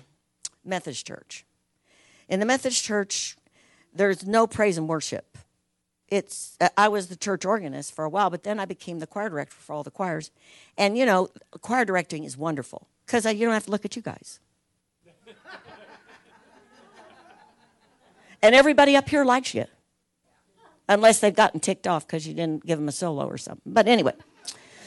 Methodist 0.64 1.06
church. 1.06 1.46
In 2.30 2.40
the 2.40 2.46
Methodist 2.46 2.84
church, 2.84 3.36
there's 3.94 4.26
no 4.26 4.48
praise 4.48 4.78
and 4.78 4.88
worship. 4.88 5.38
It's 6.08 6.58
I 6.78 6.88
was 6.90 7.08
the 7.08 7.16
church 7.16 7.46
organist 7.46 7.94
for 7.94 8.06
a 8.06 8.10
while, 8.10 8.30
but 8.30 8.44
then 8.44 8.60
I 8.60 8.66
became 8.66 9.00
the 9.00 9.08
choir 9.08 9.30
director 9.30 9.56
for 9.58 9.74
all 9.74 9.84
the 9.84 9.92
choirs. 9.92 10.32
And 10.78 10.98
you 10.98 11.06
know, 11.06 11.30
choir 11.62 11.86
directing 11.86 12.24
is 12.24 12.38
wonderful 12.38 12.88
because 13.06 13.26
you 13.26 13.46
don't 13.46 13.54
have 13.54 13.66
to 13.66 13.72
look 13.72 13.86
at 13.86 13.96
you 13.96 14.02
guys. 14.02 14.40
And 18.44 18.54
everybody 18.54 18.98
up 18.98 19.08
here 19.08 19.24
likes 19.24 19.56
you. 19.56 19.66
Unless 20.90 21.22
they've 21.22 21.34
gotten 21.34 21.62
ticked 21.62 21.88
off 21.88 22.06
because 22.06 22.28
you 22.28 22.34
didn't 22.34 22.66
give 22.66 22.78
them 22.78 22.90
a 22.90 22.92
solo 22.92 23.26
or 23.26 23.38
something. 23.38 23.72
But 23.74 23.88
anyway, 23.88 24.12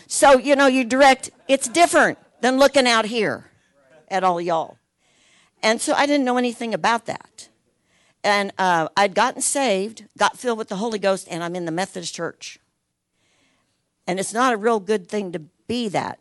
so, 0.07 0.39
you 0.39 0.57
know, 0.57 0.67
you 0.67 0.85
direct, 0.85 1.31
it's 1.49 1.69
different 1.69 2.19
than 2.41 2.59
looking 2.59 2.87
out 2.87 3.07
here 3.07 3.51
at 4.09 4.23
all 4.23 4.41
y'all. 4.41 4.79
And 5.63 5.81
so 5.81 5.95
I 5.95 6.07
didn't 6.07 6.25
know 6.25 6.37
anything 6.37 6.75
about 6.75 7.07
that. 7.07 7.49
And 8.23 8.53
uh, 8.59 8.89
I'd 8.97 9.15
gotten 9.15 9.41
saved, 9.41 10.05
got 10.19 10.39
filled 10.39 10.59
with 10.59 10.69
the 10.69 10.77
Holy 10.77 10.99
Ghost, 10.99 11.29
and 11.31 11.43
I'm 11.43 11.57
in 11.57 11.65
the 11.65 11.73
Methodist 11.73 12.15
church. 12.15 12.59
And 14.07 14.21
it's 14.21 14.33
not 14.33 14.53
a 14.53 14.57
real 14.57 14.81
good 14.81 15.09
thing 15.09 15.33
to 15.33 15.41
be 15.67 15.89
that 15.89 16.21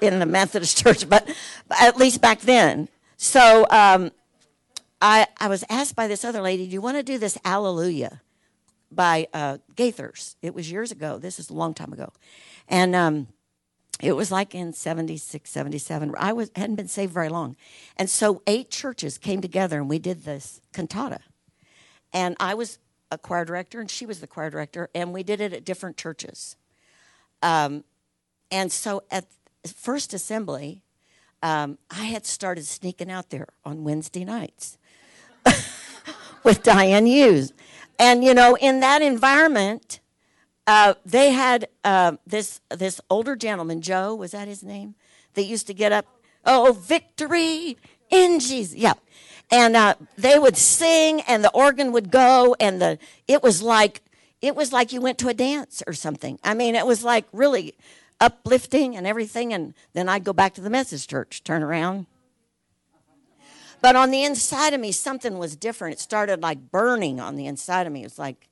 in 0.00 0.18
the 0.18 0.26
Methodist 0.26 0.78
church, 0.82 1.08
but, 1.08 1.26
but 1.68 1.80
at 1.80 1.96
least 1.96 2.20
back 2.20 2.40
then. 2.40 2.88
So 3.16 3.66
um, 3.70 4.10
I, 5.00 5.26
I 5.38 5.48
was 5.48 5.64
asked 5.68 5.96
by 5.96 6.08
this 6.08 6.24
other 6.24 6.40
lady, 6.40 6.66
Do 6.66 6.72
you 6.72 6.80
want 6.80 6.96
to 6.96 7.02
do 7.02 7.18
this 7.18 7.38
Alleluia 7.44 8.20
by 8.94 9.28
uh, 9.32 9.58
Gaithers? 9.74 10.36
It 10.42 10.54
was 10.54 10.70
years 10.70 10.90
ago. 10.92 11.18
This 11.18 11.38
is 11.38 11.50
a 11.50 11.54
long 11.54 11.74
time 11.74 11.92
ago. 11.92 12.12
And 12.68 12.94
um, 12.94 13.28
it 14.02 14.12
was 14.12 14.32
like 14.32 14.54
in 14.54 14.72
76 14.72 15.48
77 15.48 16.14
i 16.18 16.32
was 16.32 16.50
hadn't 16.56 16.76
been 16.76 16.88
saved 16.88 17.12
very 17.12 17.28
long 17.28 17.56
and 17.96 18.10
so 18.10 18.42
eight 18.46 18.70
churches 18.70 19.18
came 19.18 19.40
together 19.40 19.78
and 19.78 19.88
we 19.88 19.98
did 19.98 20.24
this 20.24 20.60
cantata 20.72 21.20
and 22.12 22.36
i 22.40 22.54
was 22.54 22.78
a 23.10 23.18
choir 23.18 23.44
director 23.44 23.80
and 23.80 23.90
she 23.90 24.06
was 24.06 24.20
the 24.20 24.26
choir 24.26 24.50
director 24.50 24.90
and 24.94 25.12
we 25.12 25.22
did 25.22 25.40
it 25.40 25.52
at 25.52 25.64
different 25.64 25.96
churches 25.96 26.56
um, 27.42 27.84
and 28.50 28.72
so 28.72 29.02
at 29.10 29.26
first 29.76 30.12
assembly 30.12 30.82
um, 31.42 31.78
i 31.90 32.04
had 32.04 32.26
started 32.26 32.66
sneaking 32.66 33.10
out 33.10 33.30
there 33.30 33.48
on 33.64 33.84
wednesday 33.84 34.24
nights 34.24 34.76
with 36.42 36.62
diane 36.62 37.06
hughes 37.06 37.52
and 37.98 38.24
you 38.24 38.34
know 38.34 38.56
in 38.60 38.80
that 38.80 39.02
environment 39.02 40.00
uh, 40.66 40.94
they 41.04 41.30
had 41.30 41.68
uh, 41.84 42.16
this 42.26 42.60
this 42.70 43.00
older 43.10 43.36
gentleman, 43.36 43.82
Joe, 43.82 44.14
was 44.14 44.32
that 44.32 44.48
his 44.48 44.62
name? 44.62 44.94
That 45.34 45.44
used 45.44 45.66
to 45.66 45.74
get 45.74 45.92
up, 45.92 46.06
oh, 46.44 46.72
victory 46.72 47.76
in 48.08 48.38
Jesus, 48.38 48.74
yeah, 48.74 48.94
and 49.50 49.76
uh, 49.76 49.94
they 50.16 50.38
would 50.38 50.56
sing, 50.56 51.20
and 51.22 51.44
the 51.44 51.50
organ 51.50 51.92
would 51.92 52.10
go, 52.10 52.56
and 52.60 52.80
the 52.80 52.98
it 53.28 53.42
was 53.42 53.62
like 53.62 54.02
it 54.40 54.54
was 54.56 54.72
like 54.72 54.92
you 54.92 55.00
went 55.00 55.18
to 55.18 55.28
a 55.28 55.34
dance 55.34 55.82
or 55.86 55.92
something. 55.92 56.38
I 56.42 56.54
mean, 56.54 56.74
it 56.74 56.86
was 56.86 57.04
like 57.04 57.26
really 57.32 57.74
uplifting 58.20 58.96
and 58.96 59.06
everything, 59.06 59.52
and 59.52 59.74
then 59.92 60.08
I'd 60.08 60.24
go 60.24 60.32
back 60.32 60.54
to 60.54 60.60
the 60.60 60.70
Methodist 60.70 61.10
church, 61.10 61.44
turn 61.44 61.62
around. 61.62 62.06
But 63.84 63.96
on 63.96 64.10
the 64.10 64.24
inside 64.24 64.72
of 64.72 64.80
me, 64.80 64.92
something 64.92 65.36
was 65.36 65.56
different. 65.56 65.96
It 65.96 66.00
started 66.00 66.40
like 66.40 66.70
burning 66.70 67.20
on 67.20 67.36
the 67.36 67.44
inside 67.44 67.86
of 67.86 67.92
me. 67.92 68.00
It 68.00 68.06
was 68.06 68.18
like 68.18 68.48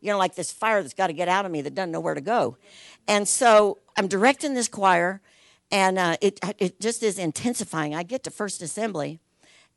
you 0.00 0.10
know, 0.10 0.18
like 0.18 0.34
this 0.34 0.50
fire 0.50 0.82
that's 0.82 0.92
got 0.92 1.06
to 1.06 1.12
get 1.12 1.28
out 1.28 1.46
of 1.46 1.52
me 1.52 1.62
that 1.62 1.76
doesn't 1.76 1.92
know 1.92 2.00
where 2.00 2.14
to 2.14 2.20
go. 2.20 2.56
And 3.06 3.28
so 3.28 3.78
I'm 3.96 4.08
directing 4.08 4.54
this 4.54 4.66
choir, 4.66 5.20
and 5.70 6.00
uh, 6.00 6.16
it 6.20 6.40
it 6.58 6.80
just 6.80 7.04
is 7.04 7.16
intensifying. 7.16 7.94
I 7.94 8.02
get 8.02 8.24
to 8.24 8.30
First 8.32 8.60
Assembly, 8.60 9.20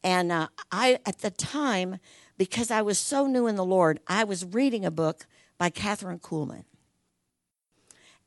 and 0.03 0.31
uh, 0.31 0.47
I 0.71 0.97
at 1.05 1.19
the 1.19 1.29
time 1.29 1.99
because 2.39 2.71
I 2.71 2.81
was 2.81 2.97
so 2.97 3.27
new 3.27 3.45
in 3.45 3.57
the 3.57 3.63
Lord, 3.63 3.99
I 4.07 4.23
was 4.23 4.43
reading 4.43 4.85
a 4.85 4.89
book 4.89 5.27
by 5.59 5.69
Kathryn 5.69 6.19
Kuhlman, 6.19 6.63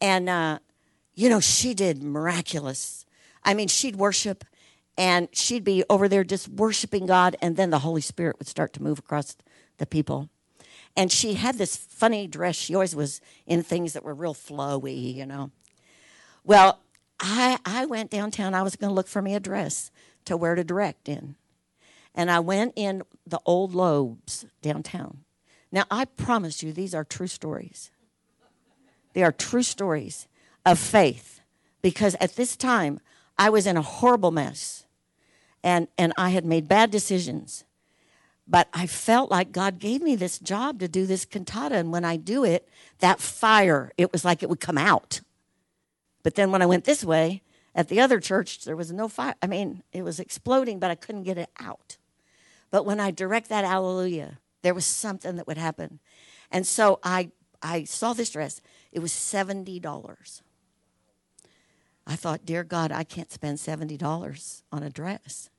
and 0.00 0.28
uh, 0.28 0.60
you 1.12 1.28
know 1.28 1.40
she 1.40 1.74
did 1.74 2.04
miraculous. 2.04 3.04
I 3.42 3.54
mean, 3.54 3.66
she'd 3.66 3.96
worship. 3.96 4.44
And 4.98 5.28
she'd 5.32 5.64
be 5.64 5.84
over 5.88 6.08
there 6.08 6.24
just 6.24 6.48
worshiping 6.48 7.06
God, 7.06 7.36
and 7.40 7.56
then 7.56 7.70
the 7.70 7.78
Holy 7.78 8.00
Spirit 8.02 8.38
would 8.38 8.48
start 8.48 8.74
to 8.74 8.82
move 8.82 8.98
across 8.98 9.36
the 9.78 9.86
people 9.86 10.28
and 10.98 11.12
she 11.12 11.34
had 11.34 11.58
this 11.58 11.76
funny 11.76 12.26
dress. 12.26 12.56
She 12.56 12.74
always 12.74 12.96
was 12.96 13.20
in 13.46 13.62
things 13.62 13.92
that 13.92 14.02
were 14.02 14.14
real 14.14 14.34
flowy, 14.34 15.14
you 15.14 15.24
know. 15.24 15.52
Well, 16.42 16.80
I, 17.20 17.58
I 17.64 17.86
went 17.86 18.10
downtown. 18.10 18.52
I 18.52 18.62
was 18.62 18.74
going 18.74 18.90
to 18.90 18.94
look 18.94 19.06
for 19.06 19.22
me 19.22 19.36
a 19.36 19.40
dress 19.40 19.92
to 20.24 20.36
wear 20.36 20.56
to 20.56 20.64
direct 20.64 21.08
in. 21.08 21.36
And 22.16 22.32
I 22.32 22.40
went 22.40 22.72
in 22.74 23.02
the 23.24 23.38
old 23.46 23.76
Lobes 23.76 24.44
downtown. 24.60 25.18
Now, 25.70 25.84
I 25.88 26.04
promise 26.04 26.64
you, 26.64 26.72
these 26.72 26.96
are 26.96 27.04
true 27.04 27.28
stories. 27.28 27.92
They 29.12 29.22
are 29.22 29.30
true 29.30 29.62
stories 29.62 30.26
of 30.66 30.80
faith 30.80 31.42
because 31.80 32.16
at 32.16 32.34
this 32.34 32.56
time 32.56 32.98
I 33.38 33.50
was 33.50 33.68
in 33.68 33.76
a 33.76 33.82
horrible 33.82 34.32
mess 34.32 34.84
and, 35.62 35.88
and 35.96 36.12
I 36.16 36.30
had 36.30 36.44
made 36.44 36.68
bad 36.68 36.90
decisions. 36.90 37.64
But 38.46 38.68
I 38.72 38.86
felt 38.86 39.30
like 39.30 39.52
God 39.52 39.78
gave 39.78 40.02
me 40.02 40.16
this 40.16 40.38
job 40.38 40.80
to 40.80 40.88
do 40.88 41.04
this 41.04 41.24
cantata. 41.26 41.74
And 41.76 41.92
when 41.92 42.04
I 42.04 42.16
do 42.16 42.44
it, 42.44 42.68
that 43.00 43.20
fire, 43.20 43.92
it 43.98 44.10
was 44.10 44.24
like 44.24 44.42
it 44.42 44.48
would 44.48 44.60
come 44.60 44.78
out. 44.78 45.20
But 46.22 46.34
then 46.34 46.50
when 46.50 46.62
I 46.62 46.66
went 46.66 46.84
this 46.84 47.04
way, 47.04 47.42
at 47.74 47.88
the 47.88 48.00
other 48.00 48.20
church, 48.20 48.64
there 48.64 48.76
was 48.76 48.90
no 48.90 49.06
fire. 49.06 49.34
I 49.42 49.46
mean, 49.46 49.82
it 49.92 50.02
was 50.02 50.18
exploding, 50.18 50.78
but 50.78 50.90
I 50.90 50.94
couldn't 50.94 51.22
get 51.24 51.38
it 51.38 51.50
out. 51.60 51.98
But 52.70 52.86
when 52.86 53.00
I 53.00 53.10
direct 53.10 53.48
that 53.50 53.64
hallelujah, 53.64 54.38
there 54.62 54.74
was 54.74 54.84
something 54.84 55.36
that 55.36 55.46
would 55.46 55.58
happen. 55.58 56.00
And 56.50 56.66
so 56.66 56.98
I, 57.02 57.30
I 57.62 57.84
saw 57.84 58.14
this 58.14 58.30
dress. 58.30 58.60
It 58.92 59.00
was 59.00 59.12
$70. 59.12 60.42
I 62.08 62.16
thought, 62.16 62.46
dear 62.46 62.64
God, 62.64 62.90
I 62.90 63.04
can't 63.04 63.30
spend 63.30 63.58
$70 63.58 64.62
on 64.72 64.82
a 64.82 64.88
dress. 64.88 65.50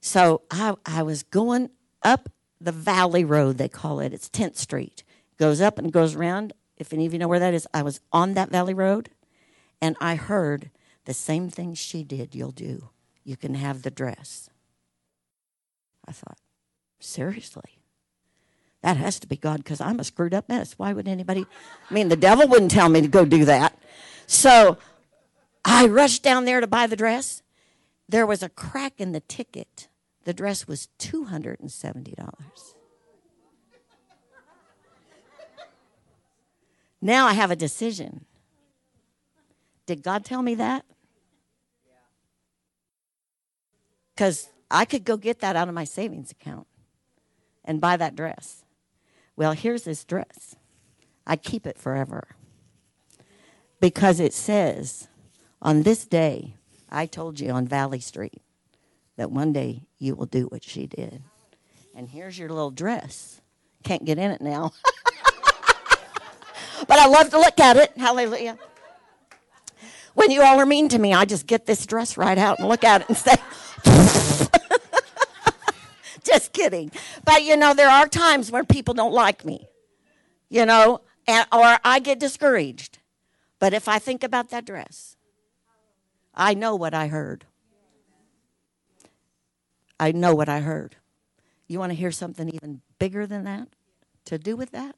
So 0.00 0.40
I, 0.50 0.74
I 0.86 1.02
was 1.02 1.22
going 1.22 1.68
up 2.02 2.30
the 2.58 2.72
Valley 2.72 3.24
Road, 3.24 3.58
they 3.58 3.68
call 3.68 4.00
it. 4.00 4.14
It's 4.14 4.30
10th 4.30 4.56
Street. 4.56 5.04
Goes 5.38 5.60
up 5.60 5.78
and 5.78 5.92
goes 5.92 6.14
around. 6.14 6.54
If 6.78 6.94
any 6.94 7.04
of 7.04 7.12
you 7.12 7.18
know 7.18 7.28
where 7.28 7.38
that 7.38 7.52
is, 7.52 7.68
I 7.74 7.82
was 7.82 8.00
on 8.10 8.32
that 8.34 8.50
Valley 8.50 8.72
Road 8.72 9.10
and 9.82 9.96
I 10.00 10.14
heard 10.14 10.70
the 11.04 11.14
same 11.14 11.50
thing 11.50 11.74
she 11.74 12.04
did, 12.04 12.34
you'll 12.34 12.52
do. 12.52 12.88
You 13.22 13.36
can 13.36 13.54
have 13.54 13.82
the 13.82 13.90
dress. 13.90 14.48
I 16.08 16.12
thought, 16.12 16.38
seriously? 16.98 17.80
That 18.82 18.96
has 18.96 19.20
to 19.20 19.26
be 19.26 19.36
God 19.36 19.58
because 19.58 19.80
I'm 19.80 20.00
a 20.00 20.04
screwed 20.04 20.32
up 20.32 20.48
mess. 20.48 20.74
Why 20.78 20.94
would 20.94 21.06
anybody? 21.06 21.46
I 21.90 21.94
mean, 21.94 22.08
the 22.08 22.16
devil 22.16 22.48
wouldn't 22.48 22.70
tell 22.70 22.88
me 22.88 23.02
to 23.02 23.08
go 23.08 23.26
do 23.26 23.44
that. 23.44 23.78
So 24.26 24.78
I 25.64 25.86
rushed 25.86 26.22
down 26.22 26.44
there 26.44 26.60
to 26.60 26.66
buy 26.66 26.86
the 26.86 26.96
dress. 26.96 27.42
There 28.08 28.26
was 28.26 28.42
a 28.42 28.48
crack 28.48 28.94
in 28.98 29.12
the 29.12 29.20
ticket 29.20 29.88
the 30.24 30.34
dress 30.34 30.68
was 30.68 30.88
$270. 30.98 32.74
Now 37.02 37.26
I 37.26 37.32
have 37.32 37.50
a 37.50 37.56
decision. 37.56 38.26
Did 39.86 40.02
God 40.02 40.24
tell 40.24 40.42
me 40.42 40.54
that? 40.56 40.84
Because 44.14 44.50
I 44.70 44.84
could 44.84 45.04
go 45.04 45.16
get 45.16 45.40
that 45.40 45.56
out 45.56 45.68
of 45.68 45.74
my 45.74 45.84
savings 45.84 46.30
account 46.30 46.66
and 47.64 47.80
buy 47.80 47.96
that 47.96 48.14
dress. 48.14 48.64
Well, 49.34 49.52
here's 49.52 49.84
this 49.84 50.04
dress. 50.04 50.54
I 51.26 51.36
keep 51.36 51.66
it 51.66 51.78
forever. 51.78 52.36
Because 53.80 54.20
it 54.20 54.34
says, 54.34 55.08
on 55.62 55.82
this 55.82 56.06
day, 56.06 56.54
I 56.90 57.06
told 57.06 57.40
you 57.40 57.50
on 57.50 57.66
Valley 57.66 58.00
Street, 58.00 58.42
that 59.16 59.30
one 59.30 59.52
day 59.52 59.82
you 59.98 60.14
will 60.14 60.26
do 60.26 60.46
what 60.46 60.64
she 60.64 60.86
did. 60.86 61.22
And 61.94 62.08
here's 62.08 62.38
your 62.38 62.48
little 62.48 62.70
dress. 62.70 63.42
Can't 63.82 64.04
get 64.04 64.18
in 64.18 64.30
it 64.30 64.40
now. 64.40 64.72
but 66.88 66.98
I 66.98 67.06
love 67.06 67.28
to 67.30 67.38
look 67.38 67.60
at 67.60 67.76
it. 67.76 67.92
Hallelujah. 67.96 68.58
When 70.14 70.30
you 70.30 70.42
all 70.42 70.58
are 70.58 70.66
mean 70.66 70.88
to 70.88 70.98
me, 70.98 71.12
I 71.12 71.24
just 71.26 71.46
get 71.46 71.66
this 71.66 71.84
dress 71.84 72.16
right 72.16 72.38
out 72.38 72.58
and 72.58 72.68
look 72.68 72.82
at 72.82 73.02
it 73.02 73.08
and 73.08 73.16
say, 73.16 73.36
just 76.24 76.52
kidding. 76.52 76.90
But 77.24 77.42
you 77.42 77.56
know, 77.56 77.74
there 77.74 77.90
are 77.90 78.08
times 78.08 78.50
when 78.50 78.66
people 78.66 78.94
don't 78.94 79.12
like 79.12 79.44
me, 79.44 79.68
you 80.48 80.64
know, 80.64 81.02
and, 81.26 81.46
or 81.52 81.78
I 81.84 82.00
get 82.00 82.18
discouraged. 82.18 82.98
But 83.58 83.74
if 83.74 83.86
I 83.86 83.98
think 83.98 84.24
about 84.24 84.48
that 84.50 84.64
dress, 84.64 85.16
I 86.40 86.54
know 86.54 86.74
what 86.74 86.94
I 86.94 87.08
heard. 87.08 87.44
I 90.00 90.10
know 90.12 90.34
what 90.34 90.48
I 90.48 90.60
heard. 90.60 90.96
You 91.68 91.78
want 91.78 91.90
to 91.92 91.96
hear 91.96 92.10
something 92.10 92.48
even 92.48 92.80
bigger 92.98 93.26
than 93.26 93.44
that 93.44 93.68
to 94.24 94.38
do 94.38 94.56
with 94.56 94.70
that? 94.70 94.96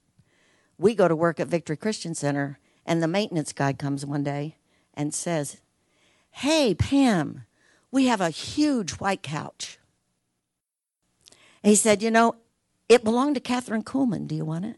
We 0.78 0.95
go 0.95 1.09
to 1.09 1.16
work 1.16 1.40
at 1.40 1.49
Victory 1.49 1.76
Christian 1.76 2.14
Center, 2.14 2.61
and 2.86 3.03
the 3.03 3.09
maintenance 3.09 3.53
guy 3.53 3.72
comes 3.72 4.07
one 4.07 4.22
day 4.22 4.55
and 4.95 5.12
says, 5.12 5.61
Hey, 6.30 6.76
Pam, 6.76 7.43
we 7.90 8.07
have 8.07 8.20
a 8.20 8.30
huge 8.30 8.93
white 8.93 9.24
couch. 9.24 9.78
And 11.64 11.70
he 11.70 11.74
said, 11.74 12.03
You 12.03 12.12
know, 12.12 12.36
it 12.88 13.03
belonged 13.03 13.34
to 13.34 13.40
Kathryn 13.40 13.82
Kuhlman. 13.82 14.28
Do 14.28 14.36
you 14.36 14.45
want 14.45 14.64
it? 14.64 14.76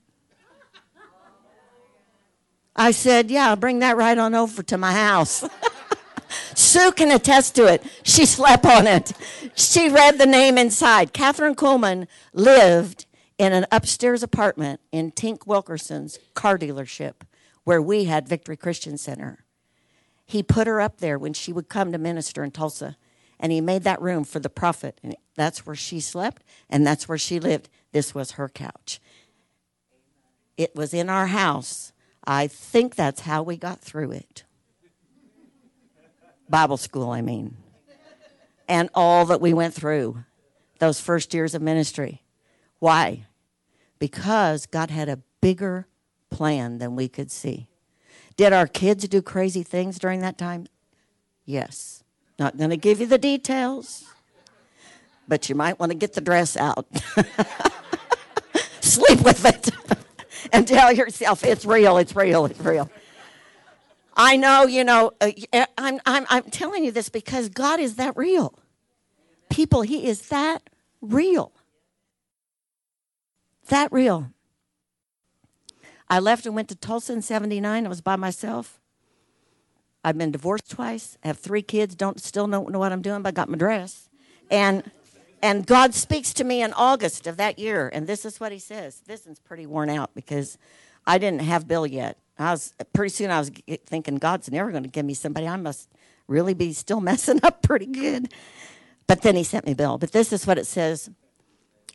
I 2.74 2.90
said, 2.90 3.30
Yeah, 3.30 3.50
I'll 3.50 3.56
bring 3.56 3.80
that 3.80 3.98
right 3.98 4.16
on 4.16 4.34
over 4.34 4.62
to 4.62 4.78
my 4.78 4.92
house. 4.92 5.44
Sue 6.54 6.92
can 6.92 7.10
attest 7.10 7.54
to 7.56 7.66
it. 7.66 7.82
She 8.02 8.26
slept 8.26 8.66
on 8.66 8.86
it. 8.86 9.12
She 9.54 9.88
read 9.88 10.18
the 10.18 10.26
name 10.26 10.58
inside. 10.58 11.12
Kathryn 11.12 11.54
Kuhlman 11.54 12.06
lived 12.32 13.06
in 13.38 13.52
an 13.52 13.66
upstairs 13.72 14.22
apartment 14.22 14.80
in 14.92 15.12
Tink 15.12 15.46
Wilkerson's 15.46 16.18
car 16.34 16.58
dealership 16.58 17.14
where 17.64 17.82
we 17.82 18.04
had 18.04 18.28
Victory 18.28 18.56
Christian 18.56 18.96
Center. 18.96 19.44
He 20.26 20.42
put 20.42 20.66
her 20.66 20.80
up 20.80 20.98
there 20.98 21.18
when 21.18 21.32
she 21.32 21.52
would 21.52 21.68
come 21.68 21.92
to 21.92 21.98
minister 21.98 22.44
in 22.44 22.50
Tulsa, 22.50 22.96
and 23.40 23.52
he 23.52 23.60
made 23.60 23.82
that 23.82 24.00
room 24.00 24.24
for 24.24 24.38
the 24.38 24.48
prophet. 24.48 24.98
And 25.02 25.16
that's 25.34 25.66
where 25.66 25.76
she 25.76 26.00
slept, 26.00 26.42
and 26.70 26.86
that's 26.86 27.08
where 27.08 27.18
she 27.18 27.40
lived. 27.40 27.68
This 27.92 28.14
was 28.14 28.32
her 28.32 28.48
couch. 28.48 29.00
It 30.56 30.74
was 30.74 30.94
in 30.94 31.10
our 31.10 31.26
house. 31.26 31.92
I 32.24 32.46
think 32.46 32.94
that's 32.94 33.22
how 33.22 33.42
we 33.42 33.56
got 33.56 33.80
through 33.80 34.12
it. 34.12 34.44
Bible 36.54 36.76
school, 36.76 37.10
I 37.10 37.20
mean. 37.20 37.56
And 38.68 38.88
all 38.94 39.26
that 39.26 39.40
we 39.40 39.52
went 39.52 39.74
through 39.74 40.22
those 40.78 41.00
first 41.00 41.34
years 41.34 41.52
of 41.52 41.62
ministry. 41.62 42.22
Why? 42.78 43.26
Because 43.98 44.64
God 44.66 44.88
had 44.88 45.08
a 45.08 45.18
bigger 45.40 45.88
plan 46.30 46.78
than 46.78 46.94
we 46.94 47.08
could 47.08 47.32
see. 47.32 47.66
Did 48.36 48.52
our 48.52 48.68
kids 48.68 49.08
do 49.08 49.20
crazy 49.20 49.64
things 49.64 49.98
during 49.98 50.20
that 50.20 50.38
time? 50.38 50.68
Yes. 51.44 52.04
Not 52.38 52.56
going 52.56 52.70
to 52.70 52.76
give 52.76 53.00
you 53.00 53.06
the 53.06 53.18
details, 53.18 54.04
but 55.26 55.48
you 55.48 55.56
might 55.56 55.80
want 55.80 55.90
to 55.90 55.98
get 55.98 56.12
the 56.12 56.20
dress 56.20 56.56
out. 56.56 56.86
Sleep 58.80 59.22
with 59.22 59.44
it 59.44 59.70
and 60.52 60.68
tell 60.68 60.92
yourself 60.92 61.42
it's 61.42 61.64
real, 61.64 61.96
it's 61.96 62.14
real, 62.14 62.44
it's 62.44 62.60
real. 62.60 62.88
I 64.16 64.36
know, 64.36 64.66
you 64.66 64.84
know, 64.84 65.12
uh, 65.20 65.30
I'm, 65.76 66.00
I'm, 66.06 66.26
I'm 66.28 66.44
telling 66.44 66.84
you 66.84 66.92
this 66.92 67.08
because 67.08 67.48
God 67.48 67.80
is 67.80 67.96
that 67.96 68.16
real. 68.16 68.58
People, 69.50 69.82
He 69.82 70.06
is 70.06 70.28
that 70.28 70.62
real. 71.00 71.52
That 73.68 73.90
real. 73.92 74.30
I 76.08 76.18
left 76.18 76.46
and 76.46 76.54
went 76.54 76.68
to 76.68 76.76
Tulsa 76.76 77.12
in 77.12 77.22
79. 77.22 77.86
I 77.86 77.88
was 77.88 78.00
by 78.00 78.16
myself. 78.16 78.80
I've 80.04 80.18
been 80.18 80.30
divorced 80.30 80.70
twice. 80.70 81.16
I 81.24 81.28
have 81.28 81.38
three 81.38 81.62
kids. 81.62 81.94
Don't 81.94 82.20
still 82.20 82.46
don't 82.46 82.70
know 82.70 82.78
what 82.78 82.92
I'm 82.92 83.00
doing, 83.00 83.22
but 83.22 83.30
I 83.30 83.32
got 83.32 83.48
my 83.48 83.56
dress. 83.56 84.08
And 84.50 84.90
and 85.42 85.66
God 85.66 85.94
speaks 85.94 86.32
to 86.34 86.44
me 86.44 86.62
in 86.62 86.72
August 86.74 87.26
of 87.26 87.36
that 87.38 87.58
year, 87.58 87.90
and 87.92 88.06
this 88.06 88.24
is 88.24 88.38
what 88.38 88.52
He 88.52 88.58
says. 88.58 89.02
This 89.06 89.26
one's 89.26 89.40
pretty 89.40 89.66
worn 89.66 89.90
out 89.90 90.14
because 90.14 90.58
I 91.06 91.18
didn't 91.18 91.42
have 91.42 91.66
Bill 91.66 91.86
yet. 91.86 92.18
I 92.38 92.50
was 92.50 92.74
pretty 92.92 93.10
soon. 93.10 93.30
I 93.30 93.38
was 93.38 93.50
thinking 93.86 94.16
God's 94.16 94.50
never 94.50 94.70
going 94.70 94.82
to 94.82 94.88
give 94.88 95.06
me 95.06 95.14
somebody. 95.14 95.46
I 95.46 95.56
must 95.56 95.88
really 96.26 96.54
be 96.54 96.72
still 96.72 97.00
messing 97.02 97.40
up 97.42 97.62
pretty 97.62 97.86
good. 97.86 98.32
But 99.06 99.22
then 99.22 99.36
He 99.36 99.44
sent 99.44 99.66
me 99.66 99.74
Bill. 99.74 99.98
But 99.98 100.12
this 100.12 100.32
is 100.32 100.46
what 100.46 100.58
it 100.58 100.66
says. 100.66 101.10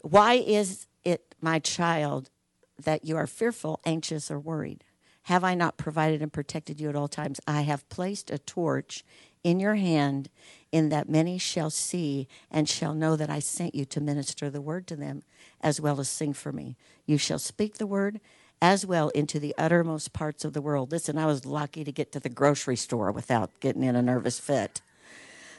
Why 0.01 0.35
is 0.35 0.87
it, 1.03 1.35
my 1.41 1.59
child, 1.59 2.29
that 2.81 3.03
you 3.03 3.17
are 3.17 3.27
fearful, 3.27 3.81
anxious, 3.85 4.31
or 4.31 4.39
worried? 4.39 4.83
Have 5.23 5.43
I 5.43 5.53
not 5.53 5.77
provided 5.77 6.21
and 6.21 6.31
protected 6.31 6.79
you 6.79 6.89
at 6.89 6.95
all 6.95 7.09
times? 7.09 7.39
I 7.45 7.61
have 7.61 7.87
placed 7.89 8.31
a 8.31 8.39
torch 8.39 9.03
in 9.43 9.59
your 9.59 9.75
hand, 9.75 10.29
in 10.71 10.89
that 10.89 11.09
many 11.09 11.37
shall 11.37 11.69
see 11.69 12.27
and 12.51 12.67
shall 12.67 12.93
know 12.93 13.15
that 13.15 13.29
I 13.29 13.39
sent 13.39 13.73
you 13.73 13.85
to 13.85 14.01
minister 14.01 14.49
the 14.49 14.61
word 14.61 14.85
to 14.87 14.95
them, 14.95 15.23
as 15.61 15.79
well 15.79 15.99
as 15.99 16.09
sing 16.09 16.33
for 16.33 16.51
me. 16.51 16.75
You 17.05 17.17
shall 17.17 17.39
speak 17.39 17.77
the 17.77 17.87
word 17.87 18.19
as 18.61 18.85
well 18.85 19.09
into 19.09 19.39
the 19.39 19.55
uttermost 19.57 20.13
parts 20.13 20.43
of 20.43 20.53
the 20.53 20.61
world. 20.61 20.91
Listen, 20.91 21.17
I 21.17 21.25
was 21.25 21.45
lucky 21.45 21.83
to 21.83 21.91
get 21.91 22.11
to 22.11 22.19
the 22.19 22.29
grocery 22.29 22.75
store 22.75 23.11
without 23.11 23.59
getting 23.59 23.83
in 23.83 23.95
a 23.95 24.01
nervous 24.01 24.39
fit. 24.39 24.81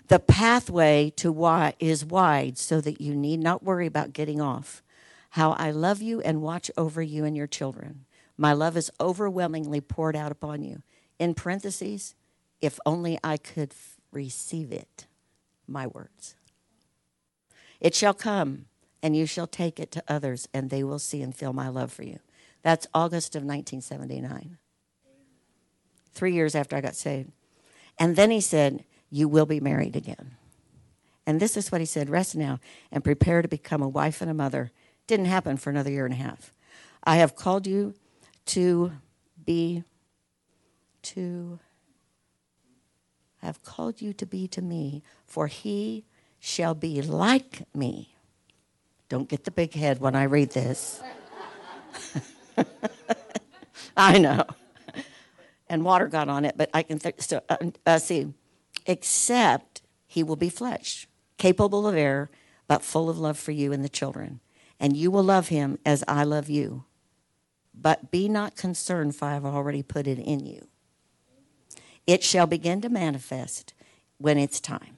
The 0.08 0.18
pathway 0.18 1.10
to 1.16 1.30
why 1.30 1.74
is 1.78 2.04
wide 2.04 2.58
so 2.58 2.80
that 2.80 3.00
you 3.00 3.14
need 3.14 3.40
not 3.40 3.62
worry 3.62 3.86
about 3.86 4.12
getting 4.12 4.40
off 4.40 4.82
how 5.30 5.52
I 5.52 5.70
love 5.70 6.02
you 6.02 6.20
and 6.20 6.42
watch 6.42 6.70
over 6.76 7.00
you 7.00 7.24
and 7.24 7.36
your 7.36 7.46
children. 7.46 8.04
My 8.36 8.52
love 8.52 8.76
is 8.76 8.90
overwhelmingly 9.00 9.80
poured 9.80 10.16
out 10.16 10.32
upon 10.32 10.62
you. 10.62 10.82
In 11.18 11.34
parentheses, 11.34 12.14
if 12.60 12.80
only 12.84 13.18
I 13.22 13.36
could 13.36 13.70
f- 13.70 14.00
receive 14.10 14.72
it, 14.72 15.06
my 15.68 15.86
words. 15.86 16.34
It 17.80 17.94
shall 17.94 18.14
come, 18.14 18.66
and 19.02 19.16
you 19.16 19.26
shall 19.26 19.46
take 19.46 19.78
it 19.78 19.90
to 19.92 20.02
others, 20.08 20.48
and 20.52 20.68
they 20.68 20.82
will 20.82 20.98
see 20.98 21.22
and 21.22 21.34
feel 21.34 21.52
my 21.52 21.68
love 21.68 21.92
for 21.92 22.02
you. 22.02 22.18
That's 22.62 22.86
August 22.92 23.36
of 23.36 23.42
1979, 23.42 24.58
three 26.12 26.34
years 26.34 26.54
after 26.54 26.76
I 26.76 26.80
got 26.80 26.94
saved. 26.94 27.30
And 27.98 28.16
then 28.16 28.30
he 28.30 28.40
said, 28.40 28.84
You 29.10 29.28
will 29.28 29.46
be 29.46 29.60
married 29.60 29.96
again. 29.96 30.32
And 31.26 31.40
this 31.40 31.56
is 31.56 31.70
what 31.70 31.80
he 31.80 31.86
said 31.86 32.10
Rest 32.10 32.36
now 32.36 32.60
and 32.90 33.04
prepare 33.04 33.42
to 33.42 33.48
become 33.48 33.82
a 33.82 33.88
wife 33.88 34.20
and 34.20 34.30
a 34.30 34.34
mother 34.34 34.72
didn't 35.06 35.26
happen 35.26 35.56
for 35.56 35.70
another 35.70 35.90
year 35.90 36.04
and 36.04 36.14
a 36.14 36.18
half. 36.18 36.52
I 37.04 37.16
have 37.16 37.34
called 37.34 37.66
you 37.66 37.94
to 38.46 38.92
be 39.44 39.84
to 41.02 41.58
I 43.42 43.46
have 43.46 43.62
called 43.62 44.02
you 44.02 44.12
to 44.14 44.26
be 44.26 44.48
to 44.48 44.60
me, 44.60 45.02
for 45.26 45.46
he 45.46 46.04
shall 46.38 46.74
be 46.74 47.00
like 47.00 47.66
me. 47.74 48.14
Don't 49.08 49.28
get 49.28 49.44
the 49.44 49.50
big 49.50 49.72
head 49.72 49.98
when 49.98 50.14
I 50.14 50.24
read 50.24 50.50
this. 50.50 51.00
I 53.96 54.18
know. 54.18 54.44
And 55.68 55.84
water 55.84 56.08
got 56.08 56.28
on 56.28 56.44
it, 56.44 56.56
but 56.56 56.70
I 56.74 56.82
can 56.82 56.98
th- 56.98 57.20
so, 57.20 57.40
uh, 57.48 57.56
uh, 57.86 57.98
see. 57.98 58.32
Except 58.86 59.82
he 60.06 60.22
will 60.22 60.36
be 60.36 60.48
flesh, 60.48 61.06
capable 61.38 61.86
of 61.86 61.94
error, 61.94 62.30
but 62.66 62.82
full 62.82 63.08
of 63.08 63.18
love 63.18 63.38
for 63.38 63.52
you 63.52 63.72
and 63.72 63.84
the 63.84 63.88
children 63.88 64.40
and 64.80 64.96
you 64.96 65.10
will 65.10 65.22
love 65.22 65.48
him 65.48 65.78
as 65.84 66.02
I 66.08 66.24
love 66.24 66.48
you. 66.48 66.84
But 67.74 68.10
be 68.10 68.28
not 68.28 68.56
concerned, 68.56 69.14
for 69.14 69.26
I 69.26 69.34
have 69.34 69.44
already 69.44 69.82
put 69.82 70.06
it 70.06 70.18
in 70.18 70.46
you. 70.46 70.66
It 72.06 72.24
shall 72.24 72.46
begin 72.46 72.80
to 72.80 72.88
manifest 72.88 73.74
when 74.16 74.38
it's 74.38 74.58
time, 74.58 74.96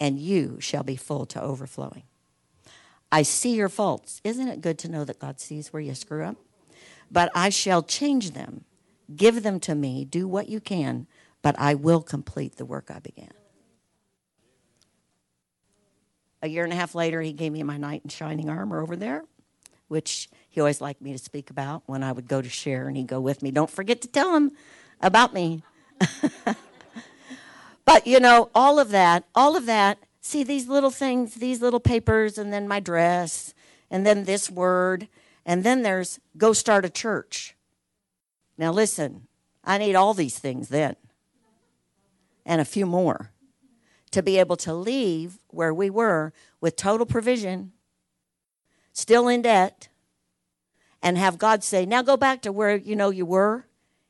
and 0.00 0.18
you 0.18 0.58
shall 0.60 0.84
be 0.84 0.96
full 0.96 1.26
to 1.26 1.42
overflowing. 1.42 2.04
I 3.14 3.22
see 3.22 3.54
your 3.54 3.68
faults. 3.68 4.20
Isn't 4.24 4.48
it 4.48 4.60
good 4.60 4.78
to 4.80 4.88
know 4.88 5.04
that 5.04 5.18
God 5.18 5.40
sees 5.40 5.72
where 5.72 5.82
you 5.82 5.94
screw 5.94 6.24
up? 6.24 6.36
But 7.10 7.30
I 7.34 7.48
shall 7.48 7.82
change 7.82 8.32
them. 8.32 8.64
Give 9.14 9.42
them 9.42 9.60
to 9.60 9.74
me. 9.74 10.04
Do 10.04 10.26
what 10.26 10.48
you 10.48 10.60
can, 10.60 11.06
but 11.40 11.54
I 11.58 11.74
will 11.74 12.02
complete 12.02 12.56
the 12.56 12.64
work 12.64 12.90
I 12.90 12.98
began 12.98 13.30
a 16.44 16.46
year 16.46 16.62
and 16.62 16.72
a 16.72 16.76
half 16.76 16.94
later, 16.94 17.22
he 17.22 17.32
gave 17.32 17.52
me 17.52 17.62
my 17.62 17.78
knight 17.78 18.02
in 18.04 18.10
shining 18.10 18.50
armor 18.50 18.82
over 18.82 18.96
there, 18.96 19.24
which 19.88 20.28
he 20.50 20.60
always 20.60 20.78
liked 20.78 21.00
me 21.00 21.10
to 21.12 21.18
speak 21.18 21.48
about 21.48 21.82
when 21.86 22.02
I 22.02 22.12
would 22.12 22.28
go 22.28 22.42
to 22.42 22.48
share, 22.50 22.86
and 22.86 22.98
he'd 22.98 23.06
go 23.06 23.18
with 23.18 23.42
me. 23.42 23.50
Don't 23.50 23.70
forget 23.70 24.02
to 24.02 24.08
tell 24.08 24.36
him 24.36 24.52
about 25.00 25.32
me. 25.32 25.62
but 27.86 28.06
you 28.06 28.20
know, 28.20 28.50
all 28.54 28.78
of 28.78 28.90
that, 28.90 29.24
all 29.34 29.56
of 29.56 29.64
that. 29.64 29.98
See 30.26 30.42
these 30.42 30.68
little 30.68 30.90
things, 30.90 31.34
these 31.34 31.60
little 31.60 31.80
papers, 31.80 32.38
and 32.38 32.50
then 32.50 32.66
my 32.66 32.80
dress, 32.80 33.52
and 33.90 34.06
then 34.06 34.24
this 34.24 34.50
word, 34.50 35.06
and 35.44 35.62
then 35.64 35.82
there's 35.82 36.18
go 36.38 36.54
start 36.54 36.86
a 36.86 36.88
church. 36.88 37.54
Now 38.56 38.72
listen, 38.72 39.26
I 39.62 39.76
need 39.76 39.94
all 39.94 40.14
these 40.14 40.38
things 40.38 40.70
then, 40.70 40.96
and 42.46 42.58
a 42.58 42.64
few 42.64 42.86
more 42.86 43.32
to 44.12 44.22
be 44.22 44.38
able 44.38 44.56
to 44.56 44.72
leave 44.72 45.40
where 45.48 45.74
we 45.74 45.90
were 45.90 46.32
with 46.58 46.74
total 46.74 47.04
provision, 47.04 47.72
still 48.94 49.28
in 49.28 49.42
debt, 49.42 49.88
and 51.02 51.18
have 51.18 51.36
God 51.36 51.62
say, 51.62 51.84
now 51.84 52.00
go 52.00 52.16
back 52.16 52.40
to 52.42 52.50
where 52.50 52.76
you 52.76 52.96
know 52.96 53.10
you 53.10 53.26
were. 53.26 53.66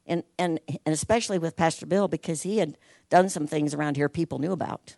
And, 0.06 0.22
and, 0.38 0.60
and 0.68 0.92
especially 0.92 1.38
with 1.38 1.56
Pastor 1.56 1.86
Bill, 1.86 2.06
because 2.06 2.42
he 2.42 2.58
had 2.58 2.78
done 3.10 3.30
some 3.30 3.48
things 3.48 3.74
around 3.74 3.96
here 3.96 4.08
people 4.08 4.38
knew 4.38 4.52
about. 4.52 4.96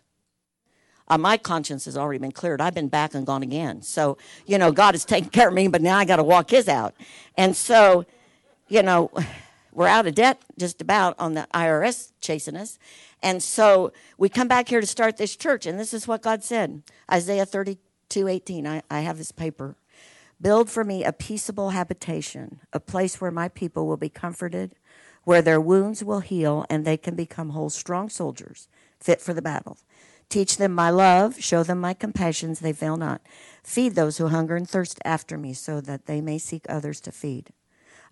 Uh, 1.07 1.17
my 1.17 1.37
conscience 1.37 1.85
has 1.85 1.95
already 1.95 2.19
been 2.19 2.31
cleared. 2.31 2.59
I've 2.59 2.73
been 2.73 2.89
back 2.89 3.13
and 3.13 3.25
gone 3.25 3.43
again. 3.43 3.81
So, 3.81 4.17
you 4.45 4.57
know, 4.57 4.71
God 4.71 4.93
has 4.93 5.05
taken 5.05 5.29
care 5.29 5.47
of 5.47 5.53
me, 5.53 5.67
but 5.67 5.81
now 5.81 5.97
I 5.97 6.05
got 6.05 6.17
to 6.17 6.23
walk 6.23 6.49
his 6.49 6.67
out. 6.67 6.95
And 7.37 7.55
so, 7.55 8.05
you 8.67 8.83
know, 8.83 9.11
we're 9.71 9.87
out 9.87 10.07
of 10.07 10.15
debt 10.15 10.41
just 10.57 10.81
about 10.81 11.15
on 11.19 11.33
the 11.33 11.47
IRS 11.53 12.11
chasing 12.19 12.55
us. 12.55 12.79
And 13.21 13.41
so 13.41 13.93
we 14.17 14.27
come 14.27 14.47
back 14.47 14.69
here 14.69 14.81
to 14.81 14.87
start 14.87 15.17
this 15.17 15.35
church, 15.35 15.65
and 15.65 15.79
this 15.79 15.93
is 15.93 16.07
what 16.07 16.21
God 16.21 16.43
said 16.43 16.83
Isaiah 17.11 17.45
32 17.45 18.27
18. 18.27 18.67
I, 18.67 18.81
I 18.89 19.01
have 19.01 19.17
this 19.17 19.31
paper. 19.31 19.75
Build 20.39 20.69
for 20.69 20.83
me 20.83 21.03
a 21.03 21.11
peaceable 21.11 21.71
habitation, 21.71 22.59
a 22.71 22.79
place 22.79 23.19
where 23.19 23.31
my 23.31 23.49
people 23.49 23.87
will 23.87 23.97
be 23.97 24.09
comforted, 24.09 24.75
where 25.23 25.41
their 25.41 25.59
wounds 25.59 26.03
will 26.03 26.19
heal, 26.19 26.65
and 26.69 26.85
they 26.85 26.97
can 26.97 27.15
become 27.15 27.51
whole, 27.51 27.69
strong 27.69 28.07
soldiers, 28.07 28.67
fit 28.99 29.19
for 29.19 29.33
the 29.33 29.41
battle. 29.41 29.77
Teach 30.29 30.57
them 30.57 30.73
my 30.73 30.89
love, 30.89 31.41
show 31.41 31.63
them 31.63 31.79
my 31.79 31.93
compassions, 31.93 32.59
they 32.59 32.73
fail 32.73 32.97
not. 32.97 33.21
Feed 33.63 33.95
those 33.95 34.17
who 34.17 34.27
hunger 34.27 34.55
and 34.55 34.69
thirst 34.69 34.99
after 35.05 35.37
me, 35.37 35.53
so 35.53 35.79
that 35.81 36.05
they 36.05 36.19
may 36.19 36.37
seek 36.37 36.65
others 36.67 36.99
to 37.01 37.11
feed. 37.11 37.53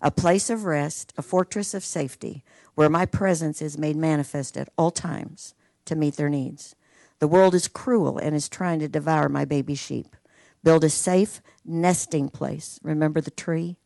A 0.00 0.10
place 0.10 0.48
of 0.48 0.64
rest, 0.64 1.12
a 1.16 1.22
fortress 1.22 1.74
of 1.74 1.84
safety, 1.84 2.42
where 2.74 2.88
my 2.88 3.06
presence 3.06 3.60
is 3.60 3.78
made 3.78 3.96
manifest 3.96 4.56
at 4.56 4.68
all 4.78 4.90
times, 4.90 5.54
to 5.84 5.94
meet 5.94 6.16
their 6.16 6.30
needs. 6.30 6.74
The 7.18 7.28
world 7.28 7.54
is 7.54 7.68
cruel 7.68 8.18
and 8.18 8.34
is 8.34 8.48
trying 8.48 8.78
to 8.80 8.88
devour 8.88 9.28
my 9.28 9.44
baby 9.44 9.74
sheep. 9.74 10.16
Build 10.62 10.84
a 10.84 10.90
safe 10.90 11.40
nesting 11.64 12.28
place. 12.28 12.78
Remember 12.82 13.20
the 13.20 13.30
tree 13.30 13.76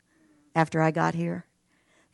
after 0.54 0.80
I 0.80 0.90
got 0.90 1.14
here? 1.14 1.46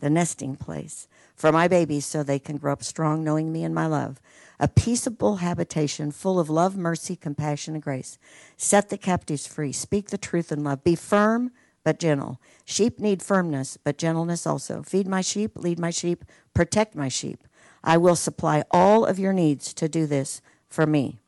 The 0.00 0.10
nesting 0.10 0.56
place 0.56 1.08
for 1.34 1.52
my 1.52 1.68
babies 1.68 2.04
so 2.04 2.22
they 2.22 2.38
can 2.38 2.58
grow 2.58 2.72
up 2.72 2.82
strong, 2.82 3.24
knowing 3.24 3.52
me 3.52 3.64
and 3.64 3.74
my 3.74 3.86
love. 3.86 4.20
A 4.58 4.68
peaceable 4.68 5.36
habitation 5.36 6.10
full 6.10 6.40
of 6.40 6.48
love, 6.48 6.76
mercy, 6.76 7.16
compassion, 7.16 7.74
and 7.74 7.82
grace. 7.82 8.18
Set 8.56 8.88
the 8.88 8.98
captives 8.98 9.46
free. 9.46 9.72
Speak 9.72 10.10
the 10.10 10.18
truth 10.18 10.50
in 10.50 10.64
love. 10.64 10.82
Be 10.82 10.94
firm 10.94 11.50
but 11.86 12.00
gentle. 12.00 12.40
Sheep 12.64 12.98
need 12.98 13.22
firmness, 13.22 13.76
but 13.76 13.96
gentleness 13.96 14.44
also. 14.44 14.82
Feed 14.82 15.06
my 15.06 15.20
sheep, 15.20 15.52
lead 15.54 15.78
my 15.78 15.90
sheep, 15.90 16.24
protect 16.52 16.96
my 16.96 17.08
sheep. 17.08 17.44
I 17.84 17.96
will 17.96 18.16
supply 18.16 18.64
all 18.72 19.04
of 19.04 19.20
your 19.20 19.32
needs 19.32 19.72
to 19.74 19.88
do 19.88 20.04
this 20.04 20.42
for 20.68 20.84
me. 20.84 21.20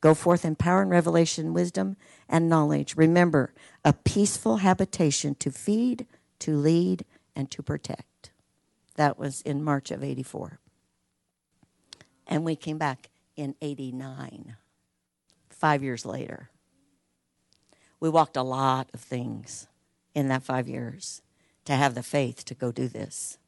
Go 0.00 0.14
forth 0.14 0.44
in 0.44 0.56
power 0.56 0.82
and 0.82 0.90
revelation, 0.90 1.54
wisdom 1.54 1.96
and 2.28 2.48
knowledge. 2.48 2.96
Remember, 2.96 3.52
a 3.84 3.92
peaceful 3.92 4.56
habitation 4.56 5.36
to 5.36 5.52
feed, 5.52 6.06
to 6.40 6.56
lead, 6.56 7.04
and 7.36 7.48
to 7.52 7.62
protect. 7.62 8.32
That 8.96 9.16
was 9.16 9.42
in 9.42 9.62
March 9.62 9.92
of 9.92 10.02
84. 10.02 10.58
And 12.26 12.44
we 12.44 12.56
came 12.56 12.78
back 12.78 13.10
in 13.36 13.54
89, 13.60 14.56
five 15.48 15.82
years 15.82 16.04
later. 16.04 16.50
We 17.98 18.08
walked 18.08 18.36
a 18.36 18.42
lot 18.42 18.88
of 18.94 19.00
things 19.00 19.66
in 20.14 20.28
that 20.28 20.42
five 20.42 20.68
years 20.68 21.22
to 21.64 21.74
have 21.74 21.94
the 21.94 22.02
faith 22.02 22.44
to 22.46 22.54
go 22.54 22.72
do 22.72 22.88
this. 22.88 23.38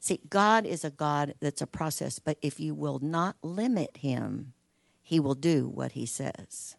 See, 0.00 0.20
God 0.28 0.64
is 0.64 0.84
a 0.84 0.90
God 0.90 1.34
that's 1.40 1.62
a 1.62 1.66
process, 1.66 2.18
but 2.18 2.38
if 2.42 2.60
you 2.60 2.74
will 2.74 2.98
not 3.00 3.36
limit 3.42 3.98
Him, 3.98 4.52
He 5.02 5.18
will 5.18 5.34
do 5.34 5.68
what 5.68 5.92
He 5.92 6.06
says. 6.06 6.76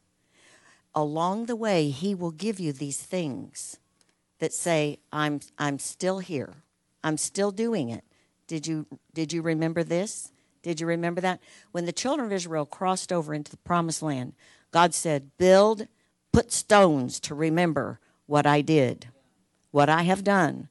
Along 0.95 1.45
the 1.45 1.55
way, 1.55 1.89
He 1.89 2.15
will 2.15 2.31
give 2.31 2.59
you 2.59 2.71
these 2.71 3.01
things 3.01 3.79
that 4.39 4.53
say, 4.53 4.99
I'm, 5.11 5.41
I'm 5.57 5.79
still 5.79 6.19
here. 6.19 6.63
I'm 7.03 7.17
still 7.17 7.51
doing 7.51 7.89
it. 7.89 8.03
Did 8.47 8.65
you, 8.65 8.87
did 9.13 9.31
you 9.31 9.41
remember 9.41 9.83
this? 9.83 10.31
Did 10.61 10.79
you 10.79 10.87
remember 10.87 11.21
that? 11.21 11.39
When 11.71 11.85
the 11.85 11.91
children 11.91 12.25
of 12.25 12.33
Israel 12.33 12.65
crossed 12.65 13.11
over 13.11 13.33
into 13.33 13.51
the 13.51 13.57
promised 13.57 14.01
land, 14.01 14.33
God 14.71 14.93
said, 14.93 15.31
Build, 15.37 15.87
put 16.31 16.51
stones 16.51 17.19
to 17.21 17.35
remember 17.35 17.99
what 18.25 18.45
I 18.45 18.61
did, 18.61 19.07
what 19.71 19.89
I 19.89 20.03
have 20.03 20.23
done 20.23 20.69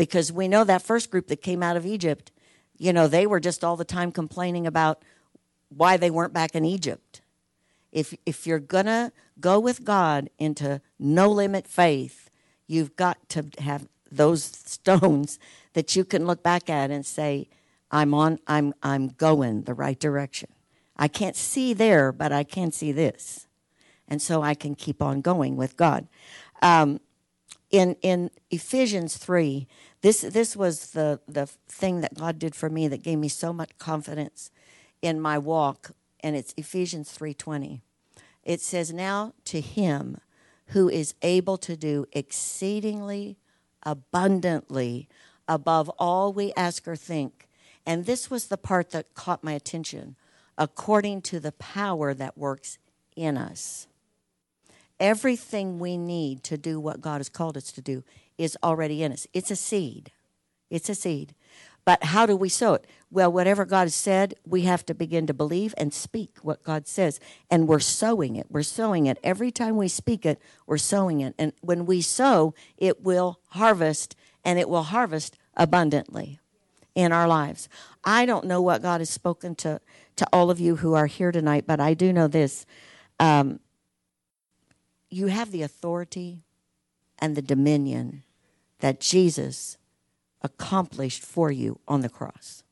because 0.00 0.32
we 0.32 0.48
know 0.48 0.64
that 0.64 0.80
first 0.80 1.10
group 1.10 1.26
that 1.26 1.42
came 1.42 1.62
out 1.62 1.76
of 1.76 1.84
Egypt, 1.84 2.32
you 2.78 2.90
know, 2.90 3.06
they 3.06 3.26
were 3.26 3.38
just 3.38 3.62
all 3.62 3.76
the 3.76 3.84
time 3.84 4.10
complaining 4.10 4.66
about 4.66 5.02
why 5.68 5.98
they 5.98 6.10
weren't 6.10 6.32
back 6.32 6.54
in 6.54 6.64
Egypt. 6.64 7.20
If 7.92 8.14
if 8.24 8.46
you're 8.46 8.60
gonna 8.60 9.12
go 9.38 9.60
with 9.60 9.84
God 9.84 10.30
into 10.38 10.80
no 10.98 11.28
limit 11.28 11.68
faith, 11.68 12.30
you've 12.66 12.96
got 12.96 13.28
to 13.28 13.44
have 13.58 13.88
those 14.10 14.42
stones 14.64 15.38
that 15.74 15.94
you 15.94 16.06
can 16.06 16.24
look 16.24 16.42
back 16.42 16.70
at 16.70 16.90
and 16.90 17.04
say, 17.04 17.50
I'm 17.90 18.14
on 18.14 18.38
I'm 18.46 18.74
I'm 18.82 19.08
going 19.08 19.62
the 19.62 19.74
right 19.74 19.98
direction. 19.98 20.50
I 20.96 21.08
can't 21.08 21.36
see 21.36 21.72
there, 21.72 22.12
but 22.12 22.32
I 22.32 22.44
can 22.44 22.72
see 22.72 22.92
this. 22.92 23.46
And 24.06 24.20
so 24.20 24.42
I 24.42 24.54
can 24.54 24.74
keep 24.74 25.02
on 25.02 25.20
going 25.20 25.56
with 25.56 25.76
God. 25.76 26.08
Um, 26.62 27.00
in 27.70 27.96
in 28.02 28.30
Ephesians 28.50 29.16
3, 29.16 29.66
this 30.02 30.20
this 30.20 30.56
was 30.56 30.90
the 30.90 31.20
the 31.26 31.46
thing 31.46 32.00
that 32.00 32.14
God 32.14 32.38
did 32.38 32.54
for 32.54 32.68
me 32.68 32.88
that 32.88 33.02
gave 33.02 33.18
me 33.18 33.28
so 33.28 33.52
much 33.52 33.76
confidence 33.78 34.50
in 35.00 35.20
my 35.20 35.38
walk 35.38 35.92
and 36.22 36.36
it's 36.36 36.54
Ephesians 36.56 37.16
3:20. 37.16 37.80
It 38.42 38.60
says 38.60 38.92
now 38.92 39.34
to 39.44 39.60
him 39.60 40.18
who 40.66 40.88
is 40.88 41.14
able 41.22 41.58
to 41.58 41.76
do 41.76 42.06
exceedingly 42.12 43.38
abundantly 43.82 45.08
above 45.48 45.88
all 45.98 46.32
we 46.32 46.52
ask 46.56 46.86
or 46.86 46.96
think. 46.96 47.48
And 47.86 48.06
this 48.06 48.30
was 48.30 48.46
the 48.46 48.58
part 48.58 48.90
that 48.90 49.14
caught 49.14 49.44
my 49.44 49.52
attention 49.52 50.16
according 50.58 51.22
to 51.22 51.40
the 51.40 51.52
power 51.52 52.12
that 52.14 52.36
works 52.36 52.78
in 53.16 53.38
us. 53.38 53.86
Everything 54.98 55.78
we 55.78 55.96
need 55.96 56.44
to 56.44 56.58
do 56.58 56.78
what 56.78 57.00
God 57.00 57.18
has 57.18 57.30
called 57.30 57.56
us 57.56 57.72
to 57.72 57.80
do 57.80 58.04
is 58.36 58.58
already 58.62 59.02
in 59.02 59.12
us. 59.12 59.26
It's 59.32 59.50
a 59.50 59.56
seed. 59.56 60.12
It's 60.68 60.90
a 60.90 60.94
seed. 60.94 61.34
But 61.86 62.04
how 62.04 62.26
do 62.26 62.36
we 62.36 62.50
sow 62.50 62.74
it? 62.74 62.86
Well, 63.10 63.32
whatever 63.32 63.64
God 63.64 63.84
has 63.84 63.94
said, 63.94 64.34
we 64.44 64.62
have 64.62 64.84
to 64.86 64.94
begin 64.94 65.26
to 65.26 65.34
believe 65.34 65.74
and 65.78 65.94
speak 65.94 66.36
what 66.42 66.62
God 66.62 66.86
says. 66.86 67.18
And 67.50 67.66
we're 67.66 67.80
sowing 67.80 68.36
it. 68.36 68.46
We're 68.50 68.62
sowing 68.62 69.06
it. 69.06 69.18
Every 69.24 69.50
time 69.50 69.76
we 69.76 69.88
speak 69.88 70.26
it, 70.26 70.40
we're 70.66 70.76
sowing 70.76 71.20
it. 71.20 71.34
And 71.38 71.54
when 71.62 71.86
we 71.86 72.02
sow, 72.02 72.54
it 72.76 73.02
will 73.02 73.40
harvest, 73.48 74.14
and 74.44 74.58
it 74.58 74.68
will 74.68 74.84
harvest 74.84 75.38
abundantly 75.56 76.39
in 76.94 77.12
our 77.12 77.28
lives. 77.28 77.68
I 78.04 78.26
don't 78.26 78.46
know 78.46 78.60
what 78.60 78.82
God 78.82 79.00
has 79.00 79.10
spoken 79.10 79.54
to, 79.56 79.80
to 80.16 80.26
all 80.32 80.50
of 80.50 80.60
you 80.60 80.76
who 80.76 80.94
are 80.94 81.06
here 81.06 81.32
tonight, 81.32 81.64
but 81.66 81.80
I 81.80 81.94
do 81.94 82.12
know 82.12 82.28
this. 82.28 82.66
Um, 83.18 83.60
you 85.10 85.26
have 85.26 85.50
the 85.50 85.62
authority 85.62 86.42
and 87.18 87.36
the 87.36 87.42
dominion 87.42 88.22
that 88.80 89.00
Jesus 89.00 89.76
accomplished 90.42 91.22
for 91.22 91.50
you 91.50 91.80
on 91.86 92.00
the 92.00 92.08
cross. 92.08 92.62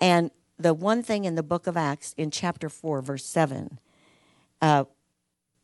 And 0.00 0.30
the 0.58 0.74
one 0.74 1.02
thing 1.02 1.24
in 1.24 1.36
the 1.36 1.42
book 1.42 1.66
of 1.66 1.76
Acts, 1.76 2.14
in 2.16 2.30
chapter 2.30 2.68
4, 2.68 3.00
verse 3.02 3.24
7, 3.24 3.78
uh, 4.60 4.84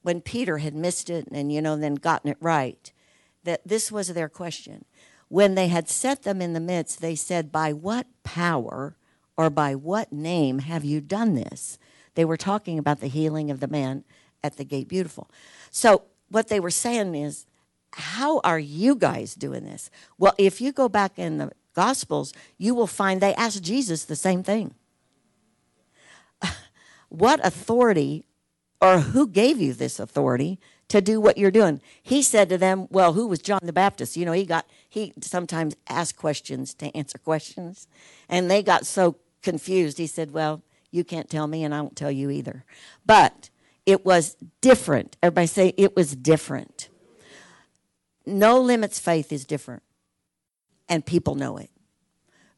when 0.02 0.20
Peter 0.20 0.58
had 0.58 0.74
missed 0.74 1.10
it 1.10 1.26
and, 1.32 1.52
you 1.52 1.60
know, 1.60 1.76
then 1.76 1.94
gotten 1.94 2.30
it 2.30 2.36
right, 2.40 2.92
that 3.42 3.66
this 3.66 3.90
was 3.90 4.08
their 4.08 4.28
question. 4.28 4.84
When 5.34 5.56
they 5.56 5.66
had 5.66 5.88
set 5.88 6.22
them 6.22 6.40
in 6.40 6.52
the 6.52 6.60
midst, 6.60 7.00
they 7.00 7.16
said, 7.16 7.50
By 7.50 7.72
what 7.72 8.06
power 8.22 8.94
or 9.36 9.50
by 9.50 9.74
what 9.74 10.12
name 10.12 10.60
have 10.60 10.84
you 10.84 11.00
done 11.00 11.34
this? 11.34 11.76
They 12.14 12.24
were 12.24 12.36
talking 12.36 12.78
about 12.78 13.00
the 13.00 13.08
healing 13.08 13.50
of 13.50 13.58
the 13.58 13.66
man 13.66 14.04
at 14.44 14.58
the 14.58 14.64
gate 14.64 14.86
beautiful. 14.86 15.28
So, 15.72 16.02
what 16.28 16.46
they 16.46 16.60
were 16.60 16.70
saying 16.70 17.16
is, 17.16 17.46
how 17.94 18.42
are 18.44 18.60
you 18.60 18.94
guys 18.94 19.34
doing 19.34 19.64
this? 19.64 19.90
Well, 20.18 20.34
if 20.38 20.60
you 20.60 20.70
go 20.70 20.88
back 20.88 21.18
in 21.18 21.38
the 21.38 21.50
Gospels, 21.74 22.32
you 22.56 22.72
will 22.72 22.86
find 22.86 23.20
they 23.20 23.34
asked 23.34 23.64
Jesus 23.64 24.04
the 24.04 24.14
same 24.14 24.44
thing. 24.44 24.72
what 27.08 27.44
authority 27.44 28.24
or 28.80 29.00
who 29.00 29.26
gave 29.26 29.60
you 29.60 29.72
this 29.72 29.98
authority 29.98 30.60
to 30.94 31.00
do 31.00 31.20
what 31.20 31.36
you're 31.36 31.50
doing? 31.50 31.80
He 32.00 32.22
said 32.22 32.48
to 32.50 32.56
them, 32.56 32.86
Well, 32.88 33.14
who 33.14 33.26
was 33.26 33.40
John 33.40 33.58
the 33.64 33.72
Baptist? 33.72 34.16
You 34.16 34.24
know, 34.24 34.32
he 34.32 34.44
got, 34.44 34.64
he 34.88 35.12
sometimes 35.20 35.74
asked 35.88 36.16
questions 36.16 36.72
to 36.74 36.96
answer 36.96 37.18
questions. 37.18 37.88
And 38.28 38.48
they 38.48 38.62
got 38.62 38.86
so 38.86 39.16
confused. 39.42 39.98
He 39.98 40.06
said, 40.06 40.30
Well, 40.30 40.62
you 40.92 41.02
can't 41.02 41.28
tell 41.28 41.48
me, 41.48 41.64
and 41.64 41.74
I 41.74 41.80
won't 41.80 41.96
tell 41.96 42.12
you 42.12 42.30
either. 42.30 42.64
But 43.04 43.50
it 43.84 44.06
was 44.06 44.36
different. 44.60 45.16
Everybody 45.20 45.48
say 45.48 45.74
it 45.76 45.96
was 45.96 46.14
different. 46.14 46.88
No 48.24 48.60
limits 48.60 49.00
faith 49.00 49.32
is 49.32 49.44
different. 49.44 49.82
And 50.88 51.04
people 51.04 51.34
know 51.34 51.56
it 51.56 51.70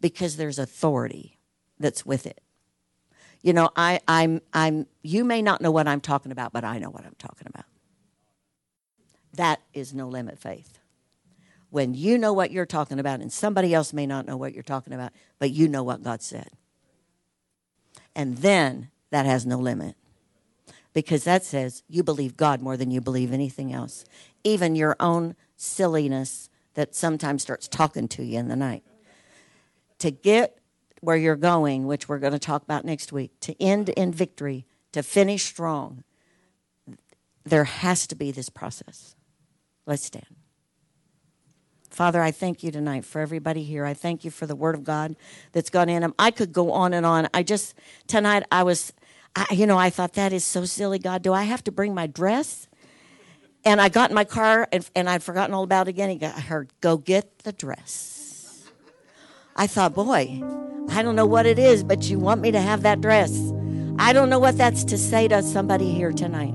because 0.02 0.36
there's 0.36 0.58
authority 0.58 1.38
that's 1.78 2.04
with 2.04 2.26
it. 2.26 2.42
You 3.40 3.54
know, 3.54 3.70
I, 3.76 4.00
I'm, 4.06 4.42
I'm, 4.52 4.86
you 5.02 5.24
may 5.24 5.40
not 5.40 5.62
know 5.62 5.70
what 5.70 5.88
I'm 5.88 6.00
talking 6.02 6.32
about, 6.32 6.52
but 6.52 6.64
I 6.64 6.78
know 6.78 6.90
what 6.90 7.06
I'm 7.06 7.16
talking 7.18 7.46
about. 7.46 7.64
That 9.36 9.60
is 9.72 9.94
no 9.94 10.08
limit 10.08 10.38
faith. 10.38 10.78
When 11.70 11.94
you 11.94 12.18
know 12.18 12.32
what 12.32 12.50
you're 12.50 12.66
talking 12.66 12.98
about, 12.98 13.20
and 13.20 13.32
somebody 13.32 13.74
else 13.74 13.92
may 13.92 14.06
not 14.06 14.26
know 14.26 14.36
what 14.36 14.54
you're 14.54 14.62
talking 14.62 14.92
about, 14.92 15.12
but 15.38 15.50
you 15.50 15.68
know 15.68 15.82
what 15.82 16.02
God 16.02 16.22
said. 16.22 16.50
And 18.14 18.38
then 18.38 18.90
that 19.10 19.26
has 19.26 19.44
no 19.44 19.58
limit 19.58 19.94
because 20.94 21.24
that 21.24 21.44
says 21.44 21.82
you 21.88 22.02
believe 22.02 22.36
God 22.36 22.62
more 22.62 22.76
than 22.76 22.90
you 22.90 23.02
believe 23.02 23.32
anything 23.32 23.72
else, 23.72 24.04
even 24.44 24.74
your 24.74 24.96
own 24.98 25.36
silliness 25.56 26.48
that 26.72 26.94
sometimes 26.94 27.42
starts 27.42 27.68
talking 27.68 28.08
to 28.08 28.24
you 28.24 28.38
in 28.38 28.48
the 28.48 28.56
night. 28.56 28.82
To 29.98 30.10
get 30.10 30.58
where 31.00 31.16
you're 31.16 31.36
going, 31.36 31.86
which 31.86 32.08
we're 32.08 32.18
going 32.18 32.32
to 32.32 32.38
talk 32.38 32.62
about 32.62 32.84
next 32.84 33.12
week, 33.12 33.32
to 33.40 33.60
end 33.60 33.90
in 33.90 34.12
victory, 34.12 34.64
to 34.92 35.02
finish 35.02 35.44
strong, 35.44 36.04
there 37.44 37.64
has 37.64 38.06
to 38.06 38.14
be 38.14 38.30
this 38.30 38.48
process. 38.48 39.15
Let's 39.86 40.04
stand. 40.04 40.26
Father, 41.90 42.20
I 42.20 42.30
thank 42.30 42.62
you 42.62 42.70
tonight 42.70 43.04
for 43.04 43.20
everybody 43.20 43.62
here. 43.62 43.86
I 43.86 43.94
thank 43.94 44.24
you 44.24 44.30
for 44.30 44.46
the 44.46 44.56
word 44.56 44.74
of 44.74 44.84
God 44.84 45.16
that's 45.52 45.70
gone 45.70 45.88
in 45.88 46.02
them. 46.02 46.14
I 46.18 46.30
could 46.30 46.52
go 46.52 46.72
on 46.72 46.92
and 46.92 47.06
on. 47.06 47.28
I 47.32 47.42
just, 47.42 47.74
tonight, 48.06 48.42
I 48.52 48.64
was 48.64 48.92
I, 49.36 49.52
you 49.52 49.66
know, 49.66 49.76
I 49.76 49.90
thought 49.90 50.14
that 50.14 50.32
is 50.32 50.44
so 50.44 50.64
silly. 50.64 50.98
God, 50.98 51.22
do 51.22 51.34
I 51.34 51.42
have 51.42 51.62
to 51.64 51.72
bring 51.72 51.94
my 51.94 52.06
dress? 52.06 52.68
And 53.66 53.80
I 53.80 53.90
got 53.90 54.10
in 54.10 54.14
my 54.14 54.24
car 54.24 54.66
and, 54.72 54.88
and 54.96 55.10
I'd 55.10 55.22
forgotten 55.22 55.54
all 55.54 55.62
about 55.62 55.88
it 55.88 55.90
again. 55.90 56.18
I 56.22 56.40
heard, 56.40 56.72
go 56.80 56.96
get 56.96 57.40
the 57.40 57.52
dress. 57.52 58.64
I 59.54 59.66
thought, 59.66 59.94
boy, 59.94 60.42
I 60.88 61.02
don't 61.02 61.16
know 61.16 61.26
what 61.26 61.44
it 61.44 61.58
is, 61.58 61.84
but 61.84 62.08
you 62.08 62.18
want 62.18 62.40
me 62.40 62.50
to 62.50 62.60
have 62.60 62.82
that 62.82 63.00
dress. 63.02 63.52
I 63.98 64.12
don't 64.12 64.30
know 64.30 64.38
what 64.38 64.56
that's 64.56 64.84
to 64.84 64.96
say 64.96 65.28
to 65.28 65.42
somebody 65.42 65.92
here 65.92 66.12
tonight. 66.12 66.54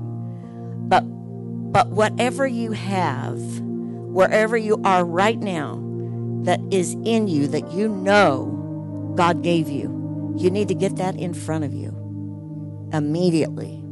But 1.72 1.88
whatever 1.88 2.46
you 2.46 2.72
have, 2.72 3.40
wherever 3.60 4.56
you 4.58 4.80
are 4.84 5.04
right 5.04 5.38
now, 5.38 5.82
that 6.44 6.60
is 6.70 6.92
in 7.04 7.28
you 7.28 7.46
that 7.48 7.72
you 7.72 7.88
know 7.88 9.14
God 9.16 9.42
gave 9.42 9.68
you, 9.70 10.34
you 10.36 10.50
need 10.50 10.68
to 10.68 10.74
get 10.74 10.96
that 10.96 11.16
in 11.16 11.32
front 11.32 11.64
of 11.64 11.72
you 11.72 11.88
immediately, 12.92 13.82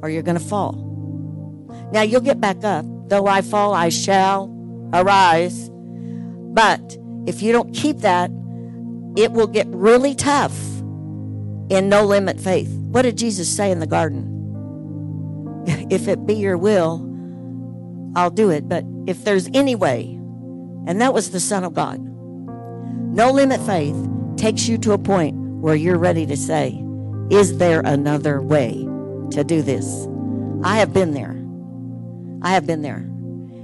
or 0.00 0.10
you're 0.10 0.22
going 0.22 0.38
to 0.38 0.44
fall. 0.44 0.84
Now 1.92 2.02
you'll 2.02 2.20
get 2.20 2.40
back 2.40 2.62
up. 2.62 2.84
Though 3.08 3.26
I 3.26 3.40
fall, 3.40 3.74
I 3.74 3.88
shall 3.88 4.54
arise. 4.92 5.70
But 5.70 6.98
if 7.26 7.42
you 7.42 7.52
don't 7.52 7.74
keep 7.74 7.98
that, 7.98 8.30
it 9.16 9.32
will 9.32 9.46
get 9.46 9.66
really 9.68 10.14
tough 10.14 10.56
in 11.70 11.88
no 11.88 12.04
limit 12.04 12.38
faith. 12.38 12.68
What 12.68 13.02
did 13.02 13.16
Jesus 13.16 13.48
say 13.48 13.70
in 13.70 13.80
the 13.80 13.86
garden? 13.86 14.34
If 15.90 16.06
it 16.06 16.26
be 16.26 16.34
your 16.34 16.58
will, 16.58 17.07
I'll 18.14 18.30
do 18.30 18.50
it. 18.50 18.68
But 18.68 18.84
if 19.06 19.24
there's 19.24 19.48
any 19.54 19.74
way, 19.74 20.18
and 20.86 21.00
that 21.00 21.14
was 21.14 21.30
the 21.30 21.40
Son 21.40 21.64
of 21.64 21.74
God, 21.74 22.00
no 22.00 23.30
limit 23.30 23.60
faith 23.62 23.96
takes 24.36 24.68
you 24.68 24.78
to 24.78 24.92
a 24.92 24.98
point 24.98 25.34
where 25.36 25.74
you're 25.74 25.98
ready 25.98 26.26
to 26.26 26.36
say, 26.36 26.82
Is 27.30 27.58
there 27.58 27.80
another 27.80 28.40
way 28.40 28.86
to 29.30 29.44
do 29.44 29.62
this? 29.62 30.06
I 30.62 30.78
have 30.78 30.92
been 30.92 31.14
there. 31.14 31.36
I 32.42 32.52
have 32.52 32.66
been 32.66 32.82
there. 32.82 33.04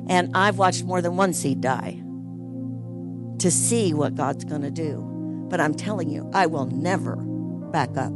And 0.08 0.30
I've 0.34 0.58
watched 0.58 0.84
more 0.84 1.00
than 1.00 1.16
one 1.16 1.32
seed 1.32 1.60
die 1.60 2.00
to 3.38 3.50
see 3.50 3.94
what 3.94 4.14
God's 4.14 4.44
going 4.44 4.62
to 4.62 4.70
do. 4.70 5.02
But 5.48 5.60
I'm 5.60 5.74
telling 5.74 6.10
you, 6.10 6.30
I 6.32 6.46
will 6.46 6.66
never 6.66 7.16
back 7.16 7.96
up. 7.96 8.12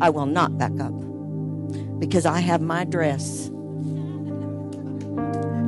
I 0.00 0.10
will 0.10 0.26
not 0.26 0.56
back 0.58 0.78
up 0.80 0.94
because 1.98 2.24
I 2.24 2.40
have 2.40 2.60
my 2.60 2.84
dress 2.84 3.50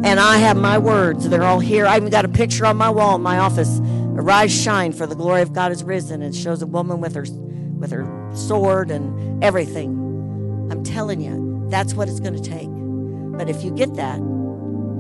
and 0.05 0.19
I 0.19 0.39
have 0.39 0.57
my 0.57 0.79
words. 0.79 1.29
They're 1.29 1.43
all 1.43 1.61
here. 1.61 1.87
I 1.87 1.97
even 1.97 2.11
got 2.11 2.25
a 2.25 2.29
picture 2.29 2.67
on 2.67 2.77
my 2.77 2.91
wall 2.91 3.17
in 3.17 3.23
my 3.23 3.39
office. 3.39 3.81
Arise, 3.81 4.53
shine, 4.53 4.93
for 4.93 5.07
the 5.07 5.15
glory 5.15 5.43
of 5.43 5.53
God 5.53 5.73
is 5.73 5.85
risen. 5.85 6.23
It 6.23 6.35
shows 6.35 6.63
a 6.63 6.67
woman 6.67 7.01
with 7.01 7.15
her 7.15 7.25
with 7.79 7.91
her 7.91 8.31
sword 8.35 8.91
and 8.91 9.43
everything. 9.43 10.69
I'm 10.71 10.85
telling 10.85 11.21
you, 11.21 11.67
that's 11.71 11.95
what 11.95 12.09
it's 12.09 12.21
going 12.21 12.41
to 12.41 12.51
take. 12.51 12.69
But 13.39 13.49
if 13.49 13.65
you 13.65 13.71
get 13.73 13.95
that, 13.95 14.19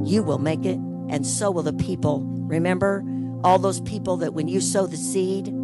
you 0.04 0.22
will 0.22 0.38
make 0.38 0.64
it, 0.64 0.78
and 1.08 1.26
so 1.26 1.50
will 1.50 1.62
the 1.62 1.72
people. 1.72 2.22
Remember, 2.24 3.04
all 3.44 3.58
those 3.58 3.80
people 3.82 4.16
that 4.18 4.34
when 4.34 4.48
you 4.48 4.60
sow 4.60 4.86
the 4.86 4.96
seed, 4.96 5.54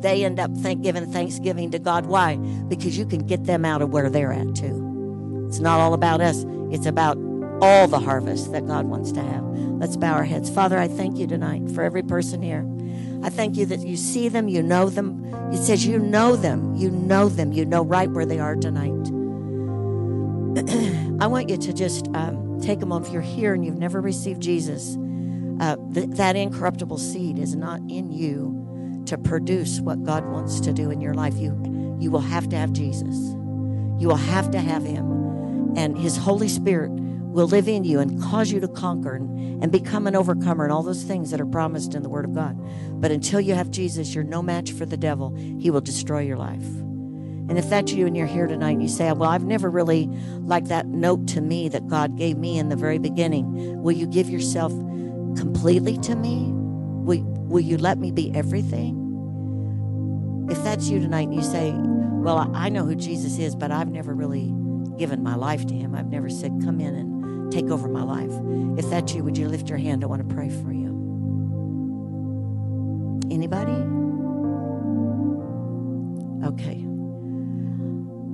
they 0.00 0.24
end 0.24 0.38
up 0.38 0.50
thank, 0.58 0.82
giving 0.82 1.10
thanksgiving 1.10 1.70
to 1.72 1.78
God. 1.78 2.06
Why? 2.06 2.36
Because 2.36 2.96
you 2.96 3.06
can 3.06 3.26
get 3.26 3.44
them 3.44 3.64
out 3.64 3.82
of 3.82 3.90
where 3.90 4.08
they're 4.10 4.32
at 4.32 4.54
too. 4.54 5.44
It's 5.48 5.58
not 5.60 5.80
all 5.80 5.94
about 5.94 6.20
us, 6.20 6.44
it's 6.70 6.86
about 6.86 7.16
all 7.60 7.88
the 7.88 7.98
harvest 7.98 8.52
that 8.52 8.66
God 8.66 8.86
wants 8.86 9.12
to 9.12 9.22
have. 9.22 9.44
Let's 9.78 9.96
bow 9.96 10.14
our 10.14 10.24
heads. 10.24 10.50
Father, 10.50 10.78
I 10.78 10.88
thank 10.88 11.18
you 11.18 11.26
tonight 11.26 11.70
for 11.70 11.82
every 11.82 12.02
person 12.02 12.42
here. 12.42 12.66
I 13.22 13.30
thank 13.30 13.56
you 13.56 13.66
that 13.66 13.80
you 13.80 13.96
see 13.96 14.28
them, 14.28 14.48
you 14.48 14.62
know 14.62 14.88
them. 14.88 15.24
It 15.52 15.58
says 15.58 15.86
you 15.86 15.98
know 15.98 16.36
them, 16.36 16.74
you 16.74 16.90
know 16.90 17.28
them, 17.28 17.52
you 17.52 17.64
know 17.64 17.82
right 17.82 18.10
where 18.10 18.26
they 18.26 18.38
are 18.38 18.56
tonight. 18.56 18.90
I 21.20 21.26
want 21.26 21.50
you 21.50 21.56
to 21.56 21.72
just 21.72 22.08
um, 22.08 22.60
take 22.60 22.82
a 22.82 22.86
moment. 22.86 23.08
If 23.08 23.12
you're 23.12 23.22
here 23.22 23.54
and 23.54 23.64
you've 23.64 23.78
never 23.78 24.00
received 24.00 24.40
Jesus, 24.40 24.96
uh, 25.60 25.76
th- 25.92 26.10
that 26.10 26.36
incorruptible 26.36 26.98
seed 26.98 27.38
is 27.38 27.54
not 27.54 27.80
in 27.88 28.10
you 28.10 29.02
to 29.06 29.18
produce 29.18 29.80
what 29.80 30.02
God 30.04 30.26
wants 30.26 30.60
to 30.60 30.72
do 30.72 30.90
in 30.90 31.00
your 31.00 31.14
life. 31.14 31.34
You, 31.36 31.96
you 32.00 32.10
will 32.10 32.20
have 32.20 32.48
to 32.50 32.56
have 32.56 32.72
Jesus. 32.72 33.16
You 33.98 34.08
will 34.08 34.16
have 34.16 34.50
to 34.50 34.58
have 34.58 34.82
Him, 34.82 35.74
and 35.76 35.96
His 35.96 36.16
Holy 36.16 36.48
Spirit 36.48 36.90
will 37.36 37.46
live 37.46 37.68
in 37.68 37.84
you 37.84 38.00
and 38.00 38.20
cause 38.22 38.50
you 38.50 38.58
to 38.60 38.66
conquer 38.66 39.14
and, 39.14 39.62
and 39.62 39.70
become 39.70 40.06
an 40.06 40.16
overcomer 40.16 40.64
and 40.64 40.72
all 40.72 40.82
those 40.82 41.02
things 41.02 41.30
that 41.30 41.40
are 41.40 41.46
promised 41.46 41.94
in 41.94 42.02
the 42.02 42.08
Word 42.08 42.24
of 42.24 42.34
God. 42.34 42.56
But 42.98 43.10
until 43.10 43.42
you 43.42 43.52
have 43.52 43.70
Jesus, 43.70 44.14
you're 44.14 44.24
no 44.24 44.40
match 44.42 44.72
for 44.72 44.86
the 44.86 44.96
devil. 44.96 45.34
He 45.36 45.70
will 45.70 45.82
destroy 45.82 46.20
your 46.20 46.38
life. 46.38 46.64
And 46.64 47.58
if 47.58 47.68
that's 47.68 47.92
you 47.92 48.06
and 48.06 48.16
you're 48.16 48.26
here 48.26 48.46
tonight 48.46 48.72
and 48.72 48.82
you 48.82 48.88
say, 48.88 49.12
Well, 49.12 49.28
I've 49.28 49.44
never 49.44 49.68
really 49.68 50.06
liked 50.40 50.68
that 50.68 50.86
note 50.86 51.28
to 51.28 51.42
me 51.42 51.68
that 51.68 51.86
God 51.86 52.16
gave 52.16 52.38
me 52.38 52.58
in 52.58 52.70
the 52.70 52.74
very 52.74 52.98
beginning, 52.98 53.82
will 53.82 53.92
you 53.92 54.06
give 54.06 54.30
yourself 54.30 54.72
completely 55.36 55.98
to 55.98 56.16
me? 56.16 56.48
Will, 56.52 57.22
will 57.22 57.60
you 57.60 57.76
let 57.76 57.98
me 57.98 58.10
be 58.10 58.34
everything? 58.34 59.02
If 60.50 60.62
that's 60.64 60.88
you 60.88 61.00
tonight 61.00 61.28
and 61.28 61.34
you 61.34 61.42
say, 61.42 61.72
Well, 61.76 62.50
I 62.54 62.70
know 62.70 62.86
who 62.86 62.94
Jesus 62.94 63.38
is, 63.38 63.54
but 63.54 63.70
I've 63.70 63.90
never 63.90 64.14
really 64.14 64.54
given 64.96 65.22
my 65.22 65.34
life 65.34 65.66
to 65.66 65.74
him, 65.74 65.94
I've 65.94 66.08
never 66.08 66.30
said, 66.30 66.62
Come 66.64 66.80
in 66.80 66.94
and 66.94 67.15
take 67.50 67.70
over 67.70 67.88
my 67.88 68.02
life. 68.02 68.32
If 68.78 68.88
that's 68.90 69.14
you, 69.14 69.24
would 69.24 69.38
you 69.38 69.48
lift 69.48 69.68
your 69.68 69.78
hand? 69.78 70.04
I 70.04 70.06
want 70.06 70.26
to 70.28 70.34
pray 70.34 70.48
for 70.48 70.72
you. 70.72 70.86
Anybody? 73.30 73.72
Okay. 76.46 76.82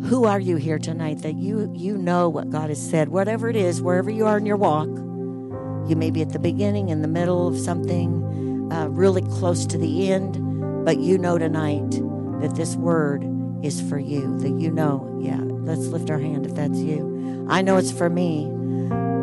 Who 0.08 0.24
are 0.24 0.40
you 0.40 0.56
here 0.56 0.78
tonight 0.78 1.22
that 1.22 1.36
you 1.36 1.72
you 1.74 1.96
know 1.96 2.28
what 2.28 2.50
God 2.50 2.68
has 2.68 2.90
said, 2.90 3.08
whatever 3.08 3.48
it 3.48 3.56
is, 3.56 3.80
wherever 3.80 4.10
you 4.10 4.26
are 4.26 4.36
in 4.36 4.46
your 4.46 4.56
walk? 4.56 4.88
You 5.88 5.96
may 5.96 6.10
be 6.10 6.22
at 6.22 6.32
the 6.32 6.38
beginning, 6.38 6.88
in 6.88 7.02
the 7.02 7.08
middle 7.08 7.48
of 7.48 7.58
something, 7.58 8.70
uh, 8.72 8.88
really 8.88 9.22
close 9.22 9.66
to 9.66 9.78
the 9.78 10.10
end, 10.12 10.84
but 10.84 10.98
you 10.98 11.18
know 11.18 11.38
tonight 11.38 11.90
that 12.40 12.54
this 12.56 12.76
word 12.76 13.24
is 13.62 13.80
for 13.80 13.98
you. 13.98 14.38
That 14.38 14.58
you 14.58 14.70
know, 14.70 15.18
yeah. 15.22 15.40
Let's 15.40 15.86
lift 15.86 16.10
our 16.10 16.18
hand 16.18 16.44
if 16.44 16.54
that's 16.56 16.78
you. 16.78 17.46
I 17.48 17.62
know 17.62 17.76
it's 17.76 17.92
for 17.92 18.10
me. 18.10 18.50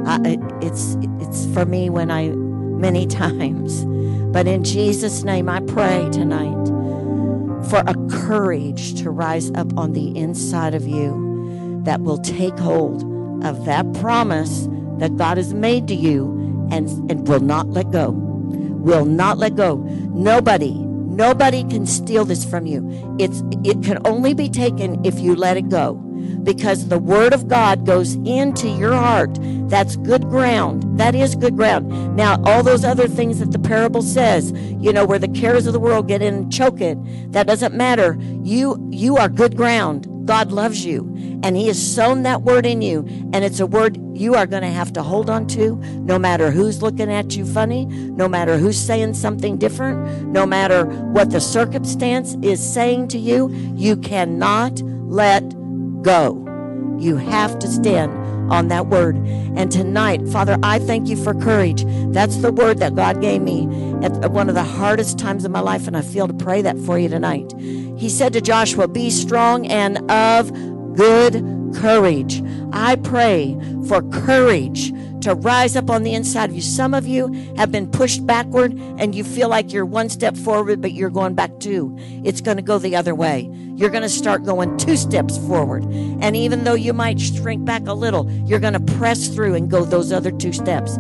I, 0.10 0.20
it, 0.26 0.40
it's 0.64 0.98
it's 1.22 1.46
for 1.54 1.66
me 1.66 1.88
when 1.92 2.10
I 2.10 2.30
many 2.30 3.06
times, 3.22 3.86
but 4.34 4.48
in 4.48 4.64
Jesus' 4.64 5.24
name, 5.24 5.48
I 5.48 5.60
pray 5.60 6.10
tonight 6.12 6.58
for 7.70 7.84
a 7.86 7.94
courage 8.10 9.00
to 9.04 9.12
rise 9.12 9.52
up 9.52 9.78
on 9.78 9.94
the 9.94 10.18
inside 10.18 10.74
of 10.74 10.88
you 10.88 11.82
that 11.84 12.02
will 12.02 12.18
take 12.18 12.58
hold 12.58 13.04
of 13.44 13.66
that 13.66 13.94
promise 13.94 14.68
that 14.98 15.16
God 15.16 15.38
has 15.38 15.54
made 15.54 15.88
to 15.90 15.96
you 15.96 16.68
and, 16.72 16.90
and 17.12 17.28
will 17.28 17.40
not 17.40 17.70
let 17.70 17.92
go. 17.92 18.10
Will 18.10 19.06
not 19.06 19.38
let 19.38 19.56
go. 19.56 19.76
Nobody, 19.76 20.74
nobody 20.74 21.64
can 21.66 21.86
steal 21.86 22.26
this 22.26 22.44
from 22.44 22.66
you. 22.66 23.16
It's 23.20 23.44
it 23.64 23.84
can 23.84 24.00
only 24.08 24.34
be 24.34 24.50
taken 24.50 25.06
if 25.06 25.20
you 25.20 25.36
let 25.36 25.56
it 25.56 25.70
go. 25.70 26.04
Because 26.44 26.88
the 26.88 27.00
word 27.00 27.34
of 27.34 27.48
God 27.48 27.86
goes 27.86 28.16
into 28.26 28.68
your 28.70 28.94
heart. 28.94 29.38
That's 29.70 29.96
good 29.98 30.24
ground. 30.24 30.98
That 30.98 31.16
is 31.16 31.36
good 31.36 31.56
ground. 31.56 32.16
Now, 32.16 32.42
all 32.44 32.64
those 32.64 32.84
other 32.84 33.08
things 33.08 33.40
that 33.40 33.52
the 33.52 33.60
parable 33.60 34.02
says, 34.02 34.52
you 34.52 34.92
know, 34.92 35.06
where 35.06 35.20
the 35.20 35.28
cares 35.28 35.68
of 35.68 35.74
the 35.74 35.80
world 35.80 36.08
get 36.08 36.22
in 36.22 36.34
and 36.34 36.52
choke 36.52 36.82
it, 36.82 36.98
that 37.32 37.48
doesn't 37.48 37.76
matter. 37.76 38.18
You 38.44 38.78
you 38.92 39.18
are 39.18 39.30
good 39.30 39.56
ground. 39.56 40.08
God 40.26 40.52
loves 40.52 40.86
you 40.86 41.12
and 41.44 41.56
He 41.56 41.68
has 41.68 41.82
sown 41.96 42.24
that 42.24 42.44
word 42.44 42.66
in 42.66 42.82
you. 42.82 43.06
And 43.34 43.44
it's 43.44 43.60
a 43.60 43.66
word 43.66 43.98
you 44.16 44.36
are 44.36 44.46
going 44.46 44.62
to 44.62 44.70
have 44.70 44.94
to 44.94 45.04
hold 45.04 45.30
on 45.30 45.48
to 45.48 45.76
no 46.02 46.20
matter 46.20 46.52
who's 46.52 46.82
looking 46.82 47.12
at 47.12 47.36
you 47.36 47.46
funny, 47.46 47.86
no 47.86 48.28
matter 48.28 48.58
who's 48.58 48.80
saying 48.80 49.14
something 49.14 49.58
different, 49.58 50.28
no 50.28 50.46
matter 50.46 50.86
what 50.86 51.32
the 51.32 51.42
circumstance 51.42 52.36
is 52.42 52.62
saying 52.62 53.08
to 53.10 53.18
you. 53.18 53.50
You 53.76 53.96
cannot 53.98 54.82
let 54.82 55.42
go. 56.02 56.46
You 56.98 57.18
have 57.18 57.60
to 57.60 57.68
stand 57.68 58.14
on 58.52 58.68
that 58.70 58.88
word. 58.88 59.16
And 59.56 59.72
tonight, 59.72 60.28
Father, 60.28 60.58
I 60.64 60.80
thank 60.80 61.08
you 61.08 61.16
for 61.16 61.34
courage. 61.34 61.86
That's 62.14 62.38
the 62.38 62.52
word 62.52 62.80
that 62.80 62.96
God 62.96 63.22
gave 63.22 63.42
me 63.42 63.64
at 64.04 64.32
one 64.32 64.50
of 64.50 64.56
the 64.56 64.64
hardest 64.64 65.20
times 65.20 65.46
of 65.46 65.52
my 65.52 65.60
life, 65.60 65.88
and 65.88 65.96
I 65.96 66.02
feel 66.02 66.28
to 66.28 66.34
pray 66.34 66.62
that 66.62 66.78
for 66.80 66.98
you 66.98 67.10
tonight. 67.10 67.54
He 67.60 68.10
said 68.10 68.34
to 68.34 68.42
Joshua, 68.42 68.88
Be 68.88 69.10
strong 69.10 69.68
and 69.68 70.10
of 70.10 70.52
good 70.96 71.44
courage. 71.76 72.42
I 72.72 72.96
pray 72.96 73.58
for 73.88 74.02
courage 74.04 74.92
to 75.22 75.36
rise 75.36 75.76
up 75.76 75.90
on 75.90 76.04
the 76.04 76.14
inside 76.14 76.50
of 76.50 76.56
you. 76.56 76.62
Some 76.62 76.94
of 76.94 77.06
you 77.06 77.32
have 77.58 77.72
been 77.72 77.90
pushed 77.92 78.26
backward 78.26 78.74
and 78.74 79.14
you 79.14 79.24
feel 79.24 79.50
like 79.50 79.74
you're 79.74 79.86
one 79.86 80.10
step 80.10 80.38
forward, 80.38 80.82
but 80.82 80.94
you're 80.94 81.10
going 81.10 81.36
back 81.36 81.60
two. 81.60 81.96
It's 82.24 82.42
going 82.42 82.58
to 82.58 82.64
go 82.64 82.78
the 82.78 82.96
other 82.96 83.14
way. 83.14 83.50
You're 83.80 83.90
going 83.90 84.04
to 84.04 84.10
start 84.10 84.44
going 84.44 84.76
two 84.76 84.98
steps 84.98 85.38
forward. 85.48 85.86
And 85.86 86.36
even 86.36 86.66
though 86.66 86.74
you 86.74 86.92
might 86.92 87.18
shrink 87.18 87.64
back 87.64 87.88
a 87.88 87.94
little, 87.94 88.30
you're 88.46 88.60
going 88.60 88.74
to 88.74 88.94
press 88.98 89.30
through 89.30 89.56
and 89.56 89.72
go 89.72 89.86
those 89.86 90.12
other 90.12 90.32
two 90.32 90.52
steps. 90.52 90.98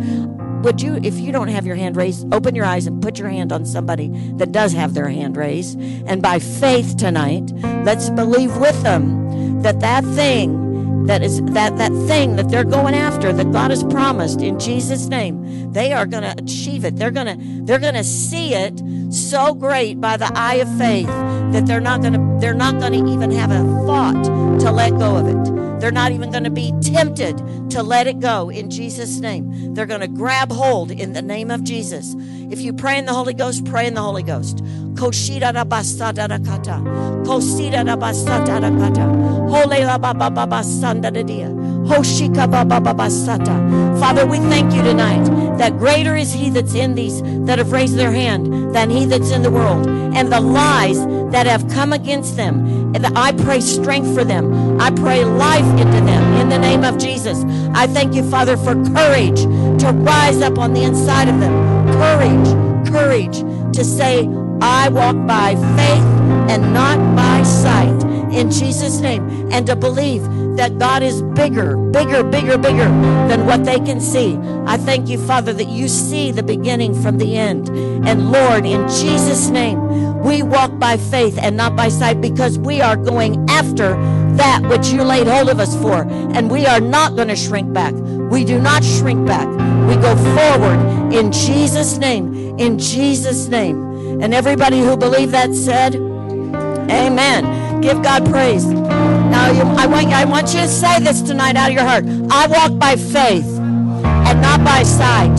Would 0.64 0.82
you, 0.82 0.98
if 1.04 1.20
you 1.20 1.34
don't 1.34 1.50
have 1.50 1.66
your 1.66 1.76
hand 1.76 1.98
raised, 1.98 2.34
open 2.34 2.56
your 2.56 2.64
eyes 2.64 2.88
and 2.88 3.04
put 3.04 3.20
your 3.20 3.28
hand 3.28 3.52
on 3.52 3.66
somebody 3.66 4.08
that 4.36 4.54
does 4.54 4.72
have 4.72 4.94
their 4.94 5.10
hand 5.10 5.36
raised. 5.36 5.78
And 6.08 6.22
by 6.22 6.40
faith 6.40 6.96
tonight, 6.96 7.52
let's 7.84 8.10
believe 8.12 8.56
with 8.56 8.82
them 8.82 9.62
that 9.62 9.82
that 9.82 10.06
thing 10.06 11.06
that 11.08 11.22
is 11.22 11.42
that 11.42 11.78
that 11.78 11.92
thing 12.08 12.36
that 12.38 12.50
they're 12.50 12.64
going 12.64 12.94
after 12.94 13.34
that 13.34 13.52
God 13.52 13.72
has 13.72 13.84
promised 13.84 14.42
in 14.42 14.60
Jesus 14.60 15.08
name 15.08 15.74
they 15.74 15.92
are 15.92 16.06
going 16.06 16.24
to 16.24 16.36
achieve 16.38 16.86
it 16.86 16.98
they're 16.98 17.10
going 17.10 17.26
to 17.26 17.66
they're 17.66 17.80
going 17.80 17.96
to 17.96 18.04
see 18.04 18.54
it 18.54 18.80
so 19.12 19.56
great 19.56 20.00
by 20.00 20.18
the 20.18 20.32
eye 20.36 20.56
of 20.56 20.78
faith 20.78 21.10
that 21.52 21.66
they're 21.66 21.80
not 21.80 22.02
going 22.02 22.14
to 22.14 22.38
they're 22.40 22.54
not 22.54 22.80
going 22.80 22.94
to 22.94 23.12
even 23.12 23.32
have 23.32 23.52
a 23.52 23.64
thought 23.86 24.24
to 24.60 24.72
let 24.72 24.92
go 24.92 25.16
of 25.16 25.28
it 25.28 25.80
they're 25.80 25.92
not 25.92 26.12
even 26.12 26.30
going 26.32 26.44
to 26.44 26.50
be 26.50 26.74
tempted 26.82 27.38
to 27.70 27.82
let 27.82 28.08
it 28.08 28.20
go 28.20 28.50
in 28.50 28.70
Jesus 28.70 29.20
name 29.20 29.74
they're 29.74 29.86
going 29.86 30.02
to 30.02 30.08
grab 30.08 30.52
hold 30.52 30.92
in 30.92 31.14
the 31.14 31.22
name 31.22 31.52
of 31.52 31.64
Jesus 31.64 32.16
if 32.52 32.60
you 32.60 32.74
pray 32.74 32.98
in 32.98 33.06
the 33.06 33.14
Holy 33.14 33.34
Ghost 33.34 33.66
pray 33.66 33.88
in 33.88 33.94
the 33.94 34.02
Holy 34.02 34.24
Ghost 34.24 34.64
Koshida 35.00 35.54
da 35.54 35.64
basada 35.64 36.28
da 36.28 36.38
kata. 36.38 36.82
Kosida 37.24 37.86
da 37.86 37.96
basata 37.96 38.60
da 38.60 38.70
kata. 38.70 39.08
Hole 39.48 39.86
ba 39.98 40.14
ba 40.14 40.30
ba 40.30 40.46
da 40.46 41.24
dia. 41.24 41.50
Ba 41.88 42.66
ba 42.66 42.94
ba 42.94 43.08
sata. 43.10 43.56
Father, 43.98 44.26
we 44.26 44.40
thank 44.52 44.74
you 44.74 44.84
tonight 44.84 45.24
that 45.58 45.78
greater 45.78 46.18
is 46.18 46.34
he 46.34 46.50
that's 46.50 46.76
in 46.76 46.96
these 46.96 47.22
that 47.46 47.60
have 47.60 47.72
raised 47.72 47.96
their 47.96 48.12
hand 48.12 48.76
than 48.76 48.90
he 48.90 49.06
that's 49.06 49.32
in 49.32 49.42
the 49.42 49.50
world. 49.50 49.88
And 49.88 50.32
the 50.34 50.42
lies 50.42 51.00
that 51.32 51.46
have 51.46 51.68
come 51.70 51.94
against 51.94 52.36
them. 52.36 52.96
And 52.96 53.06
I 53.18 53.32
pray 53.32 53.62
strength 53.62 54.14
for 54.14 54.24
them. 54.24 54.80
I 54.80 54.92
pray 54.92 55.24
life 55.26 55.70
into 55.80 56.02
them 56.02 56.34
in 56.36 56.50
the 56.50 56.58
name 56.58 56.84
of 56.84 56.98
Jesus. 56.98 57.44
I 57.74 57.88
thank 57.88 58.16
you, 58.16 58.28
Father, 58.30 58.58
for 58.58 58.74
courage 58.94 59.42
to 59.44 59.92
rise 59.94 60.42
up 60.42 60.58
on 60.58 60.74
the 60.74 60.84
inside 60.84 61.30
of 61.30 61.40
them. 61.40 61.54
Courage, 61.94 62.90
courage 62.92 63.40
to 63.76 63.84
say, 63.84 64.28
I 64.62 64.90
walk 64.90 65.16
by 65.28 65.56
faith 65.56 66.50
and 66.50 66.74
not 66.74 66.98
by 67.16 67.44
sight 67.44 68.04
in 68.34 68.52
Jesus' 68.52 69.00
name. 69.00 69.52
And 69.52 69.66
to 69.68 69.76
believe 69.76 70.24
that 70.60 70.78
God 70.78 71.02
is 71.02 71.22
bigger, 71.22 71.78
bigger, 71.78 72.22
bigger, 72.22 72.58
bigger 72.58 72.90
than 73.30 73.46
what 73.46 73.64
they 73.64 73.80
can 73.80 74.02
see. 74.02 74.38
I 74.66 74.76
thank 74.76 75.08
you, 75.08 75.18
Father, 75.18 75.54
that 75.54 75.70
you 75.70 75.88
see 75.88 76.34
the 76.34 76.44
beginning 76.44 76.94
from 77.02 77.18
the 77.18 77.38
end. 77.38 77.70
And 78.06 78.30
Lord, 78.30 78.66
in 78.66 78.86
Jesus' 78.90 79.48
name, 79.48 79.80
we 80.22 80.44
walk 80.44 80.78
by 80.78 80.98
faith 80.98 81.40
and 81.42 81.56
not 81.56 81.78
by 81.78 81.88
sight 81.88 82.20
because 82.20 82.60
we 82.60 82.82
are 82.82 82.98
going 82.98 83.50
after 83.50 83.96
that 84.36 84.62
which 84.64 84.90
you 84.90 85.02
laid 85.02 85.28
hold 85.28 85.50
of 85.50 85.62
us 85.62 85.74
for. 85.82 86.02
And 86.36 86.52
we 86.52 86.66
are 86.66 86.82
not 86.82 87.16
going 87.16 87.30
to 87.30 87.38
shrink 87.38 87.72
back. 87.72 87.94
We 87.94 88.44
do 88.44 88.60
not 88.60 88.84
shrink 88.84 89.26
back. 89.26 89.48
We 89.88 89.96
go 89.96 90.14
forward 90.36 91.14
in 91.14 91.32
Jesus' 91.32 91.98
name. 91.98 92.60
In 92.60 92.78
Jesus' 92.78 93.48
name. 93.48 94.22
And 94.22 94.34
everybody 94.34 94.82
who 94.82 94.98
believed 94.98 95.32
that 95.32 95.56
said, 95.56 95.96
Amen. 95.96 97.69
Give 97.82 98.02
God 98.02 98.30
praise. 98.30 98.66
Now, 98.66 99.52
you, 99.52 99.62
I, 99.62 99.86
want, 99.86 100.08
I 100.08 100.26
want 100.26 100.54
you 100.54 100.62
to 100.62 100.68
say 100.68 101.00
this 101.00 101.22
tonight 101.22 101.56
out 101.56 101.70
of 101.70 101.76
your 101.76 101.86
heart. 101.86 102.06
I 102.30 102.48
walk 102.48 102.78
by 102.78 102.96
faith 102.96 103.48
and 103.58 104.42
not 104.42 104.64
by 104.64 104.84
sight. 104.84 105.32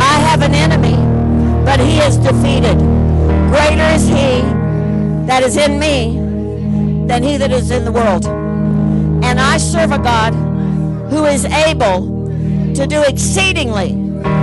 I 0.00 0.18
have 0.28 0.42
an 0.42 0.54
enemy, 0.54 0.96
but 1.64 1.80
he 1.80 1.98
is 1.98 2.16
defeated. 2.16 2.78
Greater 3.50 3.88
is 3.94 4.08
he 4.08 4.42
that 5.26 5.42
is 5.42 5.56
in 5.56 5.78
me 5.78 7.06
than 7.06 7.22
he 7.22 7.36
that 7.36 7.52
is 7.52 7.70
in 7.70 7.84
the 7.84 7.92
world. 7.92 8.26
And 8.26 9.40
I 9.40 9.58
serve 9.58 9.92
a 9.92 9.98
God 9.98 10.34
who 11.10 11.24
is 11.24 11.44
able 11.44 12.06
to 12.74 12.86
do 12.86 13.02
exceedingly, 13.02 13.92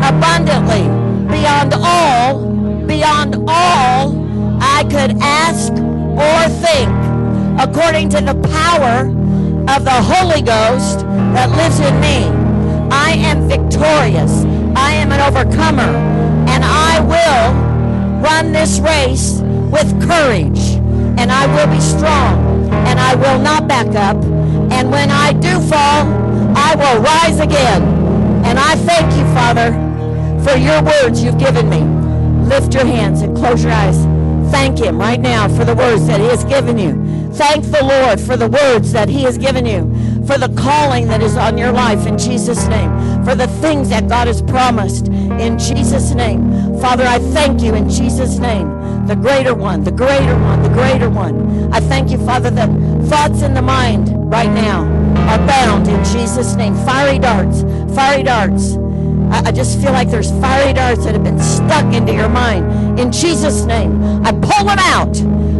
abundantly, 0.01 0.83
beyond 1.27 1.73
all 1.75 2.55
beyond 2.85 3.35
all 3.47 4.25
I 4.61 4.83
could 4.83 5.17
ask 5.21 5.71
or 5.73 6.49
think, 6.61 7.04
according 7.59 8.09
to 8.09 8.21
the 8.21 8.35
power 8.49 9.07
of 9.73 9.83
the 9.83 9.99
Holy 10.13 10.41
Ghost 10.41 10.99
that 11.33 11.49
lives 11.51 11.79
in 11.79 11.95
me. 11.99 12.27
I 12.91 13.11
am 13.11 13.47
victorious. 13.47 14.43
I 14.75 14.93
am 14.93 15.11
an 15.11 15.21
overcomer. 15.21 15.91
And 16.47 16.63
I 16.63 16.99
will 16.99 18.21
run 18.21 18.51
this 18.51 18.79
race 18.79 19.39
with 19.71 19.89
courage. 20.07 20.75
And 21.17 21.31
I 21.31 21.47
will 21.47 21.73
be 21.73 21.81
strong. 21.81 22.69
And 22.87 22.99
I 22.99 23.15
will 23.15 23.39
not 23.39 23.67
back 23.67 23.87
up. 23.95 24.17
And 24.71 24.91
when 24.91 25.09
I 25.09 25.33
do 25.33 25.59
fall, 25.61 26.05
I 26.55 26.75
will 26.75 27.01
rise 27.01 27.39
again. 27.39 27.83
And 28.45 28.59
I 28.59 28.75
thank 28.75 29.11
you, 29.17 29.25
Father, 29.33 29.71
for 30.43 30.57
your 30.57 30.83
words 30.83 31.23
you've 31.23 31.39
given 31.39 31.69
me 31.69 32.05
lift 32.45 32.73
your 32.73 32.85
hands 32.85 33.21
and 33.21 33.35
close 33.35 33.63
your 33.63 33.73
eyes. 33.73 33.97
Thank 34.51 34.79
him 34.79 34.99
right 34.99 35.19
now 35.19 35.47
for 35.47 35.65
the 35.65 35.75
words 35.75 36.07
that 36.07 36.19
he 36.19 36.27
has 36.27 36.43
given 36.45 36.77
you. 36.77 36.91
Thank 37.35 37.65
the 37.65 37.83
Lord 37.83 38.19
for 38.19 38.37
the 38.37 38.47
words 38.47 38.93
that 38.93 39.09
he 39.09 39.23
has 39.23 39.37
given 39.37 39.65
you, 39.65 39.81
for 40.25 40.37
the 40.37 40.53
calling 40.57 41.07
that 41.09 41.21
is 41.21 41.35
on 41.35 41.57
your 41.57 41.71
life 41.71 42.07
in 42.07 42.17
Jesus' 42.17 42.65
name, 42.67 42.89
for 43.25 43.35
the 43.35 43.47
things 43.59 43.89
that 43.89 44.07
God 44.07 44.27
has 44.27 44.41
promised 44.41 45.07
in 45.07 45.59
Jesus' 45.59 46.13
name. 46.13 46.79
Father, 46.79 47.03
I 47.03 47.19
thank 47.19 47.61
you 47.61 47.75
in 47.75 47.89
Jesus' 47.89 48.39
name, 48.39 49.05
the 49.05 49.15
greater 49.15 49.53
one, 49.53 49.83
the 49.83 49.91
greater 49.91 50.37
one, 50.39 50.63
the 50.63 50.69
greater 50.69 51.09
one. 51.09 51.73
I 51.73 51.81
thank 51.81 52.09
you, 52.09 52.17
Father, 52.25 52.51
that 52.51 52.69
thoughts 53.09 53.41
in 53.41 53.53
the 53.53 53.61
mind 53.61 54.11
right 54.31 54.51
now 54.51 54.83
are 55.29 55.45
bound 55.45 55.89
in 55.89 56.03
Jesus' 56.05 56.55
name. 56.55 56.73
Fiery 56.85 57.19
darts, 57.19 57.63
fiery 57.93 58.23
darts 58.23 58.77
I, 59.31 59.51
just 59.51 59.81
feel 59.81 59.91
like 59.91 60.09
there's 60.09 60.31
fiery 60.39 60.73
darts 60.73 61.03
that 61.05 61.13
have 61.13 61.23
been 61.23 61.39
stuck 61.39 61.93
into 61.93 62.13
your 62.13 62.29
mind. 62.29 62.99
In 62.99 63.11
Jesus' 63.11 63.63
name, 63.63 64.25
I 64.25 64.31
pull 64.31 64.65
them 64.65 64.79
out. 64.79 65.15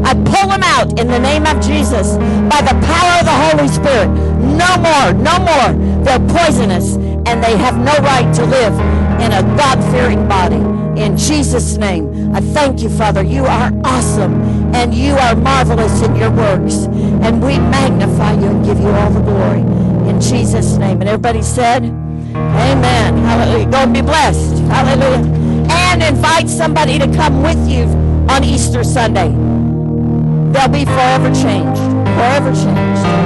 I 0.06 0.14
pull 0.14 0.50
them 0.50 0.62
out 0.62 1.00
in 1.00 1.08
the 1.08 1.20
name 1.20 1.46
of 1.46 1.60
Jesus 1.66 2.18
by 2.48 2.62
the 2.62 2.78
power 2.86 3.20
of 3.20 3.26
the 3.26 3.38
Holy 3.50 3.68
Spirit. 3.68 4.10
No 4.40 4.78
more, 4.78 5.14
no 5.18 5.40
more. 5.40 6.04
They're 6.04 6.20
poisonous 6.30 6.96
and 7.26 7.44
they 7.44 7.58
have 7.58 7.78
no 7.78 7.94
right 8.06 8.32
to 8.36 8.46
live 8.46 8.74
in 9.20 9.32
a 9.32 9.42
God-fearing 9.58 10.28
body. 10.28 10.62
In 11.02 11.18
Jesus' 11.18 11.78
name, 11.78 12.36
I 12.36 12.40
thank 12.40 12.82
you, 12.82 12.90
Father. 12.90 13.24
You 13.24 13.46
are 13.46 13.72
awesome 13.84 14.42
and 14.76 14.94
you 14.94 15.14
are 15.14 15.36
marvelous 15.36 16.02
in 16.04 16.16
your 16.16 16.32
works. 16.32 16.86
And 17.26 17.44
we 17.44 17.58
magnify 17.58 18.34
you 18.34 18.48
and 18.48 18.64
give 18.64 18.80
you 18.80 18.90
all 18.90 19.10
the 19.10 19.22
glory. 19.22 19.62
In 20.10 20.22
Jesus' 20.22 20.78
name. 20.78 21.02
And 21.02 21.10
everybody 21.10 21.42
said, 21.42 21.84
Amen. 21.84 23.18
Hallelujah. 23.18 23.72
Go 23.72 23.78
and 23.78 23.94
be 23.94 24.02
blessed. 24.02 24.58
Hallelujah. 24.66 25.26
And 25.72 26.04
invite 26.04 26.48
somebody 26.48 27.00
to 27.00 27.08
come 27.08 27.42
with 27.42 27.68
you 27.68 27.84
on 28.30 28.44
Easter 28.44 28.84
Sunday. 28.84 29.55
They'll 30.56 30.70
be 30.70 30.86
forever 30.86 31.34
changed. 31.34 31.82
Forever 32.16 32.54
changed. 32.54 33.25